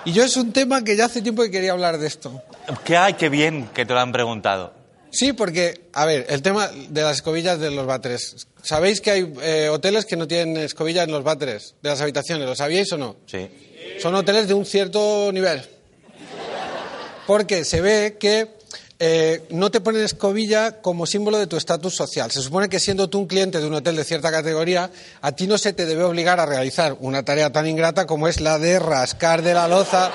Y 0.06 0.14
yo 0.14 0.24
es 0.24 0.38
un 0.38 0.54
tema 0.54 0.84
que 0.84 0.96
ya 0.96 1.06
hace 1.06 1.22
tiempo 1.22 1.42
que 1.42 1.52
quería 1.52 1.72
hablar 1.72 1.98
de 1.98 2.06
esto. 2.08 2.42
¿Qué 2.84 2.96
hay? 2.96 3.16
Qué 3.16 3.30
bien 3.30 3.68
que 3.74 3.86
te 3.86 3.94
lo 3.94 4.00
han 4.00 4.12
preguntado. 4.12 4.74
Sí, 5.12 5.34
porque, 5.34 5.90
a 5.94 6.06
ver, 6.06 6.28
el 6.30 6.42
tema 6.42 6.68
de 6.68 7.02
las 7.02 7.18
escobillas 7.18 7.60
de 7.60 7.72
los 7.72 7.86
váteres. 7.88 8.48
¿Sabéis 8.62 9.02
que 9.02 9.12
hay 9.12 9.34
eh, 9.42 9.70
hoteles 9.70 10.06
que 10.06 10.16
no 10.16 10.28
tienen 10.28 10.58
escobilla 10.58 11.04
en 11.04 11.12
los 11.12 11.24
váteres 11.24 11.76
de 11.82 11.90
las 11.90 12.02
habitaciones? 12.02 12.46
¿Lo 12.46 12.56
sabíais 12.56 12.92
o 12.92 12.98
no? 12.98 13.16
Sí. 13.26 13.50
Son 14.00 14.14
hoteles 14.14 14.48
de 14.48 14.54
un 14.54 14.66
cierto 14.66 15.32
nivel. 15.32 15.64
Porque 17.26 17.64
se 17.64 17.82
ve 17.82 18.18
que 18.20 18.48
eh, 19.00 19.46
no 19.50 19.72
te 19.72 19.82
ponen 19.82 20.04
escobilla 20.04 20.82
como 20.82 21.06
símbolo 21.06 21.38
de 21.38 21.48
tu 21.48 21.58
estatus 21.58 21.96
social. 21.96 22.32
Se 22.32 22.42
supone 22.42 22.70
que 22.70 22.80
siendo 22.80 23.10
tú 23.10 23.20
un 23.20 23.28
cliente 23.28 23.60
de 23.60 23.68
un 23.68 23.74
hotel 23.74 23.96
de 23.96 24.04
cierta 24.04 24.32
categoría, 24.32 24.90
a 25.22 25.32
ti 25.34 25.48
no 25.48 25.58
se 25.58 25.74
te 25.74 25.86
debe 25.86 26.04
obligar 26.04 26.40
a 26.40 26.46
realizar 26.46 26.96
una 27.00 27.24
tarea 27.24 27.52
tan 27.52 27.68
ingrata 27.68 28.06
como 28.06 28.28
es 28.28 28.40
la 28.40 28.58
de 28.58 28.80
rascar 28.80 29.42
de 29.42 29.54
la 29.54 29.68
loza 29.68 30.12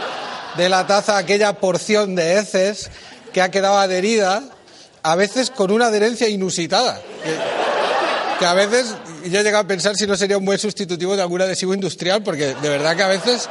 de 0.56 0.68
la 0.68 0.86
taza 0.86 1.16
aquella 1.16 1.54
porción 1.54 2.14
de 2.14 2.38
heces 2.38 2.90
que 3.32 3.40
ha 3.40 3.50
quedado 3.50 3.78
adherida, 3.78 4.42
a 5.02 5.14
veces 5.14 5.50
con 5.50 5.70
una 5.70 5.86
adherencia 5.86 6.28
inusitada. 6.28 7.00
Que, 7.22 8.38
que 8.38 8.46
a 8.46 8.54
veces 8.54 8.94
yo 9.24 9.38
he 9.38 9.42
llegado 9.44 9.64
a 9.64 9.66
pensar 9.66 9.94
si 9.96 10.06
no 10.06 10.16
sería 10.16 10.38
un 10.38 10.44
buen 10.44 10.58
sustitutivo 10.58 11.14
de 11.14 11.22
algún 11.22 11.40
adhesivo 11.42 11.74
industrial, 11.74 12.22
porque 12.22 12.54
de 12.54 12.68
verdad 12.68 12.96
que 12.96 13.02
a 13.02 13.08
veces 13.08 13.48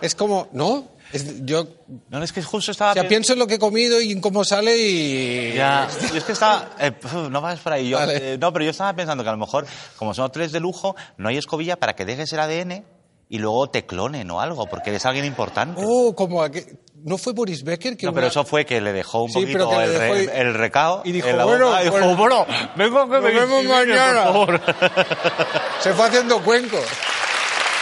es 0.00 0.14
como, 0.14 0.48
¿no? 0.52 0.88
Es- 1.12 1.44
yo 1.44 1.66
No, 2.10 2.22
es 2.22 2.32
que 2.32 2.42
justo 2.42 2.70
estaba... 2.70 2.90
o 2.90 2.94
sea, 2.94 3.08
pienso 3.08 3.32
en 3.32 3.38
lo 3.38 3.46
que 3.46 3.54
he 3.54 3.58
comido 3.58 4.00
y 4.00 4.12
en 4.12 4.20
cómo 4.20 4.44
sale 4.44 4.76
y... 4.76 5.54
Ya, 5.54 5.88
yo 6.12 6.18
es 6.18 6.24
que 6.24 6.32
estaba... 6.32 6.70
eh, 6.78 6.92
pf, 6.92 7.30
no 7.30 7.40
vas 7.40 7.58
por 7.60 7.72
ahí. 7.72 7.88
Yo, 7.88 7.96
Vale. 7.98 8.34
eh, 8.34 8.38
no, 8.38 8.52
pero 8.52 8.64
yo 8.64 8.70
estaba 8.72 8.92
pensando 8.94 9.22
que 9.24 9.28
a 9.30 9.32
lo 9.32 9.38
mejor, 9.38 9.66
como 9.96 10.12
son 10.14 10.26
hoteles 10.26 10.52
de 10.52 10.60
lujo, 10.60 10.94
no 11.16 11.28
hay 11.28 11.38
escobilla 11.38 11.76
para 11.76 11.94
que 11.94 12.04
dejes 12.04 12.32
el 12.32 12.40
ADN 12.40 12.84
y 13.30 13.38
luego 13.38 13.68
te 13.70 13.84
clonen 13.86 14.30
o 14.30 14.40
algo, 14.40 14.66
porque 14.66 14.90
eres 14.90 15.04
alguien 15.06 15.24
importante. 15.24 15.80
Oh, 15.84 16.14
como 16.14 16.42
aqu- 16.44 16.78
¿No 17.04 17.16
fue 17.16 17.32
Boris 17.32 17.62
Becker 17.62 17.96
que 17.96 18.06
No, 18.06 18.10
una- 18.12 18.16
pero 18.16 18.26
eso 18.28 18.44
fue 18.44 18.66
que 18.66 18.80
le 18.80 18.92
dejó 18.92 19.22
un 19.22 19.28
Sí, 19.30 19.40
poquito 19.40 19.68
pero 19.70 19.80
el, 19.82 19.94
re- 19.98 20.24
y- 20.24 20.28
el 20.40 20.54
recao 20.54 21.02
y 21.04 21.12
dijo, 21.12 21.28
bueno, 21.44 21.72
y 21.80 21.84
dijo, 21.84 21.98
bueno, 22.00 22.16
bueno, 22.16 22.46
vengo 22.74 23.04
que 23.06 23.12
nos 23.12 23.22
me 23.22 23.30
vemos 23.32 23.64
mañana. 23.64 24.24
por 24.32 24.58
favor. 24.60 24.60
Se 25.80 25.92
fue 25.94 26.06
haciendo 26.06 26.42
cuenco. 26.42 26.78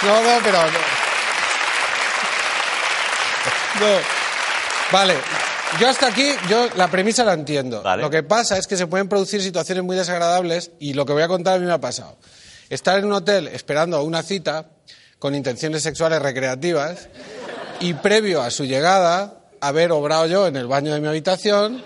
No, 0.02 0.22
no, 0.22 0.38
pero... 0.44 0.58
No. 0.62 0.95
No. 3.80 4.16
Vale. 4.92 5.14
Yo 5.80 5.88
hasta 5.88 6.06
aquí, 6.06 6.30
yo 6.48 6.68
la 6.76 6.90
premisa 6.90 7.24
la 7.24 7.34
entiendo. 7.34 7.82
Lo 7.98 8.08
que 8.08 8.22
pasa 8.22 8.56
es 8.56 8.66
que 8.66 8.76
se 8.76 8.86
pueden 8.86 9.08
producir 9.08 9.42
situaciones 9.42 9.84
muy 9.84 9.96
desagradables 9.96 10.70
y 10.78 10.94
lo 10.94 11.04
que 11.04 11.12
voy 11.12 11.22
a 11.22 11.28
contar 11.28 11.56
a 11.56 11.58
mí 11.58 11.66
me 11.66 11.72
ha 11.72 11.80
pasado. 11.80 12.16
Estar 12.70 12.98
en 12.98 13.06
un 13.06 13.12
hotel 13.12 13.48
esperando 13.48 14.02
una 14.02 14.22
cita 14.22 14.66
con 15.18 15.34
intenciones 15.34 15.82
sexuales 15.82 16.22
recreativas 16.22 17.08
y 17.80 17.94
previo 17.94 18.42
a 18.42 18.50
su 18.50 18.64
llegada 18.64 19.40
haber 19.60 19.92
obrado 19.92 20.26
yo 20.26 20.46
en 20.46 20.56
el 20.56 20.66
baño 20.66 20.94
de 20.94 21.00
mi 21.00 21.08
habitación 21.08 21.82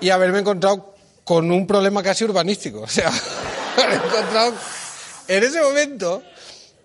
y 0.00 0.10
haberme 0.10 0.40
encontrado 0.40 0.94
con 1.24 1.50
un 1.52 1.66
problema 1.66 2.02
casi 2.02 2.24
urbanístico. 2.24 2.80
O 2.84 2.88
sea, 2.88 3.08
haber 3.76 3.94
encontrado 3.94 4.54
en 5.28 5.44
ese 5.44 5.62
momento 5.62 6.22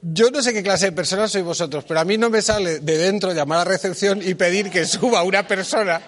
yo 0.07 0.29
no 0.29 0.43
sé 0.43 0.53
qué 0.53 0.61
clase 0.61 0.85
de 0.85 0.91
personas 0.91 1.31
sois 1.31 1.43
vosotros, 1.43 1.83
pero 1.87 1.99
a 1.99 2.05
mí 2.05 2.15
no 2.17 2.29
me 2.29 2.41
sale 2.43 2.79
de 2.79 2.97
dentro 2.97 3.33
llamar 3.33 3.59
a 3.59 3.63
recepción 3.63 4.21
y 4.21 4.35
pedir 4.35 4.69
que 4.69 4.85
suba 4.85 5.23
una 5.23 5.47
persona. 5.47 5.99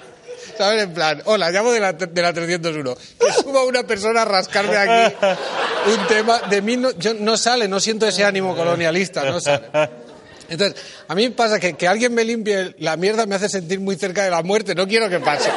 ¿Sabes? 0.56 0.84
En 0.84 0.94
plan, 0.94 1.22
hola, 1.26 1.52
llamo 1.52 1.72
de 1.72 1.80
la, 1.80 1.94
de 1.94 2.22
la 2.22 2.32
301. 2.32 2.96
Que 2.96 3.34
suba 3.34 3.64
una 3.64 3.84
persona 3.84 4.22
a 4.22 4.26
rascarme 4.26 4.78
aquí 4.78 5.16
un 5.88 6.08
tema. 6.08 6.40
De 6.50 6.62
mí 6.62 6.78
no, 6.78 6.92
yo, 6.92 7.16
no 7.16 7.38
sale, 7.38 7.68
no 7.68 7.80
siento 7.80 8.08
ese 8.08 8.24
ánimo 8.24 8.56
colonialista, 8.56 9.24
no 9.26 9.40
sale. 9.40 9.64
Entonces, 10.50 10.80
a 11.08 11.16
mí 11.16 11.30
pasa 11.30 11.60
que 11.60 11.74
que 11.74 11.88
alguien 11.88 12.14
me 12.14 12.24
limpie 12.24 12.76
la 12.80 12.98
mierda 12.98 13.26
me 13.26 13.36
hace 13.36 13.50
sentir 13.50 13.80
muy 13.80 13.96
cerca 13.96 14.24
de 14.24 14.30
la 14.30 14.44
muerte, 14.44 14.76
no 14.76 14.88
quiero 14.88 15.10
que 15.10 15.20
pase. 15.20 15.50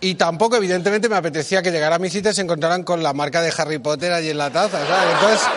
Y 0.00 0.14
tampoco, 0.14 0.56
evidentemente, 0.56 1.08
me 1.08 1.16
apetecía 1.16 1.62
que 1.62 1.70
llegara 1.70 1.96
a 1.96 1.98
mi 1.98 2.08
cita 2.08 2.30
y 2.30 2.34
se 2.34 2.42
encontraran 2.42 2.82
con 2.82 3.02
la 3.02 3.12
marca 3.12 3.42
de 3.42 3.52
Harry 3.56 3.78
Potter 3.78 4.12
allí 4.12 4.30
en 4.30 4.38
la 4.38 4.50
taza, 4.50 4.84
¿sabes? 4.86 5.14
Entonces, 5.14 5.48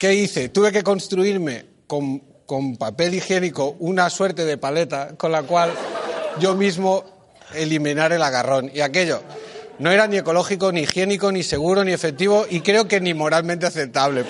¿qué 0.00 0.14
hice? 0.14 0.48
Tuve 0.48 0.72
que 0.72 0.82
construirme 0.82 1.66
con, 1.86 2.20
con 2.46 2.76
papel 2.76 3.14
higiénico 3.14 3.76
una 3.78 4.08
suerte 4.08 4.46
de 4.46 4.56
paleta 4.56 5.14
con 5.16 5.30
la 5.30 5.42
cual 5.42 5.70
yo 6.40 6.56
mismo 6.56 7.04
eliminar 7.54 8.10
el 8.12 8.22
agarrón. 8.22 8.70
Y 8.74 8.80
aquello 8.80 9.22
no 9.78 9.92
era 9.92 10.06
ni 10.06 10.16
ecológico, 10.16 10.72
ni 10.72 10.80
higiénico, 10.80 11.30
ni 11.30 11.42
seguro, 11.42 11.84
ni 11.84 11.92
efectivo 11.92 12.46
y 12.48 12.62
creo 12.62 12.88
que 12.88 13.00
ni 13.00 13.12
moralmente 13.12 13.66
aceptable. 13.66 14.24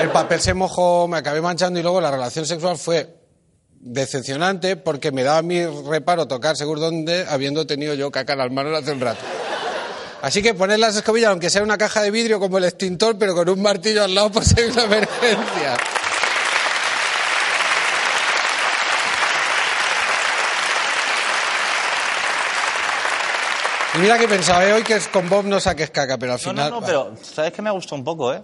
El 0.00 0.08
papel 0.10 0.40
se 0.40 0.54
mojó, 0.54 1.06
me 1.06 1.18
acabé 1.18 1.42
manchando 1.42 1.78
y 1.78 1.82
luego 1.82 2.00
la 2.00 2.10
relación 2.10 2.46
sexual 2.46 2.78
fue 2.78 3.14
decepcionante 3.78 4.76
porque 4.76 5.12
me 5.12 5.22
daba 5.22 5.42
mi 5.42 5.64
reparo 5.64 6.26
tocar 6.26 6.56
seguro 6.56 6.80
dónde 6.80 7.26
habiendo 7.28 7.66
tenido 7.66 7.92
yo 7.92 8.10
caca 8.10 8.32
en 8.32 8.38
las 8.38 8.50
manos 8.50 8.82
hace 8.82 8.92
un 8.92 9.00
rato. 9.00 9.20
Así 10.26 10.42
que 10.42 10.54
poner 10.54 10.80
las 10.80 10.96
escobillas, 10.96 11.30
aunque 11.30 11.50
sea 11.50 11.62
una 11.62 11.78
caja 11.78 12.02
de 12.02 12.10
vidrio 12.10 12.40
como 12.40 12.58
el 12.58 12.64
extintor, 12.64 13.16
pero 13.16 13.32
con 13.32 13.48
un 13.48 13.62
martillo 13.62 14.02
al 14.02 14.12
lado 14.12 14.32
por 14.32 14.44
si 14.44 14.60
hay 14.60 14.70
una 14.70 14.82
emergencia. 14.82 15.76
Y 23.94 23.98
mira 23.98 24.18
que 24.18 24.28
pensaba 24.28 24.64
eh, 24.66 24.72
hoy 24.72 24.82
que 24.82 24.94
es 24.96 25.08
con 25.08 25.28
Bob 25.28 25.44
no 25.44 25.58
saques 25.60 25.90
caca, 25.90 26.18
pero 26.18 26.32
al 26.34 26.38
No, 26.38 26.50
final... 26.50 26.70
no, 26.70 26.80
no, 26.80 26.86
pero 26.86 27.14
¿sabes 27.22 27.52
qué 27.52 27.62
me 27.62 27.70
gustó 27.70 27.94
un 27.94 28.04
poco, 28.04 28.32
eh? 28.34 28.42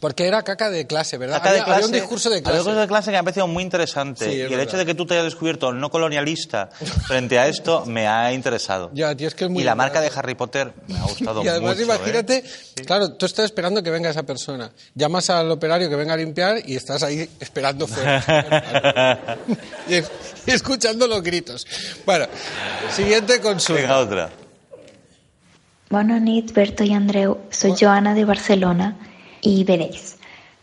Porque 0.00 0.26
era 0.26 0.42
caca 0.42 0.70
de 0.70 0.86
clase, 0.86 1.18
¿verdad? 1.18 1.36
Caca 1.36 1.52
de 1.52 1.60
había, 1.60 1.74
había 1.74 1.86
un 1.86 1.92
discurso 1.92 2.30
de 2.30 2.36
había 2.36 2.44
clase. 2.44 2.56
un 2.56 2.64
discurso 2.64 2.80
de 2.80 2.88
clase 2.88 3.06
que 3.06 3.12
me 3.12 3.18
ha 3.18 3.22
parecido 3.22 3.46
muy 3.46 3.62
interesante. 3.62 4.24
Sí, 4.24 4.30
y 4.30 4.40
el 4.40 4.48
verdad. 4.48 4.64
hecho 4.64 4.76
de 4.78 4.86
que 4.86 4.94
tú 4.94 5.04
te 5.04 5.12
hayas 5.12 5.26
descubierto 5.26 5.68
el 5.68 5.78
no 5.78 5.90
colonialista 5.90 6.70
frente 7.06 7.38
a 7.38 7.46
esto 7.48 7.84
me 7.84 8.08
ha 8.08 8.32
interesado. 8.32 8.90
Ya, 8.94 9.14
tío, 9.14 9.28
es 9.28 9.34
que 9.34 9.44
es 9.44 9.50
muy 9.50 9.62
y 9.62 9.64
la 9.66 9.74
marca 9.74 10.00
de. 10.00 10.10
Harry 10.16 10.34
Potter 10.34 10.72
me 10.88 10.98
ha 10.98 11.02
gustado 11.02 11.42
Y 11.44 11.48
además 11.48 11.76
mucho. 11.76 11.82
¿eh? 11.82 11.84
imagínate, 11.84 12.44
claro, 12.86 13.12
tú 13.12 13.26
estás 13.26 13.44
esperando 13.44 13.82
que 13.82 13.90
venga 13.90 14.08
esa 14.08 14.22
persona. 14.22 14.72
Llamas 14.94 15.28
al 15.28 15.50
operario 15.50 15.88
que 15.90 15.96
venga 15.96 16.14
a 16.14 16.16
limpiar 16.16 16.62
y 16.64 16.76
estás 16.76 17.02
ahí 17.02 17.28
esperando 17.38 17.86
fuera. 17.86 19.38
y, 19.88 20.50
escuchando 20.50 21.06
los 21.06 21.22
gritos. 21.22 21.66
Bueno, 22.06 22.26
siguiente 22.90 23.38
consulta. 23.40 23.82
Venga, 23.82 23.98
otra. 23.98 24.30
Bona 25.90 26.18
nit, 26.18 26.52
Berto 26.52 26.84
y 26.84 26.94
Andreu. 26.94 27.38
Soy 27.50 27.74
Joana 27.78 28.14
de 28.14 28.24
Barcelona 28.24 28.96
y 29.40 29.64
veréis, 29.64 30.16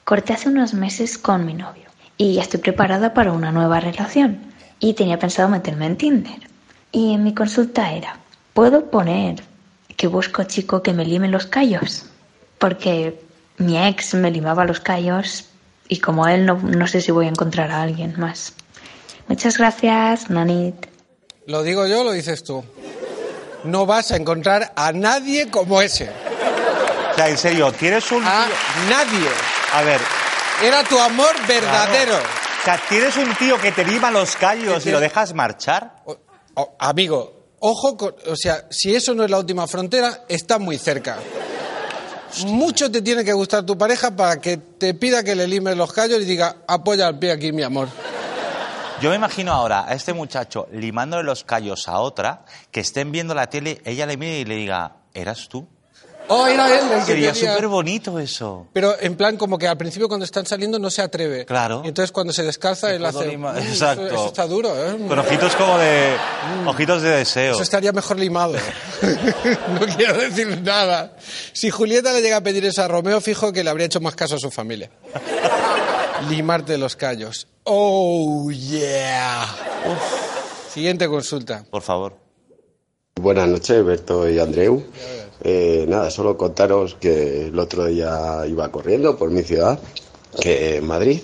corté 0.04 0.34
hace 0.34 0.50
unos 0.50 0.74
meses 0.74 1.18
con 1.18 1.46
mi 1.46 1.54
novio 1.54 1.88
y 2.18 2.34
ya 2.34 2.42
estoy 2.42 2.60
preparada 2.60 3.14
para 3.14 3.32
una 3.32 3.52
nueva 3.52 3.80
relación 3.80 4.40
y 4.80 4.94
tenía 4.94 5.20
pensado 5.20 5.50
meterme 5.50 5.86
en 5.86 5.98
Tinder. 5.98 6.50
Y 6.92 7.18
mi 7.18 7.34
consulta 7.34 7.92
era, 7.94 8.18
¿puedo 8.54 8.90
poner 8.90 9.44
que 9.96 10.08
busco 10.08 10.44
chico 10.44 10.82
que 10.82 10.94
me 10.94 11.06
lime 11.06 11.28
los 11.28 11.46
callos? 11.46 12.06
Porque 12.58 13.22
mi 13.58 13.78
ex 13.78 14.14
me 14.14 14.32
limaba 14.32 14.66
los 14.66 14.80
callos 14.80 15.46
y 15.88 16.00
como 16.00 16.28
él 16.28 16.46
no, 16.46 16.56
no 16.56 16.88
sé 16.88 17.02
si 17.02 17.12
voy 17.12 17.26
a 17.26 17.30
encontrar 17.30 17.72
a 17.72 17.82
alguien 17.82 18.16
más. 18.18 18.54
Muchas 19.28 19.58
gracias, 19.58 20.30
Nanit. 20.30 20.88
¿Lo 21.46 21.64
digo 21.64 21.88
yo 21.88 22.04
lo 22.04 22.12
dices 22.12 22.44
tú? 22.44 22.64
No 23.64 23.86
vas 23.86 24.12
a 24.12 24.16
encontrar 24.16 24.74
a 24.76 24.92
nadie 24.92 25.50
como 25.50 25.82
ese. 25.82 26.10
O 27.18 27.20
sea, 27.20 27.30
en 27.30 27.38
serio, 27.40 27.74
¿quieres 27.80 28.12
un... 28.12 28.24
A 28.24 28.46
nadie. 28.88 29.28
A 29.74 29.82
ver, 29.82 30.00
Era 30.62 30.84
tu 30.84 31.00
amor 31.00 31.36
verdadero. 31.48 32.14
sea, 32.64 32.80
tienes 32.88 33.18
un 33.18 33.34
tío 33.38 33.60
que 33.60 33.72
te 33.72 33.84
lima 33.84 34.12
los 34.12 34.36
callos 34.36 34.86
y 34.86 34.92
lo 34.92 35.00
dejas 35.00 35.34
marchar. 35.34 35.96
O- 36.54 36.76
amigo, 36.78 37.34
ojo, 37.60 37.98
con- 37.98 38.14
o 38.28 38.36
sea, 38.36 38.66
si 38.70 38.96
eso 38.96 39.16
no 39.16 39.24
es 39.24 39.32
la 39.32 39.40
última 39.40 39.66
frontera, 39.66 40.26
está 40.30 40.60
muy 40.60 40.78
cerca. 40.78 41.18
Mucho 42.46 42.92
te 42.92 43.02
tiene 43.02 43.26
que 43.26 43.34
gustar 43.34 43.66
tu 43.66 43.76
pareja 43.76 44.12
para 44.16 44.40
que 44.40 44.58
te 44.58 44.94
pida 44.94 45.24
que 45.24 45.34
le 45.34 45.48
limes 45.48 45.76
los 45.76 45.92
callos 45.94 46.22
y 46.22 46.26
diga, 46.26 46.58
apoya 46.68 47.08
el 47.08 47.18
pie 47.18 47.32
aquí, 47.32 47.52
mi 47.52 47.64
amor. 47.64 47.88
Yo 49.02 49.10
me 49.10 49.16
imagino 49.16 49.54
ahora 49.54 49.86
a 49.88 49.96
este 49.96 50.14
muchacho 50.14 50.68
limándole 50.72 51.24
los 51.24 51.44
callos 51.44 51.88
a 51.88 51.98
otra, 52.00 52.46
que 52.70 52.82
estén 52.82 53.12
viendo 53.12 53.34
la 53.34 53.48
tele, 53.50 53.82
ella 53.86 54.06
le 54.06 54.18
mire 54.18 54.38
y 54.40 54.46
le 54.46 54.56
diga, 54.56 54.98
¿eras 55.16 55.48
tú? 55.50 55.68
Oh, 56.30 56.46
era 56.46 56.68
él 56.78 56.86
el 56.92 57.00
que 57.00 57.06
Sería 57.06 57.34
súper 57.34 57.68
bonito 57.68 58.20
eso. 58.20 58.68
Pero 58.74 58.96
en 59.00 59.16
plan, 59.16 59.38
como 59.38 59.58
que 59.58 59.68
al 59.68 59.78
principio 59.78 60.08
cuando 60.10 60.26
están 60.26 60.46
saliendo 60.46 60.78
no 60.78 60.90
se 60.90 61.02
atreve. 61.02 61.46
Claro. 61.46 61.82
Y 61.86 61.88
entonces 61.88 62.12
cuando 62.12 62.34
se 62.34 62.44
descalza, 62.44 62.94
él 62.94 63.06
hace... 63.06 63.28
limar- 63.32 63.54
"Mm, 63.56 63.58
eso- 63.60 63.68
Exacto. 63.70 64.08
Eso, 64.08 64.26
está 64.28 64.46
duro, 64.46 64.70
¿eh? 64.76 64.98
Con 65.08 65.18
ojitos 65.20 65.56
como 65.56 65.78
de... 65.78 66.16
Ojitos 66.66 67.02
de 67.02 67.10
deseo. 67.12 67.54
Eso 67.54 67.64
estaría 67.64 67.94
mejor 67.94 68.20
limado. 68.20 68.56
no 69.80 69.96
quiero 69.96 70.16
decir 70.18 70.62
nada. 70.64 71.16
Si 71.54 71.70
Julieta 71.70 72.12
le 72.12 72.22
llega 72.22 72.38
a 72.38 72.42
pedir 72.42 72.66
eso 72.66 72.84
a 72.84 72.88
Romeo, 72.90 73.22
fijo 73.22 73.54
que 73.54 73.64
le 73.64 73.70
habría 73.70 73.86
hecho 73.86 74.02
más 74.02 74.16
caso 74.16 74.36
a 74.36 74.40
su 74.40 74.52
familia. 74.52 74.90
Limarte 76.30 76.78
los 76.78 76.96
callos. 76.96 77.48
Oh, 77.64 78.50
yeah. 78.52 79.46
Siguiente 80.74 81.08
consulta. 81.08 81.64
Por 81.70 81.82
favor. 81.84 82.18
Buenas 83.20 83.50
noches, 83.50 83.84
Berto 83.84 84.30
y 84.30 84.38
Andreu. 84.38 84.84
Eh, 85.44 85.86
nada, 85.88 86.12
solo 86.12 86.38
contaros 86.38 86.96
que 87.00 87.48
el 87.48 87.58
otro 87.58 87.86
día 87.86 88.46
iba 88.48 88.72
corriendo 88.72 89.18
por 89.18 89.32
mi 89.32 89.42
ciudad, 89.42 89.80
que 90.40 90.80
Madrid, 90.82 91.22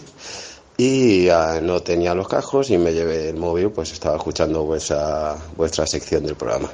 y 0.75 1.29
ah, 1.29 1.59
no 1.61 1.83
tenía 1.83 2.15
los 2.15 2.27
cascos 2.27 2.71
y 2.71 2.79
me 2.79 2.93
llevé 2.93 3.29
el 3.29 3.35
móvil, 3.35 3.69
pues 3.69 3.91
estaba 3.91 4.17
escuchando 4.17 4.63
vuestra, 4.63 5.35
vuestra 5.55 5.85
sección 5.85 6.25
del 6.25 6.35
programa. 6.35 6.71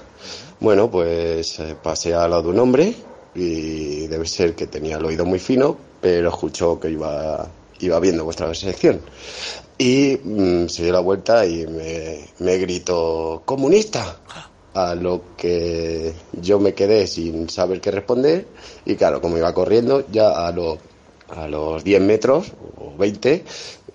Bueno, 0.61 0.89
pues 0.89 1.59
eh, 1.59 1.76
pasé 1.84 2.13
al 2.13 2.30
lado 2.30 2.43
de 2.43 2.49
un 2.49 2.59
hombre 2.59 2.95
y 3.36 4.07
debe 4.07 4.26
ser 4.26 4.55
que 4.55 4.67
tenía 4.67 4.95
el 4.95 5.05
oído 5.05 5.26
muy 5.26 5.39
fino, 5.39 5.76
pero 5.99 6.30
escuchó 6.30 6.80
que 6.80 6.91
iba, 6.91 7.49
viendo 7.99 8.24
vuestra 8.24 8.53
sección. 8.55 9.01
Y 9.78 10.17
mm, 10.24 10.67
se 10.67 10.84
dio 10.84 10.93
la 10.93 11.01
vuelta 11.01 11.45
y 11.45 11.67
me, 11.67 12.22
me 12.39 12.57
gritó, 12.57 13.41
comunista. 13.43 14.17
A 14.74 14.93
lo 14.95 15.22
que 15.36 16.13
yo 16.34 16.59
me 16.59 16.74
quedé 16.74 17.07
sin 17.07 17.49
saber 17.49 17.82
qué 17.82 17.89
responder 17.91 18.45
y 18.86 18.95
claro, 18.95 19.20
como 19.20 19.38
iba 19.38 19.53
corriendo, 19.53 20.05
ya 20.11 20.47
a, 20.47 20.51
lo- 20.51 20.78
a 21.30 21.47
los 21.47 21.84
10 21.84 22.01
metros 22.01 22.51
o 22.78 22.95
20 22.97 23.43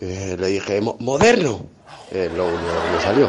eh, 0.01 0.37
le 0.39 0.47
dije, 0.49 0.81
"Mo- 0.81 0.97
moderno. 1.01 1.65
Eh, 2.11 2.29
lo 2.37 2.45
único 2.47 2.59
que 2.85 2.97
me 2.97 3.01
salió. 3.01 3.29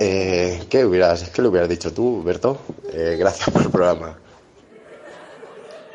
Eh, 0.00 0.64
¿qué, 0.68 0.84
hubieras, 0.84 1.30
¿Qué 1.30 1.40
le 1.42 1.48
hubieras 1.48 1.68
dicho 1.68 1.92
tú, 1.92 2.22
Berto? 2.22 2.58
Eh, 2.92 3.16
gracias 3.18 3.48
por 3.50 3.62
el 3.62 3.70
programa. 3.70 4.18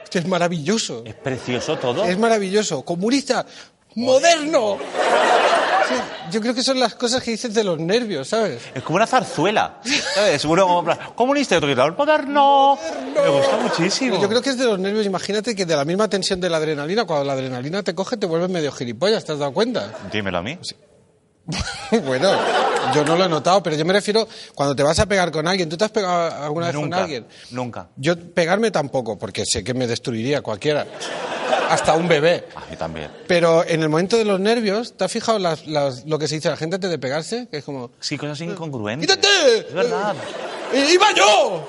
Que 0.09 0.19
es 0.19 0.27
maravilloso. 0.27 1.03
Es 1.05 1.13
precioso 1.13 1.77
todo. 1.77 2.03
Es 2.03 2.17
maravilloso. 2.17 2.81
Comunista. 2.83 3.45
Moderno. 3.95 4.77
Yo 6.31 6.39
creo 6.41 6.53
que 6.53 6.63
son 6.63 6.79
las 6.79 6.95
cosas 6.95 7.21
que 7.21 7.31
dices 7.31 7.53
de 7.53 7.63
los 7.63 7.79
nervios, 7.79 8.27
¿sabes? 8.27 8.61
Es 8.73 8.83
como 8.83 8.95
una 8.97 9.07
zarzuela. 9.07 9.79
¿Sabes? 10.15 10.45
Uno 10.45 10.67
como 10.67 11.15
comunista 11.15 11.55
y 11.55 11.57
otro 11.57 11.67
gritador, 11.67 11.97
moderno. 11.97 12.77
Me 13.13 13.29
gusta 13.29 13.57
muchísimo. 13.57 14.21
Yo 14.21 14.29
creo 14.29 14.41
que 14.41 14.51
es 14.51 14.57
de 14.57 14.65
los 14.65 14.79
nervios. 14.79 15.05
Imagínate 15.05 15.55
que 15.55 15.65
de 15.65 15.75
la 15.75 15.85
misma 15.85 16.07
tensión 16.07 16.39
de 16.39 16.49
la 16.49 16.57
adrenalina, 16.57 17.05
cuando 17.05 17.25
la 17.25 17.33
adrenalina 17.33 17.83
te 17.83 17.93
coge, 17.93 18.17
te 18.17 18.25
vuelves 18.25 18.49
medio 18.49 18.71
gilipollas, 18.71 19.25
¿te 19.25 19.33
has 19.33 19.39
dado 19.39 19.53
cuenta? 19.53 19.91
Dímelo 20.11 20.37
a 20.37 20.41
mí. 20.41 20.57
bueno, 22.05 22.29
yo 22.93 23.03
no 23.05 23.15
lo 23.15 23.25
he 23.25 23.29
notado, 23.29 23.61
pero 23.63 23.75
yo 23.75 23.85
me 23.85 23.93
refiero 23.93 24.27
cuando 24.55 24.75
te 24.75 24.83
vas 24.83 24.99
a 24.99 25.05
pegar 25.05 25.31
con 25.31 25.47
alguien. 25.47 25.69
¿Tú 25.69 25.77
te 25.77 25.85
has 25.85 25.91
pegado 25.91 26.43
alguna 26.43 26.67
vez 26.67 26.75
con 26.75 26.93
alguien? 26.93 27.25
Nunca. 27.51 27.87
Yo 27.95 28.15
pegarme 28.33 28.71
tampoco, 28.71 29.17
porque 29.17 29.43
sé 29.45 29.63
que 29.63 29.73
me 29.73 29.87
destruiría 29.87 30.41
cualquiera. 30.41 30.85
Hasta 31.69 31.93
un 31.93 32.07
bebé. 32.07 32.47
A 32.55 32.69
mí 32.69 32.75
también. 32.75 33.09
Pero 33.27 33.63
en 33.65 33.81
el 33.81 33.87
momento 33.89 34.17
de 34.17 34.25
los 34.25 34.39
nervios, 34.41 34.93
¿te 34.97 35.05
has 35.05 35.11
fijado 35.11 35.39
las- 35.39 35.67
las- 35.67 36.05
lo 36.05 36.19
que 36.19 36.27
se 36.27 36.35
dice 36.35 36.49
a 36.49 36.51
la 36.51 36.57
gente 36.57 36.75
antes 36.75 36.89
de 36.91 36.99
pegarse? 36.99 37.47
Que 37.49 37.57
es 37.57 37.63
como... 37.63 37.91
Sí, 37.99 38.17
cosas 38.17 38.41
incongruentes. 38.41 39.07
¡Quítate! 39.09 39.27
Es 39.69 39.73
verdad. 39.73 40.13
¡Iba 40.73 41.05
yo! 41.15 41.67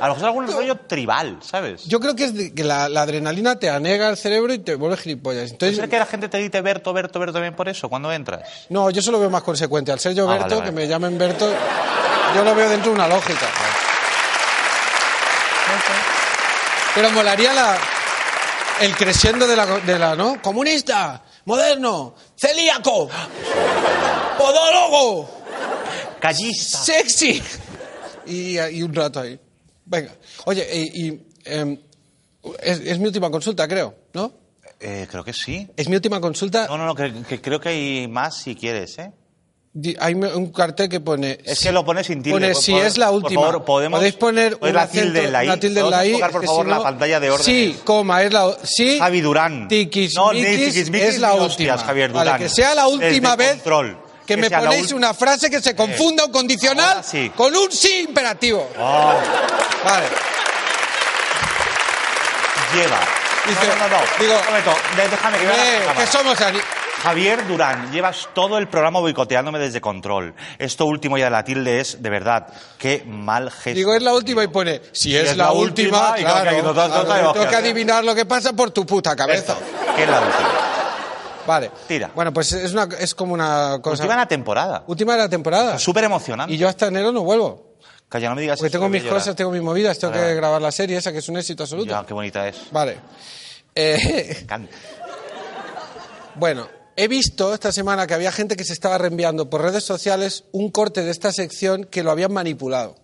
A 0.00 0.06
lo 0.08 0.14
mejor 0.14 0.18
es 0.18 0.24
algún 0.24 0.46
rollo 0.52 0.76
tribal, 0.76 1.38
¿sabes? 1.42 1.84
Yo 1.86 1.98
creo 1.98 2.14
que 2.14 2.24
es 2.24 2.34
de- 2.34 2.54
que 2.54 2.62
la, 2.64 2.88
la 2.88 3.02
adrenalina 3.02 3.58
te 3.58 3.68
anega 3.68 4.08
el 4.08 4.16
cerebro 4.16 4.52
y 4.52 4.58
te 4.60 4.74
vuelve 4.76 4.96
gilipollas. 4.96 5.36
¿Puede 5.42 5.50
Entonces, 5.52 5.76
ser 5.78 5.88
que 5.88 5.98
la 5.98 6.06
gente 6.06 6.28
te 6.28 6.38
grite 6.38 6.60
Berto, 6.60 6.92
Berto, 6.92 7.18
Berto 7.18 7.40
bien 7.40 7.54
por 7.56 7.68
eso 7.68 7.88
cuando 7.88 8.12
entras? 8.12 8.42
no, 8.68 8.90
yo 8.90 9.02
solo 9.02 9.18
veo 9.18 9.28
más 9.30 9.42
consecuente. 9.42 9.90
Al 9.90 9.98
ser 9.98 10.14
yo 10.14 10.28
Ah, 10.28 10.34
Berto, 10.34 10.44
vale, 10.44 10.56
vale. 10.60 10.70
que 10.70 10.76
me 10.76 10.86
llamen 10.86 11.18
Berto, 11.18 11.52
yo 12.34 12.44
lo 12.44 12.54
veo 12.54 12.68
dentro 12.70 12.90
de 12.92 12.94
una 12.96 13.08
lógica. 13.08 13.46
Pero 16.94 17.10
molaría 17.10 17.52
la, 17.52 17.78
el 18.80 18.94
creciendo 18.96 19.46
de 19.46 19.56
la, 19.56 19.66
de 19.66 19.98
la, 19.98 20.16
¿no? 20.16 20.40
Comunista, 20.42 21.22
moderno, 21.44 22.14
celíaco, 22.36 23.08
podólogo, 24.36 25.30
Callista. 26.20 26.78
sexy. 26.78 27.42
Y, 28.26 28.58
y 28.58 28.82
un 28.82 28.94
rato 28.94 29.20
ahí. 29.20 29.38
Venga. 29.88 30.12
Oye, 30.44 30.66
y, 30.72 31.06
y, 31.08 31.20
em, 31.44 31.78
es, 32.62 32.80
es 32.80 32.98
mi 32.98 33.06
última 33.06 33.30
consulta, 33.30 33.66
creo, 33.66 33.94
¿no? 34.12 34.32
Eh, 34.80 35.06
creo 35.10 35.24
que 35.24 35.32
sí. 35.32 35.66
Es 35.76 35.88
mi 35.88 35.96
última 35.96 36.20
consulta. 36.20 36.66
No, 36.68 36.76
no, 36.78 36.86
no, 36.86 36.94
que, 36.94 37.12
que 37.28 37.40
creo 37.40 37.60
que 37.60 37.70
hay 37.70 38.08
más 38.08 38.36
si 38.36 38.54
quieres, 38.54 38.98
¿eh? 38.98 39.12
Hay 40.00 40.14
un 40.14 40.50
cartel 40.50 40.88
que 40.88 40.98
pone. 41.00 41.38
Es 41.44 41.60
que 41.60 41.70
lo 41.70 41.84
pones 41.84 42.06
sin 42.06 42.22
tilde. 42.22 42.34
Pone 42.36 42.52
Por 42.52 42.62
si 42.62 42.74
es 42.74 42.98
la 42.98 43.08
por 43.08 43.16
última. 43.22 43.42
favor, 43.42 43.64
¿podemos 43.64 43.98
Podéis 43.98 44.14
poner 44.14 44.58
poner 44.58 44.72
un 44.72 44.76
la 44.76 44.82
acento, 44.82 45.04
tilde 45.06 45.24
en 45.24 45.32
la 45.32 45.44
i? 45.44 45.46
una 45.46 45.60
tilde 45.60 45.80
en 45.80 45.86
¿Podemos 45.86 45.90
la 45.90 46.06
i. 46.06 46.32
por 46.32 46.44
favor, 46.46 46.64
si 46.64 46.70
la 46.70 46.82
pantalla 46.82 47.20
de 47.20 47.30
órdenes? 47.30 47.44
Sí, 47.46 47.76
coma, 47.84 48.22
es 48.22 48.32
la. 48.32 48.56
Sí. 48.64 48.98
Javi 48.98 49.20
Durán. 49.20 49.68
Tiquismiquis 49.68 50.14
No, 50.16 50.32
ni 50.32 50.42
tiquismiquis 50.44 51.08
es 51.08 51.18
la 51.20 51.28
última. 51.32 51.46
hostias, 51.46 51.82
Javier 51.84 52.12
Vale, 52.12 52.30
Durán. 52.30 52.42
que 52.42 52.48
sea 52.48 52.74
la 52.74 52.88
última 52.88 53.36
vez 53.36 53.52
control. 53.52 53.98
Que, 54.28 54.36
me 54.36 54.50
ponéis 54.50 54.92
una 54.92 55.14
frase 55.14 55.50
que 55.50 55.60
se 55.60 55.74
confunda 55.74 56.24
un 56.26 56.30
condicional 56.32 57.02
sí. 57.02 57.32
con 57.34 57.54
un 57.56 57.72
sí 57.72 58.04
imperativo. 58.06 58.68
Oh, 58.78 59.14
Vale. 59.84 60.06
lleva. 62.74 62.98
Dice- 63.46 63.66
no, 63.66 63.76
no, 63.76 63.88
no. 63.88 63.98
digo- 64.20 64.38
Un 64.38 64.44
momento, 64.46 64.74
de- 64.96 65.08
déjame 65.08 65.38
que 65.38 65.44
Eh, 65.46 65.80
que 65.96 66.06
somos 66.06 66.40
ani- 66.42 66.60
Javier 67.02 67.46
Durán, 67.46 67.90
llevas 67.92 68.28
todo 68.34 68.58
el 68.58 68.66
programa 68.68 68.98
boicoteándome 69.00 69.58
desde 69.60 69.80
control. 69.80 70.34
Esto 70.58 70.84
último 70.84 71.16
ya 71.16 71.26
de 71.26 71.30
la 71.30 71.44
tilde 71.44 71.80
es, 71.80 72.02
de 72.02 72.10
verdad, 72.10 72.48
qué 72.76 73.04
mal 73.06 73.50
gesto. 73.52 73.70
Digo, 73.78 73.94
es 73.94 74.02
la 74.02 74.12
última 74.12 74.42
y 74.44 74.48
pone, 74.48 74.82
si 74.92 75.16
es, 75.16 75.30
es 75.30 75.36
la, 75.36 75.44
la 75.44 75.52
última, 75.52 76.10
última, 76.10 76.18
y 76.18 76.22
claro, 76.24 76.74
claro, 76.74 77.32
tengo 77.32 77.48
que 77.48 77.56
adivinar 77.56 78.04
lo 78.04 78.14
que 78.16 78.26
pasa 78.26 78.52
por 78.52 78.72
tu 78.72 78.84
puta 78.84 79.14
cabeza. 79.14 79.52
Esto, 79.52 79.94
¿Qué 79.96 80.02
es 80.02 80.08
la 80.10 80.20
última? 80.20 80.48
Vale. 81.48 81.70
Tira. 81.88 82.10
Bueno, 82.14 82.30
pues 82.32 82.52
es, 82.52 82.72
una, 82.74 82.86
es 83.00 83.14
como 83.14 83.32
una 83.32 83.78
cosa... 83.82 84.02
Última 84.02 84.12
de 84.14 84.20
la 84.20 84.28
temporada. 84.28 84.84
Última 84.86 85.12
de 85.14 85.18
la 85.18 85.28
temporada. 85.30 85.78
Súper 85.78 86.04
emocionante. 86.04 86.52
Y 86.54 86.58
yo 86.58 86.68
hasta 86.68 86.88
enero 86.88 87.10
no 87.10 87.22
vuelvo. 87.24 87.74
Calla, 88.08 88.28
no 88.28 88.34
me 88.34 88.42
digas 88.42 88.58
Porque 88.58 88.68
eso, 88.68 88.78
tengo 88.78 88.88
mis 88.90 89.02
cosas, 89.04 89.34
tengo 89.34 89.50
mis 89.50 89.62
movidas, 89.62 89.98
tengo 89.98 90.12
Ah. 90.14 90.18
que 90.18 90.34
grabar 90.34 90.60
la 90.60 90.70
serie 90.70 90.98
esa 90.98 91.10
que 91.10 91.18
es 91.18 91.28
un 91.30 91.38
éxito 91.38 91.62
absoluto. 91.62 91.90
Ya, 91.90 92.04
qué 92.06 92.12
bonita 92.14 92.46
es. 92.46 92.56
Vale. 92.70 92.98
Eh, 93.74 94.26
Me 94.34 94.38
encanta. 94.42 94.76
bueno, 96.36 96.68
he 96.96 97.08
visto 97.08 97.54
esta 97.54 97.72
semana 97.72 98.06
que 98.06 98.14
había 98.14 98.30
gente 98.32 98.54
que 98.56 98.64
se 98.64 98.72
estaba 98.74 98.98
reenviando 98.98 99.48
por 99.48 99.62
redes 99.62 99.84
sociales 99.84 100.44
un 100.52 100.70
corte 100.70 101.02
de 101.02 101.10
esta 101.10 101.32
sección 101.32 101.84
que 101.84 102.02
lo 102.02 102.10
habían 102.10 102.32
manipulado. 102.32 102.94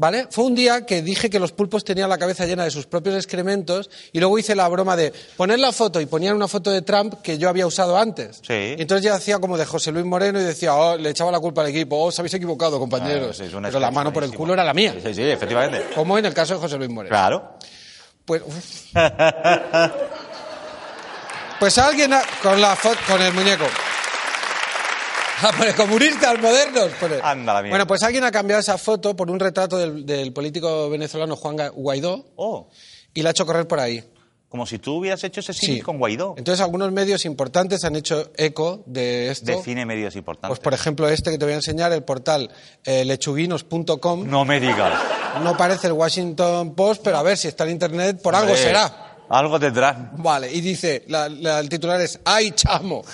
¿Vale? 0.00 0.28
Fue 0.30 0.44
un 0.44 0.54
día 0.54 0.86
que 0.86 1.02
dije 1.02 1.28
que 1.28 1.38
los 1.38 1.52
pulpos 1.52 1.84
tenían 1.84 2.08
la 2.08 2.16
cabeza 2.16 2.46
llena 2.46 2.64
de 2.64 2.70
sus 2.70 2.86
propios 2.86 3.14
excrementos 3.16 3.90
y 4.12 4.18
luego 4.18 4.38
hice 4.38 4.54
la 4.54 4.66
broma 4.66 4.96
de 4.96 5.12
poner 5.36 5.58
la 5.58 5.72
foto 5.72 6.00
y 6.00 6.06
ponían 6.06 6.34
una 6.34 6.48
foto 6.48 6.70
de 6.70 6.80
Trump 6.80 7.20
que 7.22 7.36
yo 7.36 7.50
había 7.50 7.66
usado 7.66 7.98
antes. 7.98 8.38
Sí. 8.38 8.76
Entonces 8.78 9.04
ya 9.04 9.12
hacía 9.12 9.38
como 9.40 9.58
de 9.58 9.66
José 9.66 9.92
Luis 9.92 10.06
Moreno 10.06 10.40
y 10.40 10.42
decía, 10.44 10.74
oh, 10.74 10.96
le 10.96 11.10
echaba 11.10 11.30
la 11.30 11.38
culpa 11.38 11.60
al 11.60 11.68
equipo, 11.68 11.96
oh, 11.98 12.06
os 12.06 12.18
habéis 12.18 12.32
equivocado, 12.32 12.78
compañeros. 12.78 13.38
Ah, 13.38 13.44
sí, 13.44 13.50
Pero 13.62 13.78
la 13.78 13.90
mano 13.90 14.10
por 14.10 14.24
el 14.24 14.32
culo 14.34 14.54
era 14.54 14.64
la 14.64 14.72
mía. 14.72 14.94
Sí, 15.04 15.12
sí, 15.12 15.22
efectivamente. 15.22 15.88
Como 15.94 16.16
en 16.16 16.24
el 16.24 16.32
caso 16.32 16.54
de 16.54 16.60
José 16.60 16.78
Luis 16.78 16.88
Moreno. 16.88 17.10
Claro. 17.10 17.58
Pues, 18.24 18.40
uf. 18.40 18.94
Pues 21.58 21.76
alguien 21.76 22.14
ha- 22.14 22.22
con 22.42 22.58
la 22.58 22.74
foto, 22.74 22.96
con 23.06 23.20
el 23.20 23.34
muñeco. 23.34 23.66
Ah, 25.42 25.52
comunistas 25.76 26.38
modernos. 26.40 26.88
pone. 27.00 27.16
Anda 27.22 27.54
la 27.54 27.62
mierda. 27.62 27.70
Bueno, 27.76 27.86
pues 27.86 28.02
alguien 28.02 28.24
ha 28.24 28.30
cambiado 28.30 28.60
esa 28.60 28.76
foto 28.78 29.14
por 29.16 29.30
un 29.30 29.40
retrato 29.40 29.78
del, 29.78 30.04
del 30.04 30.32
político 30.32 30.90
venezolano 30.90 31.36
Juan 31.36 31.56
Guaidó 31.74 32.26
Oh, 32.36 32.68
y 33.14 33.22
la 33.22 33.30
ha 33.30 33.32
hecho 33.32 33.46
correr 33.46 33.66
por 33.66 33.80
ahí. 33.80 34.04
como 34.48 34.66
si 34.66 34.78
tú 34.78 34.96
hubieras 34.96 35.22
hecho 35.24 35.40
ese 35.40 35.52
cine 35.52 35.76
Sí. 35.76 35.80
con 35.80 35.98
Guaidó. 35.98 36.34
Entonces 36.36 36.60
algunos 36.60 36.90
medios 36.92 37.24
importantes 37.24 37.84
han 37.84 37.94
hecho 37.96 38.30
eco 38.36 38.82
de 38.86 39.30
esto. 39.30 39.46
Define 39.52 39.86
medios 39.86 40.16
importantes. 40.16 40.48
Pues 40.48 40.60
por 40.60 40.74
ejemplo 40.74 41.08
este 41.08 41.30
que 41.30 41.38
te 41.38 41.44
voy 41.44 41.52
a 41.52 41.56
enseñar, 41.56 41.92
el 41.92 42.02
portal 42.02 42.50
eh, 42.84 43.04
lechuguinos.com. 43.04 44.28
No 44.28 44.44
me 44.44 44.58
digas. 44.60 44.92
No 45.44 45.56
parece 45.56 45.86
el 45.86 45.92
Washington 45.92 46.74
Post, 46.74 47.02
pero 47.04 47.18
a 47.18 47.22
ver 47.22 47.36
si 47.38 47.46
está 47.48 47.62
en 47.64 47.70
internet, 47.70 48.20
por 48.20 48.34
algo 48.34 48.54
será. 48.56 49.06
Algo 49.28 49.60
tendrán. 49.60 50.10
Vale, 50.16 50.52
y 50.52 50.60
dice, 50.60 51.04
la- 51.06 51.28
la- 51.28 51.60
el 51.60 51.68
titular 51.68 52.00
es 52.00 52.18
¡Ay, 52.24 52.50
chamo! 52.50 53.04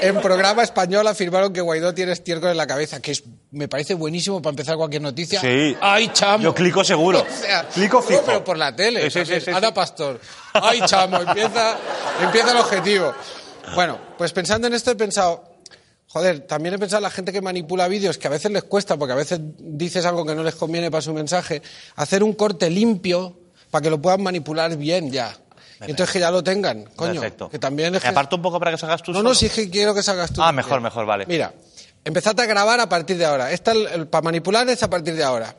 En 0.00 0.20
programa 0.20 0.62
español 0.62 1.06
afirmaron 1.06 1.52
que 1.52 1.60
Guaidó 1.60 1.94
tiene 1.94 2.12
estiércol 2.12 2.50
en 2.50 2.56
la 2.56 2.66
cabeza, 2.66 3.00
que 3.00 3.12
es, 3.12 3.24
me 3.50 3.68
parece 3.68 3.94
buenísimo 3.94 4.40
para 4.42 4.50
empezar 4.52 4.76
cualquier 4.76 5.02
noticia. 5.02 5.40
Sí. 5.40 5.76
¡Ay, 5.80 6.10
chamo! 6.12 6.42
Yo 6.42 6.54
clico 6.54 6.84
seguro. 6.84 7.24
O 7.34 7.46
sea, 7.46 7.68
clico 7.68 8.00
fijo. 8.00 8.20
no, 8.20 8.26
pero 8.26 8.44
por 8.44 8.56
la 8.56 8.74
tele. 8.74 9.10
Sí, 9.10 9.24
sí, 9.24 9.40
sí. 9.40 9.50
Pastor. 9.74 10.20
¡Ay, 10.52 10.80
chamo! 10.86 11.20
Empieza, 11.20 11.76
empieza 12.22 12.52
el 12.52 12.56
objetivo. 12.58 13.14
Bueno, 13.74 13.98
pues 14.16 14.32
pensando 14.32 14.66
en 14.66 14.74
esto 14.74 14.90
he 14.90 14.94
pensado, 14.96 15.44
joder, 16.08 16.40
también 16.40 16.74
he 16.74 16.78
pensado 16.78 16.98
en 16.98 17.04
la 17.04 17.10
gente 17.10 17.32
que 17.32 17.40
manipula 17.40 17.88
vídeos, 17.88 18.18
que 18.18 18.26
a 18.28 18.30
veces 18.30 18.50
les 18.52 18.64
cuesta, 18.64 18.96
porque 18.96 19.12
a 19.12 19.16
veces 19.16 19.40
dices 19.58 20.04
algo 20.04 20.24
que 20.24 20.34
no 20.34 20.42
les 20.42 20.54
conviene 20.54 20.90
para 20.90 21.02
su 21.02 21.12
mensaje, 21.12 21.62
hacer 21.96 22.22
un 22.22 22.34
corte 22.34 22.70
limpio 22.70 23.38
para 23.70 23.82
que 23.82 23.90
lo 23.90 24.00
puedan 24.00 24.22
manipular 24.22 24.76
bien 24.76 25.10
ya. 25.10 25.36
Y 25.80 25.90
entonces 25.90 26.12
que 26.12 26.20
ya 26.20 26.30
lo 26.30 26.42
tengan, 26.42 26.84
coño. 26.96 27.20
Perfecto. 27.20 27.48
Que 27.50 27.58
también 27.58 27.88
es 27.88 27.92
¿Me 27.94 28.00
que- 28.00 28.08
aparto 28.08 28.36
un 28.36 28.42
poco 28.42 28.58
para 28.58 28.70
que 28.70 28.78
salgas 28.78 29.02
tú 29.02 29.12
No, 29.12 29.18
solo? 29.18 29.28
no, 29.30 29.34
sí 29.34 29.46
es 29.46 29.52
que 29.52 29.68
quiero 29.70 29.94
que 29.94 30.02
salgas 30.02 30.32
tú. 30.32 30.40
Ah, 30.40 30.46
también. 30.46 30.64
mejor, 30.66 30.80
mejor, 30.80 31.04
vale. 31.06 31.26
Mira, 31.26 31.52
empezad 32.04 32.38
a 32.38 32.46
grabar 32.46 32.78
a 32.80 32.88
partir 32.88 33.18
de 33.18 33.24
ahora. 33.24 33.50
Esta, 33.50 33.72
el- 33.72 33.86
el- 33.88 34.06
para 34.06 34.22
manipular 34.22 34.68
es 34.68 34.82
a 34.82 34.88
partir 34.90 35.14
de 35.14 35.24
ahora. 35.24 35.54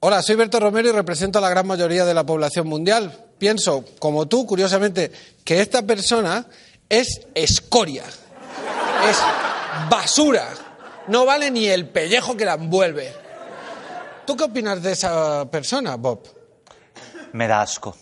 Hola, 0.00 0.22
soy 0.22 0.34
Berto 0.36 0.58
Romero 0.58 0.88
y 0.88 0.92
represento 0.92 1.38
a 1.38 1.42
la 1.42 1.50
gran 1.50 1.66
mayoría 1.66 2.06
de 2.06 2.14
la 2.14 2.24
población 2.24 2.66
mundial. 2.66 3.26
Pienso, 3.38 3.84
como 3.98 4.26
tú, 4.26 4.46
curiosamente, 4.46 5.12
que 5.44 5.60
esta 5.60 5.82
persona 5.82 6.46
es 6.88 7.20
escoria, 7.34 8.04
es 8.04 9.18
basura, 9.90 10.48
no 11.08 11.26
vale 11.26 11.50
ni 11.50 11.66
el 11.66 11.86
pellejo 11.88 12.34
que 12.36 12.46
la 12.46 12.54
envuelve. 12.54 13.12
¿Tú 14.26 14.36
qué 14.36 14.44
opinas 14.44 14.82
de 14.82 14.92
esa 14.92 15.44
persona, 15.50 15.96
Bob? 15.96 16.22
Me 17.32 17.46
da 17.48 17.62
asco. 17.62 17.96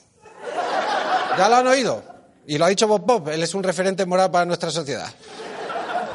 ¿Ya 1.36 1.48
lo 1.48 1.56
han 1.56 1.66
oído? 1.66 2.02
Y 2.46 2.58
lo 2.58 2.64
ha 2.64 2.68
dicho 2.68 2.86
Bob 2.88 3.04
Bob, 3.04 3.28
él 3.28 3.42
es 3.42 3.54
un 3.54 3.62
referente 3.62 4.06
moral 4.06 4.30
para 4.30 4.44
nuestra 4.44 4.70
sociedad. 4.70 5.12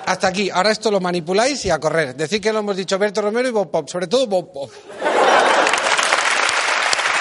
Hasta 0.06 0.28
aquí, 0.28 0.50
ahora 0.50 0.72
esto 0.72 0.92
lo 0.92 1.00
manipuláis 1.00 1.64
y 1.66 1.70
a 1.70 1.80
correr. 1.80 2.16
Decid 2.16 2.42
que 2.42 2.52
lo 2.52 2.60
hemos 2.60 2.76
dicho 2.76 2.98
Berto 2.98 3.22
Romero 3.22 3.48
y 3.48 3.52
Bob 3.52 3.72
Bob, 3.72 3.88
sobre 3.90 4.08
todo 4.08 4.28
Bob 4.28 4.52
Bob. 4.54 4.70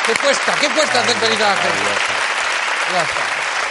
¿Qué 0.07 0.15
cuesta? 0.15 0.55
¿Qué 0.61 0.69
cuesta 0.69 1.01
hacer 1.01 1.17
feliz 1.17 1.41
a 1.41 1.51
la 1.51 1.57
gente? 1.57 1.79
Ya 2.93 3.03
está. 3.03 3.23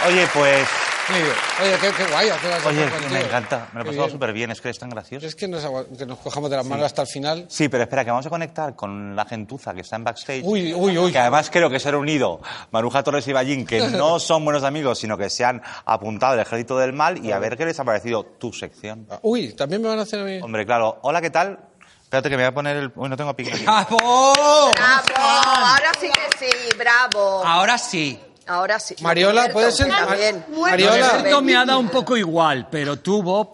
Oye, 0.08 0.28
pues... 0.32 0.81
Muy 1.08 1.20
bien. 1.20 1.32
Oye, 1.60 1.76
qué, 1.80 1.90
qué 1.96 2.10
guay 2.12 2.28
hacer 2.28 2.50
las 2.50 2.64
Oye, 2.66 2.86
me 3.10 3.20
encanta. 3.20 3.68
Me 3.72 3.80
lo 3.82 3.84
he 3.84 3.88
pasado 3.92 4.08
súper 4.10 4.32
bien. 4.32 4.50
Es 4.52 4.60
que 4.60 4.68
eres 4.68 4.78
tan 4.78 4.88
gracioso. 4.88 5.26
Es 5.26 5.34
que 5.34 5.48
nos, 5.48 5.64
agua- 5.64 5.84
que 5.98 6.06
nos 6.06 6.18
cojamos 6.18 6.48
de 6.48 6.56
las 6.56 6.64
manos 6.66 6.86
hasta 6.86 7.02
el 7.02 7.08
final. 7.08 7.46
Sí, 7.48 7.68
pero 7.68 7.82
espera, 7.82 8.04
que 8.04 8.10
vamos 8.12 8.24
a 8.26 8.30
conectar 8.30 8.76
con 8.76 9.16
la 9.16 9.24
gentuza 9.24 9.74
que 9.74 9.80
está 9.80 9.96
en 9.96 10.04
backstage. 10.04 10.42
Uy, 10.44 10.72
uy, 10.72 10.96
uy. 10.98 11.10
Que 11.12 11.18
además 11.18 11.50
creo 11.50 11.68
que 11.68 11.80
se 11.80 11.88
han 11.88 11.96
unido 11.96 12.40
Maruja 12.70 13.02
Torres 13.02 13.26
y 13.26 13.32
Ballín, 13.32 13.66
que 13.66 13.80
no 13.90 14.18
son 14.20 14.44
buenos 14.44 14.62
amigos, 14.62 14.98
sino 15.00 15.18
que 15.18 15.28
se 15.28 15.44
han 15.44 15.60
apuntado 15.84 16.34
al 16.34 16.40
ejército 16.40 16.78
del 16.78 16.92
mal 16.92 17.24
y 17.24 17.32
a 17.32 17.38
ver 17.40 17.56
qué 17.56 17.64
les 17.66 17.78
ha 17.80 17.84
parecido 17.84 18.24
tu 18.24 18.52
sección. 18.52 19.08
Uy, 19.22 19.54
también 19.54 19.82
me 19.82 19.88
van 19.88 19.98
a 19.98 20.02
hacer 20.02 20.20
a 20.20 20.24
mí. 20.24 20.38
Hombre, 20.40 20.64
claro. 20.64 20.98
Hola, 21.02 21.20
¿qué 21.20 21.30
tal? 21.30 21.58
Espérate 22.02 22.28
que 22.30 22.36
me 22.36 22.42
voy 22.44 22.48
a 22.50 22.54
poner 22.54 22.76
el... 22.76 22.92
Uy, 22.94 23.08
no 23.08 23.16
tengo 23.16 23.34
pico. 23.34 23.50
¡Bravo! 23.64 24.70
¡Bravo! 24.72 25.02
Ahora 25.18 25.90
sí 25.98 26.08
que 26.10 26.46
sí, 26.46 26.68
bravo. 26.78 27.42
Ahora 27.44 27.76
sí. 27.78 28.20
Ahora 28.46 28.78
sí. 28.80 28.96
Mariola, 29.00 29.48
¿puedes 29.52 29.76
ser- 29.76 29.88
También. 29.88 30.44
Mariola. 30.50 31.08
Roberto 31.10 31.42
me 31.42 31.56
ha 31.56 31.64
dado 31.64 31.78
un 31.78 31.88
poco 31.88 32.16
igual, 32.16 32.68
pero 32.70 32.98
tú, 32.98 33.22
Bob, 33.22 33.48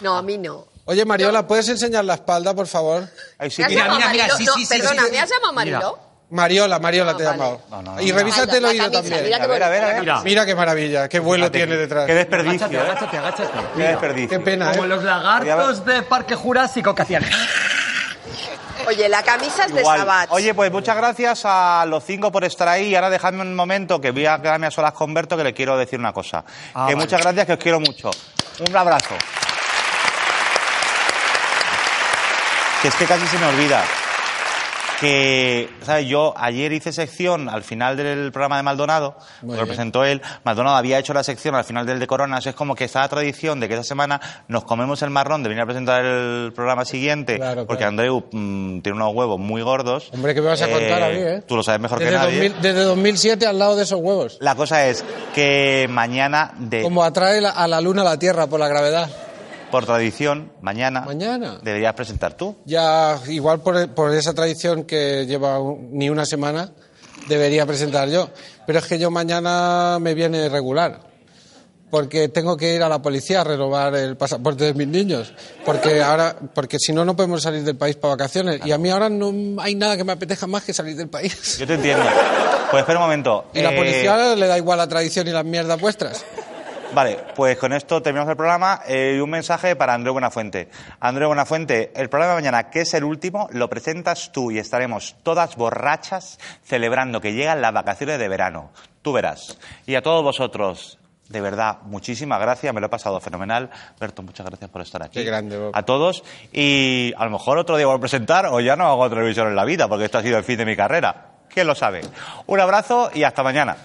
No, 0.00 0.16
a 0.16 0.22
mí 0.22 0.38
no. 0.38 0.66
Oye, 0.86 1.04
Mariola, 1.04 1.46
¿puedes 1.46 1.68
enseñar 1.68 2.04
la 2.04 2.14
espalda, 2.14 2.54
por 2.54 2.66
favor? 2.66 3.08
¿Me 3.38 3.46
has 3.46 3.56
llamado 3.58 4.00
Mariló? 4.00 4.24
no, 4.38 4.54
perdona, 4.68 5.02
¿me 5.10 5.18
has 5.20 5.30
llamado 5.30 5.52
Mariló? 5.52 5.98
Mariola, 6.30 6.78
Mariola 6.78 7.16
te 7.16 7.22
he 7.22 7.26
llamado. 7.26 7.62
No, 7.70 7.82
no, 7.82 8.00
y 8.02 8.10
no. 8.10 8.16
revísate 8.18 8.58
el 8.58 8.64
oído 8.66 8.90
también. 8.90 9.24
mira 9.24 9.38
qué 9.38 9.44
A 9.44 9.46
ver, 9.46 9.62
a 9.62 9.68
ver, 9.70 9.82
a 9.82 9.86
ver. 9.86 9.94
bonita. 9.96 10.12
Mira. 10.14 10.22
Mira 10.24 10.46
qué 10.46 10.54
maravilla, 10.54 11.08
qué 11.08 11.18
vuelo 11.20 11.50
tiene 11.50 11.76
detrás. 11.76 12.06
Qué 12.06 12.14
desperdicio, 12.14 12.66
agáchate, 12.66 12.76
¿eh? 12.76 12.80
agáchate, 12.80 13.16
agáchate. 13.18 13.68
Qué 13.76 13.82
desperdicio. 13.82 14.28
Qué 14.28 14.40
pena, 14.44 14.70
Como 14.72 14.84
¿eh? 14.84 14.88
los 14.88 15.04
lagartos 15.04 15.84
de 15.86 16.02
Parque 16.02 16.34
Jurásico 16.34 16.94
que 16.94 17.02
hacían. 17.02 17.24
Oye, 18.88 19.06
la 19.06 19.22
camisa 19.22 19.66
es 19.66 19.74
de 19.74 19.80
Igual. 19.82 19.98
Sabat. 19.98 20.30
Oye, 20.32 20.54
pues 20.54 20.72
muchas 20.72 20.96
gracias 20.96 21.42
a 21.44 21.84
los 21.86 22.02
cinco 22.04 22.32
por 22.32 22.42
estar 22.44 22.66
ahí. 22.68 22.86
Y 22.88 22.94
ahora 22.94 23.10
dejadme 23.10 23.42
un 23.42 23.54
momento 23.54 24.00
que 24.00 24.12
voy 24.12 24.24
a 24.24 24.40
quedarme 24.40 24.66
a 24.66 24.70
solas 24.70 24.94
con 24.94 25.12
Berto 25.12 25.36
que 25.36 25.44
le 25.44 25.52
quiero 25.52 25.76
decir 25.76 25.98
una 25.98 26.14
cosa. 26.14 26.42
Ah, 26.72 26.86
que 26.88 26.94
vale. 26.94 26.96
muchas 26.96 27.20
gracias, 27.20 27.46
que 27.46 27.52
os 27.52 27.58
quiero 27.58 27.80
mucho. 27.80 28.10
Un 28.66 28.74
abrazo. 28.74 29.14
Que 32.80 32.88
es 32.88 32.94
que 32.94 33.04
casi 33.04 33.26
se 33.26 33.38
me 33.38 33.46
olvida. 33.46 33.84
Que, 35.00 35.68
¿sabes? 35.82 36.06
Yo 36.08 36.34
ayer 36.36 36.72
hice 36.72 36.92
sección 36.92 37.48
al 37.48 37.62
final 37.62 37.96
del 37.96 38.32
programa 38.32 38.56
de 38.56 38.64
Maldonado, 38.64 39.16
Muy 39.42 39.56
lo 39.56 39.64
presentó 39.64 40.04
él. 40.04 40.20
Maldonado 40.42 40.74
había 40.76 40.98
hecho 40.98 41.14
la 41.14 41.22
sección 41.22 41.54
al 41.54 41.62
final 41.64 41.86
del 41.86 42.00
de 42.00 42.06
Coronas. 42.08 42.44
Es 42.46 42.54
como 42.56 42.74
que 42.74 42.84
está 42.84 43.00
la 43.02 43.08
tradición 43.08 43.60
de 43.60 43.68
que 43.68 43.74
esta 43.74 43.84
semana 43.84 44.20
nos 44.48 44.64
comemos 44.64 45.00
el 45.02 45.10
marrón 45.10 45.44
de 45.44 45.50
venir 45.50 45.62
a 45.62 45.66
presentar 45.66 46.04
el 46.04 46.52
programa 46.52 46.84
siguiente, 46.84 47.36
Claro, 47.36 47.64
porque 47.64 47.78
claro. 47.82 47.90
Andreu 47.90 48.24
mm, 48.32 48.80
tiene 48.80 48.96
unos 48.96 49.14
huevos 49.14 49.38
muy 49.38 49.62
gordos. 49.62 50.10
Hombre, 50.12 50.34
¿qué 50.34 50.40
me 50.40 50.48
vas 50.48 50.62
a 50.62 50.68
contar 50.68 51.02
a 51.04 51.08
mí, 51.10 51.18
eh? 51.18 51.42
Tú 51.46 51.54
lo 51.54 51.62
sabes 51.62 51.80
mejor 51.80 52.00
Desde, 52.00 52.10
que 52.10 52.16
nadie. 52.18 52.48
2000 52.48 52.62
desde 52.62 52.82
2007 52.82 53.46
al 53.46 53.58
lado 53.58 53.76
de 53.76 53.84
esos 53.84 54.00
huevos. 54.00 54.38
La 54.40 54.56
cosa 54.56 54.86
es 54.88 55.04
que 55.32 55.86
mañana, 55.88 56.54
de, 56.58 56.82
Como 56.82 57.04
atrae 57.04 57.40
la- 57.40 57.50
a 57.50 57.68
la 57.68 57.80
luna 57.80 58.02
a 58.02 58.04
la 58.04 58.18
Tierra 58.18 58.48
por 58.48 58.58
la 58.58 58.66
gravedad. 58.66 59.08
Por 59.70 59.84
tradición, 59.86 60.52
mañana, 60.60 61.02
Mañana. 61.02 61.58
deberías 61.62 61.94
presentar 61.94 62.34
tú. 62.34 62.56
Ya, 62.64 63.18
igual 63.28 63.60
por, 63.60 63.88
por 63.94 64.14
esa 64.14 64.32
tradición 64.34 64.84
que 64.84 65.26
lleva 65.26 65.58
un- 65.60 65.90
ni 65.92 66.08
una 66.10 66.24
semana, 66.24 66.70
debería 67.28 67.66
presentar 67.66 68.08
yo. 68.08 68.30
Pero 68.66 68.78
es 68.78 68.86
que 68.86 68.98
yo 68.98 69.10
mañana 69.10 69.98
me 70.00 70.14
viene 70.14 70.48
regular. 70.48 71.00
Porque 71.90 72.28
tengo 72.28 72.54
que 72.58 72.74
ir 72.74 72.82
a 72.82 72.88
la 72.90 73.00
policía 73.00 73.40
a 73.40 73.44
renovar 73.44 73.94
el 73.94 74.14
pasaporte 74.18 74.64
de 74.64 74.74
mis 74.74 74.86
niños. 74.88 75.32
Porque 75.64 76.02
ahora, 76.02 76.36
porque 76.54 76.76
si 76.78 76.92
no, 76.92 77.02
no 77.06 77.16
podemos 77.16 77.42
salir 77.42 77.62
del 77.64 77.76
país 77.76 77.96
para 77.96 78.12
vacaciones. 78.12 78.60
Y 78.66 78.72
a 78.72 78.78
mí 78.78 78.90
ahora 78.90 79.08
no 79.08 79.32
hay 79.62 79.74
nada 79.74 79.96
que 79.96 80.04
me 80.04 80.12
apetezca 80.12 80.46
más 80.46 80.64
que 80.64 80.74
salir 80.74 80.96
del 80.96 81.08
país. 81.08 81.56
Yo 81.58 81.66
te 81.66 81.74
entiendo. 81.74 82.04
Pues 82.70 82.82
espera 82.82 82.98
un 82.98 83.04
momento. 83.06 83.46
Y 83.54 83.62
la 83.62 83.72
Eh, 83.72 83.76
policía 83.78 84.34
le 84.36 84.46
da 84.46 84.58
igual 84.58 84.76
la 84.76 84.86
tradición 84.86 85.26
y 85.28 85.30
las 85.30 85.46
mierdas 85.46 85.80
vuestras. 85.80 86.22
Vale, 86.94 87.18
pues 87.36 87.58
con 87.58 87.72
esto 87.72 88.00
terminamos 88.02 88.30
el 88.30 88.36
programa 88.36 88.80
eh, 88.86 89.14
y 89.16 89.20
un 89.20 89.30
mensaje 89.30 89.76
para 89.76 89.94
Andreu 89.94 90.14
Buenafuente. 90.14 90.68
Andreu 91.00 91.28
Buenafuente, 91.28 91.92
el 91.94 92.08
programa 92.08 92.34
de 92.34 92.40
mañana, 92.40 92.70
que 92.70 92.80
es 92.80 92.94
el 92.94 93.04
último, 93.04 93.48
lo 93.52 93.68
presentas 93.68 94.32
tú 94.32 94.50
y 94.50 94.58
estaremos 94.58 95.16
todas 95.22 95.56
borrachas 95.56 96.38
celebrando 96.64 97.20
que 97.20 97.34
llegan 97.34 97.60
las 97.60 97.72
vacaciones 97.72 98.18
de 98.18 98.28
verano. 98.28 98.70
Tú 99.02 99.12
verás. 99.12 99.58
Y 99.86 99.96
a 99.96 100.02
todos 100.02 100.24
vosotros, 100.24 100.98
de 101.28 101.40
verdad, 101.42 101.78
muchísimas 101.82 102.40
gracias, 102.40 102.72
me 102.72 102.80
lo 102.80 102.86
he 102.86 102.90
pasado 102.90 103.20
fenomenal. 103.20 103.70
Berto, 104.00 104.22
muchas 104.22 104.46
gracias 104.46 104.70
por 104.70 104.80
estar 104.80 105.02
aquí. 105.02 105.20
Qué 105.20 105.24
grande, 105.24 105.58
Bob. 105.58 105.72
A 105.74 105.82
todos. 105.82 106.24
Y 106.52 107.12
a 107.18 107.24
lo 107.26 107.30
mejor 107.30 107.58
otro 107.58 107.76
día 107.76 107.86
voy 107.86 107.96
a 107.96 108.00
presentar 108.00 108.46
o 108.46 108.60
ya 108.60 108.76
no 108.76 108.86
hago 108.86 109.10
televisión 109.10 109.48
en 109.48 109.56
la 109.56 109.64
vida, 109.64 109.88
porque 109.88 110.06
esto 110.06 110.18
ha 110.18 110.22
sido 110.22 110.38
el 110.38 110.44
fin 110.44 110.56
de 110.56 110.64
mi 110.64 110.74
carrera. 110.74 111.26
¿Quién 111.48 111.66
lo 111.66 111.74
sabe? 111.74 112.00
Un 112.46 112.60
abrazo 112.60 113.10
y 113.14 113.24
hasta 113.24 113.42
mañana. 113.42 113.76